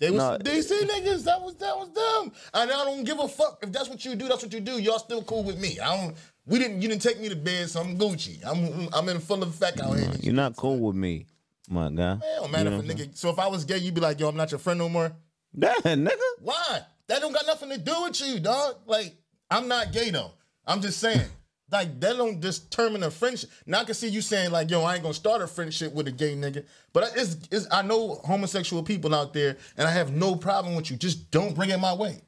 They 0.00 0.10
was 0.10 0.22
Nah. 0.22 0.38
DC 0.38 0.82
niggas. 0.82 1.24
That 1.24 1.40
was 1.42 1.54
that 1.56 1.76
was 1.76 1.90
them. 1.90 2.32
And 2.54 2.70
I 2.70 2.84
don't 2.84 3.04
give 3.04 3.18
a 3.18 3.28
fuck 3.28 3.58
if 3.62 3.72
that's 3.72 3.88
what 3.88 4.04
you 4.04 4.14
do. 4.14 4.28
That's 4.28 4.42
what 4.42 4.52
you 4.52 4.60
do. 4.60 4.78
Y'all 4.80 4.98
still 4.98 5.22
cool 5.22 5.42
with 5.44 5.58
me. 5.58 5.78
I 5.80 5.96
don't. 5.96 6.16
We 6.46 6.58
didn't. 6.58 6.80
You 6.82 6.88
didn't 6.88 7.02
take 7.02 7.20
me 7.20 7.28
to 7.28 7.36
bed, 7.36 7.68
so 7.68 7.80
I'm 7.80 7.98
Gucci. 7.98 8.38
I'm 8.44 8.88
I'm 8.92 9.08
in 9.08 9.20
full 9.20 9.42
of 9.42 9.48
effect 9.48 9.80
out 9.80 9.98
here. 9.98 10.10
You're 10.20 10.34
not 10.34 10.56
cool 10.56 10.78
with 10.78 10.96
me, 10.96 11.26
my 11.68 11.90
guy. 11.90 12.12
It 12.14 12.20
don't 12.40 12.50
matter 12.52 12.64
You 12.64 12.70
know 12.70 12.82
if 12.82 12.90
a 12.90 12.94
nigga. 12.94 13.16
So 13.16 13.30
if 13.30 13.38
I 13.38 13.46
was 13.48 13.64
gay, 13.64 13.78
you'd 13.78 13.94
be 13.94 14.00
like, 14.00 14.20
yo, 14.20 14.28
I'm 14.28 14.36
not 14.36 14.50
your 14.50 14.58
friend 14.60 14.78
no 14.78 14.88
more. 14.88 15.12
Damn, 15.58 15.74
nigga. 15.82 16.18
Why? 16.40 16.80
That 17.08 17.20
don't 17.20 17.32
got 17.32 17.46
nothing 17.46 17.70
to 17.70 17.78
do 17.78 18.02
with 18.02 18.20
you, 18.20 18.40
dog. 18.40 18.76
Like, 18.86 19.14
I'm 19.50 19.68
not 19.68 19.92
gay 19.92 20.10
though. 20.10 20.32
I'm 20.66 20.80
just 20.80 20.98
saying. 21.00 21.28
Like, 21.70 21.98
that 22.00 22.16
don't 22.16 22.38
determine 22.40 23.02
a 23.02 23.10
friendship. 23.10 23.50
Now 23.66 23.80
I 23.80 23.84
can 23.84 23.94
see 23.94 24.08
you 24.08 24.20
saying, 24.20 24.52
like, 24.52 24.70
yo, 24.70 24.82
I 24.84 24.94
ain't 24.94 25.02
gonna 25.02 25.14
start 25.14 25.42
a 25.42 25.46
friendship 25.48 25.92
with 25.92 26.06
a 26.06 26.12
gay 26.12 26.34
nigga. 26.36 26.64
But 26.92 27.04
I- 27.04 27.20
it's, 27.20 27.36
it's 27.50 27.66
I 27.72 27.82
know 27.82 28.20
homosexual 28.24 28.82
people 28.84 29.14
out 29.14 29.32
there, 29.32 29.56
and 29.76 29.88
I 29.88 29.90
have 29.90 30.12
no 30.12 30.36
problem 30.36 30.76
with 30.76 30.90
you. 30.90 30.96
Just 30.96 31.30
don't 31.30 31.54
bring 31.54 31.70
it 31.70 31.78
my 31.80 31.92
way. 31.94 32.20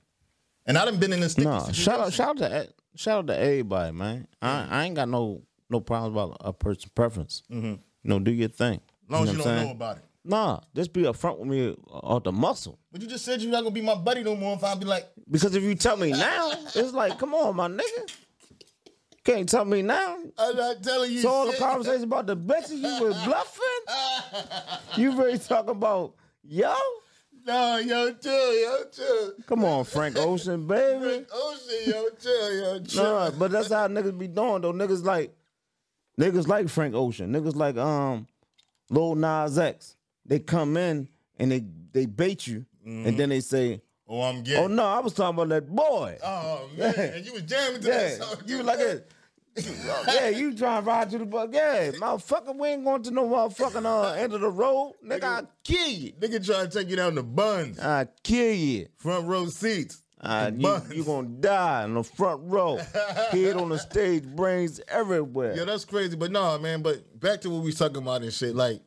And 0.66 0.76
I 0.76 0.84
done 0.84 0.98
been 0.98 1.12
in 1.12 1.20
this 1.20 1.32
situation. 1.34 1.72
shout 1.72 2.00
out, 2.00 2.12
shout 2.12 2.40
out 2.42 2.52
to 2.52 2.68
shout 2.96 3.18
out 3.20 3.26
to 3.28 3.38
everybody, 3.38 3.92
man. 3.92 4.26
I, 4.42 4.66
I 4.68 4.84
ain't 4.84 4.96
got 4.96 5.08
no 5.08 5.42
no 5.70 5.80
problems 5.80 6.12
about 6.14 6.36
a 6.40 6.52
person's 6.52 6.90
preference. 6.90 7.42
Mm-hmm. 7.50 7.66
You 7.66 7.78
know, 8.04 8.18
do 8.18 8.30
your 8.30 8.48
thing. 8.48 8.80
As 9.06 9.10
long 9.10 9.22
as 9.24 9.32
you 9.32 9.38
don't 9.38 9.46
I'm 9.48 9.64
know 9.66 9.70
about 9.72 9.96
it. 9.98 10.04
Nah, 10.24 10.60
just 10.74 10.92
be 10.92 11.02
upfront 11.02 11.38
with 11.38 11.48
me 11.48 11.74
off 11.88 12.24
the 12.24 12.32
muscle. 12.32 12.78
But 12.92 13.00
you 13.00 13.08
just 13.08 13.24
said 13.24 13.40
you're 13.40 13.50
not 13.52 13.62
gonna 13.62 13.70
be 13.74 13.80
my 13.80 13.94
buddy 13.94 14.22
no 14.22 14.36
more 14.36 14.54
if 14.56 14.64
I 14.64 14.74
be 14.74 14.84
like, 14.84 15.08
Because 15.30 15.54
if 15.54 15.62
you 15.62 15.74
tell 15.74 15.96
me 15.96 16.10
now, 16.10 16.50
it's 16.74 16.92
like, 16.92 17.18
come 17.18 17.34
on, 17.34 17.56
my 17.56 17.68
nigga. 17.68 18.12
Can't 19.28 19.46
tell 19.46 19.66
me 19.66 19.82
now. 19.82 20.16
I'm 20.38 20.56
not 20.56 20.82
telling 20.82 21.12
you. 21.12 21.20
So 21.20 21.28
all 21.28 21.44
the 21.44 21.52
shit. 21.52 21.60
conversations 21.60 22.04
about 22.04 22.26
the 22.26 22.34
bitches 22.34 22.78
you 22.78 23.04
were 23.04 23.10
bluffing. 23.26 24.96
You 24.96 25.12
really 25.20 25.36
talk 25.36 25.68
about 25.68 26.14
yo? 26.42 26.74
No, 27.44 27.76
yo, 27.76 28.14
chill, 28.14 28.54
yo, 28.62 28.84
chill. 28.90 29.32
Come 29.46 29.66
on, 29.66 29.84
Frank 29.84 30.16
Ocean, 30.16 30.66
baby. 30.66 31.04
Frank 31.04 31.28
Ocean, 31.30 31.92
yo, 31.92 32.08
chill, 32.18 32.54
yo, 32.54 32.80
chill. 32.80 33.02
Nah, 33.02 33.30
but 33.32 33.50
that's 33.50 33.70
how 33.70 33.86
niggas 33.86 34.18
be 34.18 34.28
doing 34.28 34.62
though. 34.62 34.72
Niggas 34.72 35.04
like 35.04 35.36
niggas 36.18 36.48
like 36.48 36.70
Frank 36.70 36.94
Ocean. 36.94 37.30
Niggas 37.30 37.54
like 37.54 37.76
um 37.76 38.26
Lil 38.88 39.14
Nas 39.14 39.58
X. 39.58 39.96
They 40.24 40.38
come 40.38 40.78
in 40.78 41.06
and 41.38 41.52
they 41.52 41.64
they 41.92 42.06
bait 42.06 42.46
you 42.46 42.64
and 42.82 43.18
then 43.18 43.28
they 43.28 43.40
say, 43.40 43.82
Oh, 44.08 44.22
I'm 44.22 44.42
gay. 44.42 44.56
Oh 44.56 44.68
no, 44.68 44.86
I 44.86 45.00
was 45.00 45.12
talking 45.12 45.34
about 45.34 45.50
that 45.50 45.68
boy. 45.68 46.16
Oh 46.24 46.66
man, 46.78 46.94
and 46.96 47.26
you 47.26 47.34
was 47.34 47.42
jamming 47.42 47.82
to 47.82 47.88
yeah, 47.88 47.98
that 47.98 48.22
song. 48.22 48.36
you 48.46 48.62
like 48.62 48.78
it. 48.78 49.10
yeah, 50.08 50.28
you 50.28 50.54
trying 50.54 50.82
to 50.82 50.86
ride 50.86 51.10
to 51.10 51.18
the 51.18 51.26
bus. 51.26 51.48
Yeah, 51.52 51.90
motherfucker, 51.92 52.56
we 52.58 52.68
ain't 52.68 52.84
going 52.84 53.02
to 53.02 53.10
no 53.10 53.28
motherfucking 53.28 53.84
uh, 53.84 54.12
end 54.12 54.32
of 54.32 54.40
the 54.40 54.50
road. 54.50 54.94
Nigga, 55.04 55.24
I'll 55.24 55.50
kill 55.64 55.88
you. 55.88 56.12
Nigga 56.12 56.44
trying 56.44 56.68
to 56.68 56.78
take 56.78 56.88
you 56.90 56.96
down 56.96 57.14
the 57.14 57.22
buns, 57.22 57.78
I'll 57.78 58.08
kill 58.22 58.54
you. 58.54 58.88
front 58.96 59.26
row 59.26 59.46
seats. 59.46 60.02
Uh, 60.20 60.50
you, 60.56 60.80
you 60.92 61.04
gonna 61.04 61.28
die 61.28 61.84
in 61.84 61.94
the 61.94 62.02
front 62.02 62.40
row. 62.44 62.76
Head 63.30 63.56
on 63.56 63.68
the 63.68 63.78
stage, 63.78 64.24
brains 64.24 64.80
everywhere. 64.88 65.54
Yeah, 65.56 65.64
that's 65.64 65.84
crazy. 65.84 66.16
But 66.16 66.32
no, 66.32 66.58
man. 66.58 66.82
But 66.82 67.18
back 67.20 67.40
to 67.42 67.50
what 67.50 67.62
we 67.62 67.72
talking 67.72 67.98
about 67.98 68.22
and 68.22 68.32
shit. 68.32 68.56
Like, 68.56 68.80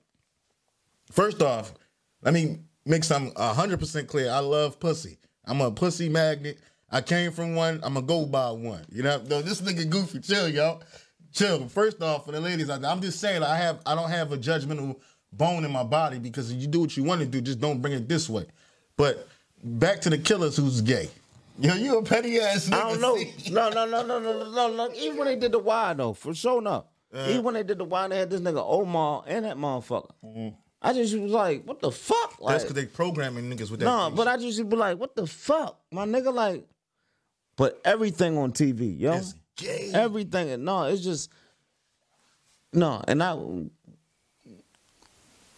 first 1.10 1.42
off, 1.42 1.74
let 2.22 2.34
me 2.34 2.60
make 2.86 3.06
some 3.06 3.32
hundred 3.38 3.80
percent 3.80 4.10
clear. 4.10 4.30
I 4.30 4.40
love 4.40 4.80
pussy. 4.80 5.20
I'm 5.46 5.62
a 5.62 5.72
pussy 5.72 6.10
magnet. 6.10 6.60
I 6.92 7.02
came 7.02 7.32
from 7.32 7.56
one. 7.56 7.80
I'm 7.84 7.94
gonna 7.94 8.06
go 8.06 8.26
by 8.26 8.52
one. 8.52 8.86
You 8.92 9.04
know, 9.04 9.22
no, 9.28 9.42
this 9.42 9.62
nigga 9.62 9.90
goofy. 9.90 10.20
Chill, 10.20 10.50
y'all. 10.50 10.82
Chill. 11.32 11.68
First 11.70 12.02
off, 12.02 12.26
for 12.26 12.34
the 12.34 12.42
ladies 12.42 12.70
out 12.70 12.82
there, 12.82 12.92
I'm 12.92 13.02
just 13.02 13.20
saying 13.20 13.44
I 13.44 13.56
have 13.58 13.80
I 13.86 13.96
don't 13.96 14.10
have 14.10 14.32
a 14.32 14.38
judgmental 14.38 14.98
bone 15.32 15.64
in 15.64 15.72
my 15.72 15.84
body 15.84 16.20
because 16.20 16.52
if 16.52 16.62
you 16.62 16.68
do 16.68 16.82
what 16.82 16.98
you 16.98 17.04
want 17.04 17.22
to 17.22 17.28
do, 17.28 17.40
just 17.42 17.62
don't 17.62 17.82
bring 17.82 17.94
it 17.94 18.10
this 18.10 18.30
way. 18.30 18.46
But 18.98 19.28
back 19.64 20.02
to 20.02 20.10
the 20.10 20.18
killers 20.18 20.58
who's 20.58 20.82
gay. 20.82 21.10
Yo, 21.60 21.76
you 21.76 21.98
a 21.98 22.04
petty 22.04 22.40
ass 22.40 22.68
nigga. 22.68 22.74
I 22.74 22.90
don't 22.90 23.02
know. 23.02 23.16
No, 23.52 23.70
no, 23.70 23.86
no, 23.86 24.06
no, 24.06 24.20
no, 24.20 24.34
no, 24.34 24.52
no, 24.52 24.76
no. 24.76 24.94
Even 24.96 25.18
when 25.18 25.28
they 25.28 25.36
did 25.36 25.52
the 25.52 25.60
Wire 25.60 25.94
though, 25.94 26.14
for 26.14 26.34
sure 26.34 26.62
no. 26.62 26.86
Uh. 27.14 27.28
Even 27.30 27.44
when 27.44 27.54
they 27.54 27.64
did 27.64 27.78
the 27.78 27.86
Wire, 27.86 28.10
they 28.10 28.18
had 28.18 28.30
this 28.30 28.42
nigga 28.42 28.64
Omar 28.66 29.24
and 29.28 29.46
that 29.46 29.58
motherfucker. 29.58 30.12
Mm-hmm. 30.24 30.56
I 30.82 30.94
just 30.94 31.16
was 31.16 31.32
like, 31.32 31.64
what 31.66 31.80
the 31.80 31.92
fuck? 31.92 32.42
Like, 32.42 32.54
That's 32.54 32.64
because 32.64 32.76
they 32.76 32.88
programming 32.88 33.50
niggas 33.50 33.70
with 33.70 33.82
that. 33.82 33.86
no, 33.86 34.10
gay 34.10 34.16
but. 34.16 34.28
I 34.28 34.38
just 34.38 34.68
be 34.68 34.76
like, 34.76 34.98
what 34.98 35.16
the 35.16 35.28
fuck, 35.28 35.80
my 35.92 36.06
nigga? 36.06 36.34
Like, 36.34 36.66
but 37.62 37.80
everything 37.86 38.40
on 38.40 38.54
TV, 38.54 39.00
yo, 39.00 39.14
It's 39.14 39.36
gay. 39.56 39.92
everything. 39.94 40.64
No, 40.66 40.86
it's 40.86 41.04
just 41.04 41.30
no, 42.74 43.04
and 43.08 43.22
I 43.22 43.38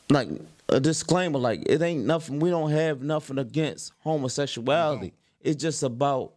like 0.09 0.27
a 0.67 0.81
disclaimer, 0.81 1.39
like 1.39 1.63
it 1.65 1.81
ain't 1.81 2.05
nothing. 2.05 2.41
We 2.41 2.49
don't 2.49 2.71
have 2.71 3.01
nothing 3.01 3.37
against 3.37 3.93
homosexuality. 3.99 5.13
It's 5.39 5.61
just 5.61 5.81
about, 5.81 6.33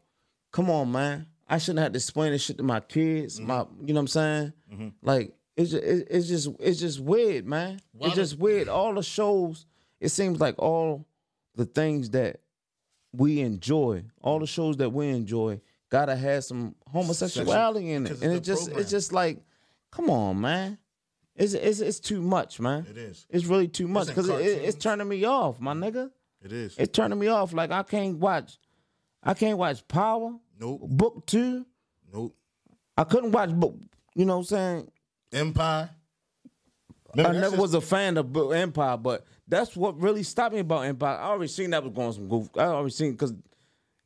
come 0.53 0.71
on, 0.71 0.93
man. 0.93 1.27
I 1.49 1.59
shouldn't 1.59 1.81
have 1.83 1.95
to 1.95 1.97
explain 1.97 2.31
this 2.31 2.43
shit 2.45 2.59
to 2.59 2.63
my 2.63 2.79
kids. 2.79 3.41
Mm-hmm. 3.41 3.49
My, 3.49 3.67
you 3.85 3.93
know 3.93 3.95
what 3.95 4.17
I'm 4.17 4.53
saying? 4.71 4.93
Like 5.03 5.33
it's 5.57 5.73
just, 5.73 5.83
it's 5.83 6.29
just 6.29 6.49
it's 6.61 6.79
just 6.79 7.01
weird, 7.01 7.45
man. 7.45 7.81
Why 7.91 8.07
it's 8.07 8.15
just 8.15 8.39
weird. 8.39 8.69
All 8.69 8.95
the 8.95 9.03
shows, 9.03 9.67
it 9.99 10.11
seems 10.11 10.39
like 10.39 10.55
all 10.61 11.07
the 11.57 11.65
things 11.65 12.11
that 12.11 12.39
we 13.17 13.41
enjoy, 13.41 14.05
all 14.23 14.39
the 14.39 14.47
shows 14.47 14.77
that 14.79 14.91
we 14.93 15.09
enjoy, 15.09 15.61
gotta 15.91 16.17
have 16.17 16.45
some 16.45 16.75
homosexuality 16.91 17.93
in 17.93 18.07
it, 18.07 18.23
and 18.23 18.33
it's 18.33 18.49
it 18.49 18.51
just 18.53 18.65
program. 18.65 18.81
it's 18.83 18.91
just 18.91 19.13
like, 19.13 19.43
come 19.91 20.11
on, 20.11 20.41
man. 20.41 20.79
It's 21.35 21.53
it's 21.55 21.81
it's 21.81 22.01
too 22.01 22.23
much, 22.23 22.61
man. 22.61 22.87
It 22.91 22.97
is. 22.97 23.27
It's 23.31 23.45
really 23.47 23.69
too 23.69 23.89
much 23.89 24.07
because 24.09 24.29
it, 24.29 24.41
it- 24.41 24.65
it's 24.65 24.77
turning 24.79 25.09
me 25.09 25.25
off, 25.25 25.61
my 25.61 25.75
nigga. 25.75 26.11
It 26.43 26.53
is. 26.53 26.77
It's 26.79 26.93
turning 26.97 27.19
me 27.19 27.27
off. 27.29 27.53
Like 27.53 27.71
I 27.71 27.83
can't 27.83 28.19
watch, 28.19 28.59
I 29.23 29.35
can't 29.35 29.59
watch 29.59 29.87
Power, 29.89 30.35
nope. 30.59 30.81
Book 30.83 31.27
Two. 31.27 31.67
Nope. 32.13 32.35
I 32.97 33.05
couldn't 33.05 33.33
watch 33.33 33.51
book. 33.51 33.77
You 34.15 34.25
know 34.25 34.35
what 34.39 34.39
I'm 34.41 34.45
saying? 34.47 34.91
Empire. 35.33 35.91
I 35.93 37.19
Remember, 37.19 37.33
that's 37.33 37.43
never 37.43 37.57
just- 37.57 37.63
was 37.63 37.75
a 37.75 37.81
fan 37.81 38.17
of 38.17 38.33
Book 38.33 38.55
Empire, 38.55 38.97
but 38.97 39.25
that's 39.49 39.77
what 39.77 39.99
really 40.01 40.23
stopped 40.23 40.55
me 40.55 40.61
about 40.61 40.81
Empire. 40.87 41.17
I 41.19 41.25
already 41.29 41.49
seen 41.49 41.71
that 41.71 41.83
was 41.85 41.93
going 41.93 42.13
some 42.13 42.29
goof. 42.29 42.49
I 42.57 42.63
already 42.65 42.91
seen 42.91 43.13
because 43.13 43.33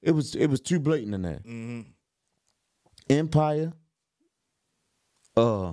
it 0.02 0.12
was 0.12 0.34
it 0.34 0.46
was 0.48 0.60
too 0.60 0.78
blatant 0.80 1.14
in 1.14 1.22
there. 1.22 1.40
Mm-hmm. 1.46 1.80
Empire, 3.08 3.72
uh, 5.36 5.72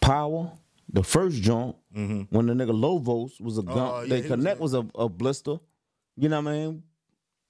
Power, 0.00 0.50
the 0.92 1.02
first 1.02 1.40
joint 1.42 1.76
when 1.92 2.46
the 2.46 2.54
nigga 2.54 2.78
Lobos 2.78 3.38
was 3.40 3.58
a 3.58 3.62
gun. 3.62 3.78
Oh, 3.78 4.00
yeah, 4.02 4.08
they 4.08 4.16
he 4.16 4.22
was 4.22 4.30
connect 4.30 4.60
was 4.60 4.74
a, 4.74 4.86
a 4.94 5.08
blister. 5.08 5.56
You 6.16 6.28
know 6.28 6.40
what 6.40 6.50
I 6.50 6.52
mean? 6.54 6.82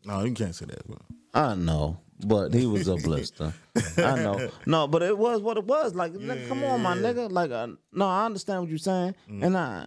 No, 0.04 0.24
you 0.24 0.32
can't 0.34 0.54
say 0.54 0.66
that. 0.66 0.86
Bro. 0.86 0.98
I 1.34 1.54
know, 1.54 1.98
but 2.26 2.52
he 2.52 2.66
was 2.66 2.88
a 2.88 2.96
blister. 2.96 3.52
I 3.98 4.16
know. 4.16 4.50
No, 4.66 4.86
but 4.88 5.02
it 5.02 5.16
was 5.16 5.40
what 5.40 5.56
it 5.58 5.64
was. 5.64 5.94
Like, 5.94 6.12
nigga, 6.12 6.48
come 6.48 6.64
on, 6.64 6.82
my 6.82 6.96
nigga. 6.96 7.30
Like, 7.30 7.50
uh, 7.50 7.68
no, 7.92 8.06
I 8.06 8.26
understand 8.26 8.60
what 8.60 8.68
you're 8.68 8.78
saying, 8.78 9.14
Mm. 9.30 9.44
and 9.46 9.56
I. 9.56 9.86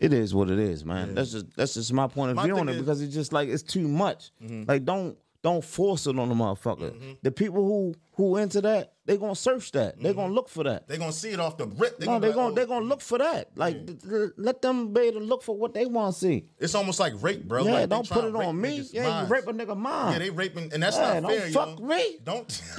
It 0.00 0.12
is 0.12 0.34
what 0.34 0.50
it 0.50 0.58
is, 0.58 0.84
man. 0.84 1.14
That's 1.14 1.30
just 1.32 1.54
that's 1.56 1.74
just 1.74 1.92
my 1.92 2.06
point 2.08 2.30
of 2.30 2.36
My 2.36 2.44
view 2.44 2.58
on 2.58 2.68
it 2.68 2.72
is- 2.72 2.76
Mm-hmm. 2.78 2.84
because 2.86 3.02
it's 3.02 3.14
just 3.14 3.32
like 3.32 3.48
it's 3.48 3.62
too 3.62 3.86
much. 3.86 4.30
Like, 4.66 4.84
don't 4.84 5.16
don't 5.42 5.64
force 5.64 6.06
it 6.06 6.18
on 6.18 6.28
the 6.28 6.34
motherfucker. 6.34 7.16
The 7.22 7.30
people 7.30 7.62
who 7.64 7.94
who 8.20 8.36
into 8.36 8.60
that, 8.60 8.92
they 9.06 9.16
gonna 9.16 9.34
search 9.34 9.72
that. 9.72 9.96
They 9.98 10.12
gonna 10.12 10.26
mm-hmm. 10.26 10.34
look 10.34 10.48
for 10.50 10.62
that. 10.64 10.86
They 10.86 10.98
gonna 10.98 11.10
see 11.10 11.30
it 11.30 11.40
off 11.40 11.56
the 11.56 11.66
rip. 11.66 11.98
They 11.98 12.04
No, 12.04 12.12
gonna 12.12 12.26
they 12.26 12.32
gonna 12.34 12.46
like, 12.48 12.54
they 12.54 12.62
oh, 12.62 12.66
gonna 12.66 12.84
look 12.84 13.00
for 13.00 13.16
that. 13.16 13.48
Like, 13.56 13.86
th- 13.86 14.02
th- 14.02 14.30
let 14.36 14.60
them 14.60 14.92
be 14.92 15.00
able 15.00 15.20
to 15.20 15.26
look 15.26 15.42
for 15.42 15.56
what 15.56 15.72
they 15.72 15.86
want 15.86 16.14
to 16.14 16.20
see. 16.20 16.44
It's 16.58 16.74
almost 16.74 17.00
like 17.00 17.14
rape, 17.22 17.48
bro. 17.48 17.64
Yeah, 17.64 17.72
Like, 17.72 17.88
don't 17.88 18.08
put 18.08 18.26
it 18.26 18.36
on 18.36 18.60
me. 18.60 18.86
Yeah, 18.92 19.22
you 19.22 19.26
rape 19.26 19.46
a 19.46 19.52
nigga 19.52 19.76
mind. 19.76 20.12
Yeah, 20.12 20.18
they 20.18 20.30
raping, 20.30 20.70
and 20.72 20.82
that's 20.82 20.96
Yeah, 20.98 21.18
not 21.20 21.32
fair. 21.32 21.50
don't 21.50 21.52
fuck 21.52 21.80
yo. 21.80 21.86
me. 21.86 22.18
Don't. 22.22 22.62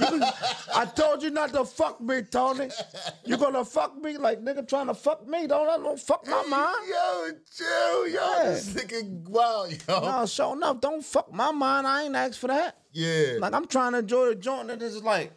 I 0.74 0.84
told 0.94 1.24
you 1.24 1.30
not 1.30 1.52
to 1.54 1.64
fuck 1.64 2.00
me, 2.00 2.22
Tony. 2.22 2.70
You 3.24 3.36
gonna 3.36 3.64
fuck 3.64 4.00
me 4.00 4.16
like 4.16 4.42
nigga 4.42 4.66
trying 4.66 4.86
to 4.86 4.94
fuck 4.94 5.26
me? 5.26 5.48
Don't 5.48 5.66
don't 5.82 6.00
fuck 6.00 6.24
my 6.26 6.44
mind. 6.44 6.76
Yo, 6.88 7.30
chill, 7.52 8.08
yo. 8.08 8.14
Yeah. 8.14 8.44
This 8.50 8.72
nigga 8.74 9.28
wild, 9.28 9.72
yo. 9.88 10.00
No, 10.00 10.24
sure 10.26 10.54
enough, 10.54 10.80
don't 10.80 11.04
fuck 11.04 11.32
my 11.32 11.50
mind. 11.50 11.86
I 11.86 12.04
ain't 12.04 12.14
asked 12.14 12.38
for 12.38 12.46
that. 12.46 12.78
Yeah. 12.92 13.38
Like 13.38 13.52
I'm 13.54 13.66
trying 13.66 13.92
to 13.92 13.98
enjoy 13.98 14.28
the 14.30 14.34
joint, 14.34 14.70
and 14.70 14.82
it's 14.82 14.92
just 14.94 15.04
like 15.04 15.32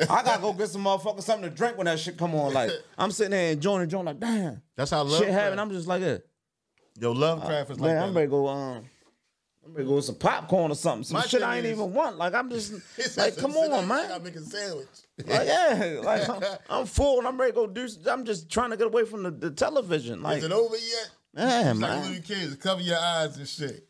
I 0.00 0.22
gotta 0.22 0.40
go 0.42 0.52
get 0.52 0.68
some 0.68 0.84
motherfucker 0.84 1.22
something 1.22 1.48
to 1.48 1.54
drink 1.56 1.76
when 1.78 1.86
that 1.86 1.98
shit 1.98 2.16
come 2.18 2.34
on. 2.34 2.52
Like 2.52 2.70
I'm 2.98 3.10
sitting 3.10 3.30
there 3.30 3.52
enjoying 3.52 3.80
the 3.80 3.86
joint, 3.86 4.04
like 4.06 4.20
damn, 4.20 4.62
That's 4.76 4.90
how 4.90 5.02
love. 5.04 5.18
shit 5.20 5.28
happened. 5.30 5.60
I'm 5.60 5.70
just 5.70 5.86
like, 5.86 6.02
yeah, 6.02 6.18
Yo, 7.00 7.12
Lovecraft 7.12 7.70
is 7.70 7.80
like 7.80 7.88
man, 7.88 7.96
that. 7.96 8.02
I'm 8.08 8.14
ready 8.14 8.26
to 8.26 8.30
go. 8.30 8.48
Um, 8.48 8.84
I'm 9.64 9.72
ready 9.72 9.84
to 9.84 9.88
go 9.88 9.96
with 9.96 10.04
some 10.04 10.14
popcorn 10.16 10.70
or 10.70 10.74
something. 10.74 11.04
Some 11.04 11.16
My 11.16 11.22
shit 11.26 11.42
I 11.42 11.56
ain't 11.56 11.66
is- 11.66 11.72
even 11.72 11.92
want. 11.92 12.18
Like 12.18 12.34
I'm 12.34 12.50
just 12.50 12.72
like, 13.16 13.36
come 13.36 13.52
down, 13.52 13.72
on, 13.72 13.88
man. 13.88 14.22
make 14.22 14.36
a 14.36 14.40
sandwich. 14.42 14.86
Like, 15.26 15.46
yeah, 15.48 16.00
like 16.04 16.28
I'm, 16.28 16.42
I'm 16.80 16.86
full 16.86 17.18
and 17.18 17.26
I'm 17.26 17.40
ready 17.40 17.52
to 17.52 17.56
go 17.56 17.66
do. 17.66 17.88
I'm 18.08 18.24
just 18.26 18.50
trying 18.50 18.70
to 18.70 18.76
get 18.76 18.86
away 18.86 19.04
from 19.06 19.22
the, 19.22 19.30
the 19.30 19.50
television. 19.50 20.22
Like, 20.22 20.38
Is 20.38 20.44
it 20.44 20.52
over 20.52 20.76
yet? 20.76 21.10
yeah, 21.34 21.70
It's 21.70 21.80
like 21.80 21.90
man. 21.90 22.02
little 22.06 22.22
kids, 22.22 22.54
cover 22.56 22.82
your 22.82 22.98
eyes 22.98 23.36
and 23.38 23.48
shit. 23.48 23.88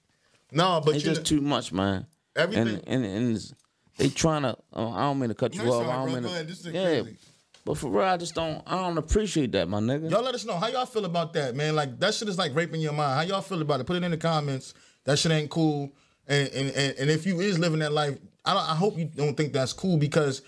No, 0.53 0.80
but 0.84 0.95
It's 0.95 1.05
you 1.05 1.11
just 1.11 1.26
too 1.26 1.41
much, 1.41 1.72
man. 1.72 2.07
Everything- 2.37 2.80
And 2.87 3.05
and, 3.05 3.05
and 3.05 3.55
they 3.97 4.09
trying 4.09 4.43
to. 4.43 4.57
Uh, 4.74 4.91
I 4.91 5.03
don't 5.03 5.18
mean 5.18 5.30
to 5.30 5.34
cut 5.34 5.55
you 5.55 5.62
off. 5.72 5.87
I 5.87 5.93
don't 6.05 6.12
mean 6.12 6.22
to. 6.22 6.28
ahead. 6.28 6.49
This 6.49 6.61
is 6.61 6.66
yeah, 6.66 7.01
crazy. 7.01 7.16
but 7.64 7.78
for 7.78 7.89
real, 7.91 8.05
I 8.05 8.16
just 8.18 8.34
don't. 8.34 8.62
I 8.66 8.76
don't 8.76 8.99
appreciate 8.99 9.53
that, 9.53 9.68
my 9.68 9.80
nigga. 9.80 10.11
Y'all 10.11 10.22
let 10.22 10.34
us 10.34 10.45
know 10.45 10.57
how 10.57 10.68
y'all 10.68 10.84
feel 10.87 11.05
about 11.07 11.32
that, 11.34 11.55
man. 11.57 11.74
Like 11.74 11.99
that 12.01 12.12
shit 12.14 12.28
is 12.28 12.37
like 12.39 12.55
raping 12.55 12.80
your 12.80 12.93
mind. 12.93 13.14
How 13.14 13.22
y'all 13.22 13.43
feel 13.43 13.62
about 13.62 13.80
it? 13.80 13.84
Put 13.87 13.97
it 13.97 14.03
in 14.05 14.11
the 14.11 14.16
comments. 14.18 14.74
That 15.05 15.18
shit 15.18 15.32
ain't 15.32 15.51
cool. 15.51 15.93
And 16.28 16.49
and 16.49 16.70
and, 16.70 16.99
and 16.99 17.11
if 17.11 17.24
you 17.26 17.41
is 17.41 17.59
living 17.59 17.78
that 17.78 17.93
life, 17.93 18.18
I 18.45 18.53
don't, 18.55 18.68
I 18.70 18.74
hope 18.74 18.99
you 18.99 19.07
don't 19.07 19.37
think 19.37 19.53
that's 19.53 19.72
cool 19.72 19.97
because 19.97 20.43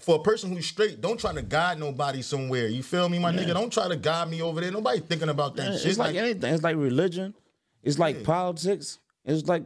for 0.00 0.16
a 0.16 0.22
person 0.22 0.50
who's 0.52 0.66
straight, 0.66 1.00
don't 1.00 1.18
try 1.18 1.32
to 1.32 1.42
guide 1.42 1.78
nobody 1.78 2.20
somewhere. 2.22 2.66
You 2.68 2.82
feel 2.82 3.08
me, 3.08 3.18
my 3.18 3.32
nigga? 3.32 3.54
Don't 3.54 3.72
try 3.72 3.88
to 3.88 3.96
guide 3.96 4.28
me 4.28 4.42
over 4.42 4.60
there. 4.60 4.70
Nobody 4.70 5.00
thinking 5.00 5.28
about 5.28 5.56
that 5.56 5.72
Yeah, 5.72 5.78
shit. 5.78 5.86
it's 5.86 5.98
like, 5.98 6.14
anything. 6.16 6.52
It's 6.52 6.62
like 6.62 6.76
religion. 6.76 7.34
It's 7.82 7.98
like 7.98 8.22
politics. 8.24 8.98
It's 9.24 9.46
like 9.48 9.64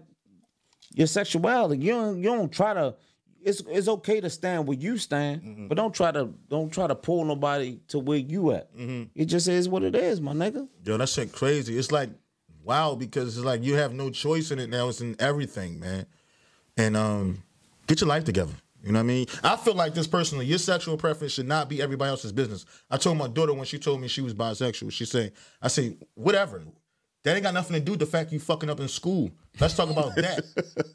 your 0.94 1.06
sexuality. 1.06 1.82
You 1.82 1.92
don't. 1.92 2.16
You 2.18 2.24
don't 2.24 2.52
try 2.52 2.74
to. 2.74 2.94
It's 3.42 3.62
it's 3.68 3.88
okay 3.88 4.20
to 4.20 4.28
stand 4.28 4.66
where 4.66 4.76
you 4.76 4.98
stand, 4.98 5.42
Mm-hmm. 5.42 5.68
but 5.68 5.76
don't 5.76 5.94
try 5.94 6.10
to 6.12 6.28
don't 6.48 6.70
try 6.70 6.86
to 6.86 6.94
pull 6.94 7.24
nobody 7.24 7.80
to 7.88 7.98
where 7.98 8.18
you 8.18 8.52
at. 8.52 8.74
Mm-hmm. 8.76 9.04
It 9.14 9.26
just 9.26 9.48
is 9.48 9.68
what 9.68 9.82
it 9.82 9.94
is, 9.94 10.20
my 10.20 10.32
nigga. 10.32 10.68
Yo, 10.84 10.96
that 10.98 11.08
shit 11.08 11.32
crazy. 11.32 11.78
It's 11.78 11.90
like 11.90 12.10
wow 12.64 12.94
because 12.94 13.36
it's 13.38 13.44
like 13.46 13.62
you 13.64 13.74
have 13.76 13.94
no 13.94 14.10
choice 14.10 14.50
in 14.50 14.58
it 14.58 14.68
now. 14.68 14.88
It's 14.88 15.00
in 15.00 15.16
everything, 15.18 15.80
man. 15.80 16.04
And 16.76 16.96
um, 16.96 17.42
get 17.86 18.00
your 18.02 18.08
life 18.08 18.24
together. 18.24 18.52
You 18.82 18.92
know 18.92 18.98
what 18.98 19.04
I 19.04 19.06
mean? 19.06 19.26
I 19.44 19.56
feel 19.56 19.74
like 19.74 19.92
this 19.94 20.06
personally, 20.06 20.46
your 20.46 20.58
sexual 20.58 20.96
preference 20.96 21.32
should 21.34 21.46
not 21.48 21.68
be 21.68 21.82
everybody 21.82 22.08
else's 22.10 22.32
business. 22.32 22.64
I 22.90 22.96
told 22.96 23.18
my 23.18 23.28
daughter 23.28 23.52
when 23.52 23.66
she 23.66 23.78
told 23.78 24.00
me 24.00 24.08
she 24.08 24.22
was 24.22 24.32
bisexual, 24.32 24.90
she 24.90 25.04
said, 25.04 25.32
I 25.60 25.68
say, 25.68 25.96
whatever. 26.14 26.62
That 27.22 27.34
ain't 27.36 27.42
got 27.42 27.52
nothing 27.54 27.74
to 27.74 27.80
do 27.80 27.92
with 27.92 28.00
the 28.00 28.06
fact 28.06 28.32
you 28.32 28.40
fucking 28.40 28.70
up 28.70 28.80
in 28.80 28.88
school. 28.88 29.30
Let's 29.58 29.74
talk 29.74 29.90
about 29.90 30.14
that. 30.16 30.42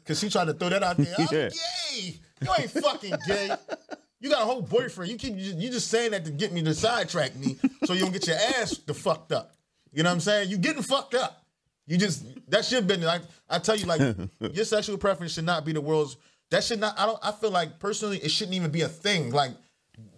Cause 0.06 0.18
she 0.18 0.28
tried 0.28 0.46
to 0.46 0.54
throw 0.54 0.68
that 0.70 0.82
out 0.82 0.96
there. 0.96 1.14
I'm 1.18 1.26
Yeah. 1.30 1.48
gay. 1.50 2.18
You 2.42 2.48
ain't 2.58 2.70
fucking 2.70 3.14
gay. 3.26 3.50
You 4.20 4.30
got 4.30 4.42
a 4.42 4.44
whole 4.44 4.62
boyfriend. 4.62 5.10
You 5.10 5.18
keep 5.18 5.34
you 5.36 5.70
just, 5.70 5.88
saying 5.88 6.10
that 6.12 6.24
to 6.24 6.30
get 6.32 6.52
me 6.52 6.62
to 6.62 6.74
sidetrack 6.74 7.36
me 7.36 7.56
so 7.84 7.92
you 7.92 8.00
don't 8.00 8.12
get 8.12 8.26
your 8.26 8.36
ass 8.36 8.78
the 8.86 8.94
fucked 8.94 9.30
up. 9.32 9.52
You 9.92 10.02
know 10.02 10.08
what 10.08 10.14
I'm 10.14 10.20
saying? 10.20 10.50
You 10.50 10.58
getting 10.58 10.82
fucked 10.82 11.14
up. 11.14 11.44
You 11.86 11.96
just 11.96 12.24
that 12.50 12.64
should 12.64 12.88
been 12.88 13.02
like 13.02 13.22
I 13.48 13.60
tell 13.60 13.76
you 13.76 13.86
like 13.86 14.00
your 14.40 14.64
sexual 14.64 14.98
preference 14.98 15.34
should 15.34 15.44
not 15.44 15.64
be 15.64 15.72
the 15.72 15.80
world's. 15.80 16.16
That 16.50 16.64
should 16.64 16.80
not. 16.80 16.98
I 16.98 17.06
don't. 17.06 17.18
I 17.22 17.30
feel 17.30 17.50
like 17.50 17.78
personally 17.78 18.18
it 18.18 18.30
shouldn't 18.30 18.56
even 18.56 18.70
be 18.72 18.80
a 18.82 18.88
thing. 18.88 19.30
Like 19.30 19.52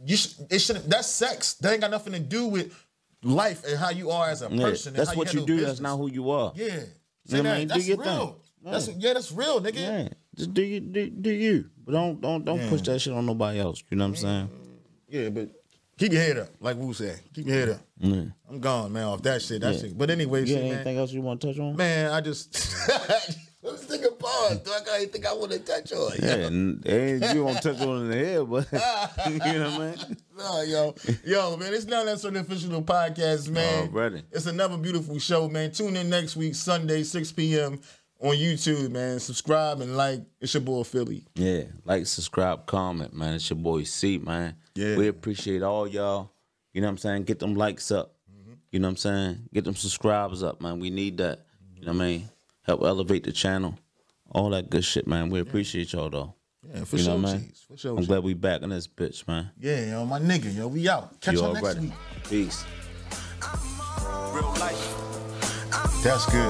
you 0.06 0.16
should. 0.16 0.46
It 0.50 0.60
shouldn't. 0.60 0.88
That's 0.88 1.08
sex. 1.08 1.54
That 1.54 1.72
ain't 1.72 1.82
got 1.82 1.90
nothing 1.90 2.14
to 2.14 2.20
do 2.20 2.46
with 2.46 2.72
life 3.22 3.64
and 3.66 3.78
how 3.78 3.90
you 3.90 4.10
are 4.10 4.28
as 4.30 4.42
a 4.42 4.48
Yeah, 4.50 4.62
person. 4.62 4.94
and 4.94 4.98
that's 5.06 5.16
what 5.16 5.32
you 5.34 5.40
do. 5.40 5.56
business. 5.56 5.66
That's 5.70 5.80
not 5.80 5.96
who 5.96 6.10
you 6.10 6.30
are. 6.30 6.52
Yeah. 6.54 6.66
You 7.26 7.42
know 7.42 7.42
what 7.42 7.46
I 7.46 7.58
mean? 7.58 7.68
Do 7.68 7.74
That's 7.74 7.86
your 7.88 7.98
real. 7.98 8.26
thing. 8.62 8.72
That's 8.72 8.88
Yeah. 8.88 8.94
yeah. 8.98 9.12
That's 9.14 9.32
real, 9.32 9.60
nigga. 9.60 9.74
Yeah, 9.74 10.08
just 10.36 10.54
do 10.54 10.62
you 10.62 10.80
do, 10.80 11.10
do 11.10 11.30
you, 11.30 11.70
but 11.84 11.92
don't 11.92 12.20
don't 12.20 12.44
don't 12.44 12.68
push 12.68 12.80
that 12.82 12.98
shit 13.00 13.12
on 13.12 13.26
nobody 13.26 13.60
else. 13.60 13.82
You 13.90 13.96
know 13.96 14.04
what 14.04 14.08
I'm 14.10 14.16
saying? 14.16 14.46
Mm. 14.48 14.68
Yeah, 15.08 15.28
but 15.30 15.50
keep 15.98 16.12
your 16.12 16.20
head 16.22 16.38
up, 16.38 16.48
like 16.60 16.76
Wu 16.76 16.92
said. 16.92 17.20
Keep 17.34 17.46
your 17.46 17.56
head 17.56 17.68
up. 17.70 17.80
I'm 18.02 18.60
gone, 18.60 18.92
man, 18.92 19.04
off 19.04 19.22
that 19.22 19.42
shit. 19.42 19.60
That 19.60 19.74
Yeah. 19.74 19.80
shit. 19.80 19.98
But 19.98 20.10
anyway, 20.10 20.40
You 20.40 20.46
shit, 20.46 20.56
got 20.56 20.62
man. 20.64 20.74
anything 20.74 20.98
else 20.98 21.12
you 21.12 21.20
want 21.22 21.40
to 21.40 21.48
touch 21.48 21.58
on? 21.60 21.76
Man, 21.76 22.10
I 22.12 22.20
just 22.20 22.56
let's 24.42 24.54
take 24.54 24.60
a 24.60 24.64
pause. 24.64 24.64
Do 24.64 24.70
I 24.72 24.84
got 24.84 24.96
anything 24.96 25.26
I 25.26 25.32
want 25.34 25.52
to 25.52 25.58
touch 25.60 25.92
on? 25.92 26.12
Yeah, 26.22 26.46
and, 26.46 26.86
and 26.86 27.34
you 27.34 27.44
won't 27.44 27.62
touch 27.62 27.80
on 27.80 28.02
in 28.02 28.10
the 28.10 28.16
head, 28.16 28.50
but 28.50 28.66
you 29.30 29.58
know 29.58 29.70
what 29.70 29.80
I 29.80 30.06
mean. 30.06 30.16
No, 30.38 30.62
yo, 30.62 30.94
yo, 31.24 31.56
man, 31.56 31.74
it's 31.74 31.86
not 31.86 32.04
that 32.04 32.20
certain 32.20 32.38
official 32.38 32.80
podcast, 32.80 33.50
man. 33.50 33.88
Already. 33.88 34.22
It's 34.30 34.46
another 34.46 34.76
beautiful 34.76 35.18
show, 35.18 35.48
man. 35.48 35.72
Tune 35.72 35.96
in 35.96 36.08
next 36.08 36.36
week, 36.36 36.54
Sunday, 36.54 37.02
6 37.02 37.32
p.m. 37.32 37.80
on 38.20 38.36
YouTube, 38.36 38.92
man. 38.92 39.18
Subscribe 39.18 39.80
and 39.80 39.96
like. 39.96 40.20
It's 40.40 40.54
your 40.54 40.60
boy 40.60 40.84
Philly. 40.84 41.24
Yeah, 41.34 41.62
like, 41.84 42.06
subscribe, 42.06 42.66
comment, 42.66 43.12
man. 43.14 43.34
It's 43.34 43.50
your 43.50 43.58
boy 43.58 43.82
C, 43.82 44.18
man. 44.18 44.54
Yeah. 44.76 44.96
we 44.96 45.08
appreciate 45.08 45.64
all 45.64 45.88
y'all. 45.88 46.30
You 46.72 46.82
know 46.82 46.86
what 46.86 46.92
I'm 46.92 46.98
saying? 46.98 47.24
Get 47.24 47.40
them 47.40 47.56
likes 47.56 47.90
up. 47.90 48.14
Mm-hmm. 48.30 48.52
You 48.70 48.78
know 48.78 48.86
what 48.86 48.92
I'm 48.92 48.96
saying? 48.98 49.48
Get 49.52 49.64
them 49.64 49.74
subscribers 49.74 50.44
up, 50.44 50.60
man. 50.60 50.78
We 50.78 50.90
need 50.90 51.16
that. 51.18 51.46
You 51.74 51.84
know 51.84 51.92
what 51.92 52.02
I 52.02 52.06
mean? 52.06 52.28
Help 52.62 52.82
elevate 52.82 53.24
the 53.24 53.32
channel. 53.32 53.76
All 54.30 54.50
that 54.50 54.70
good 54.70 54.84
shit, 54.84 55.06
man. 55.06 55.30
We 55.30 55.40
appreciate 55.40 55.92
y'all 55.92 56.10
though. 56.10 56.34
Yeah, 56.62 56.84
for 56.84 56.96
you 56.96 57.02
sure, 57.04 57.18
know 57.18 57.28
what 57.28 57.40
For 57.68 57.76
sure, 57.76 57.92
I'm 57.92 57.98
G's. 57.98 58.06
glad 58.08 58.22
we 58.24 58.34
back 58.34 58.62
in 58.62 58.70
this 58.70 58.86
bitch, 58.86 59.26
man. 59.26 59.50
Yeah, 59.58 59.86
yo, 59.92 60.04
my 60.04 60.18
nigga, 60.18 60.54
yo, 60.54 60.68
we 60.68 60.88
out. 60.88 61.18
Catch 61.20 61.34
you 61.34 61.40
y'all 61.40 61.52
next 61.54 61.64
already. 61.64 61.80
week. 61.80 61.92
Peace. 62.28 62.64
I'm 63.40 64.54
life. 64.60 64.94
That's 66.02 66.26
good. 66.26 66.48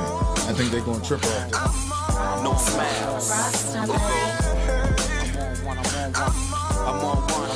I 0.49 0.53
think 0.55 0.71
they're 0.73 0.81
gonna 0.81 1.05
trip 1.05 1.23
off. 1.25 2.43
No 2.43 2.55
smiles. 2.57 3.31
I'm 5.71 7.05
on 7.05 7.19
one, 7.31 7.48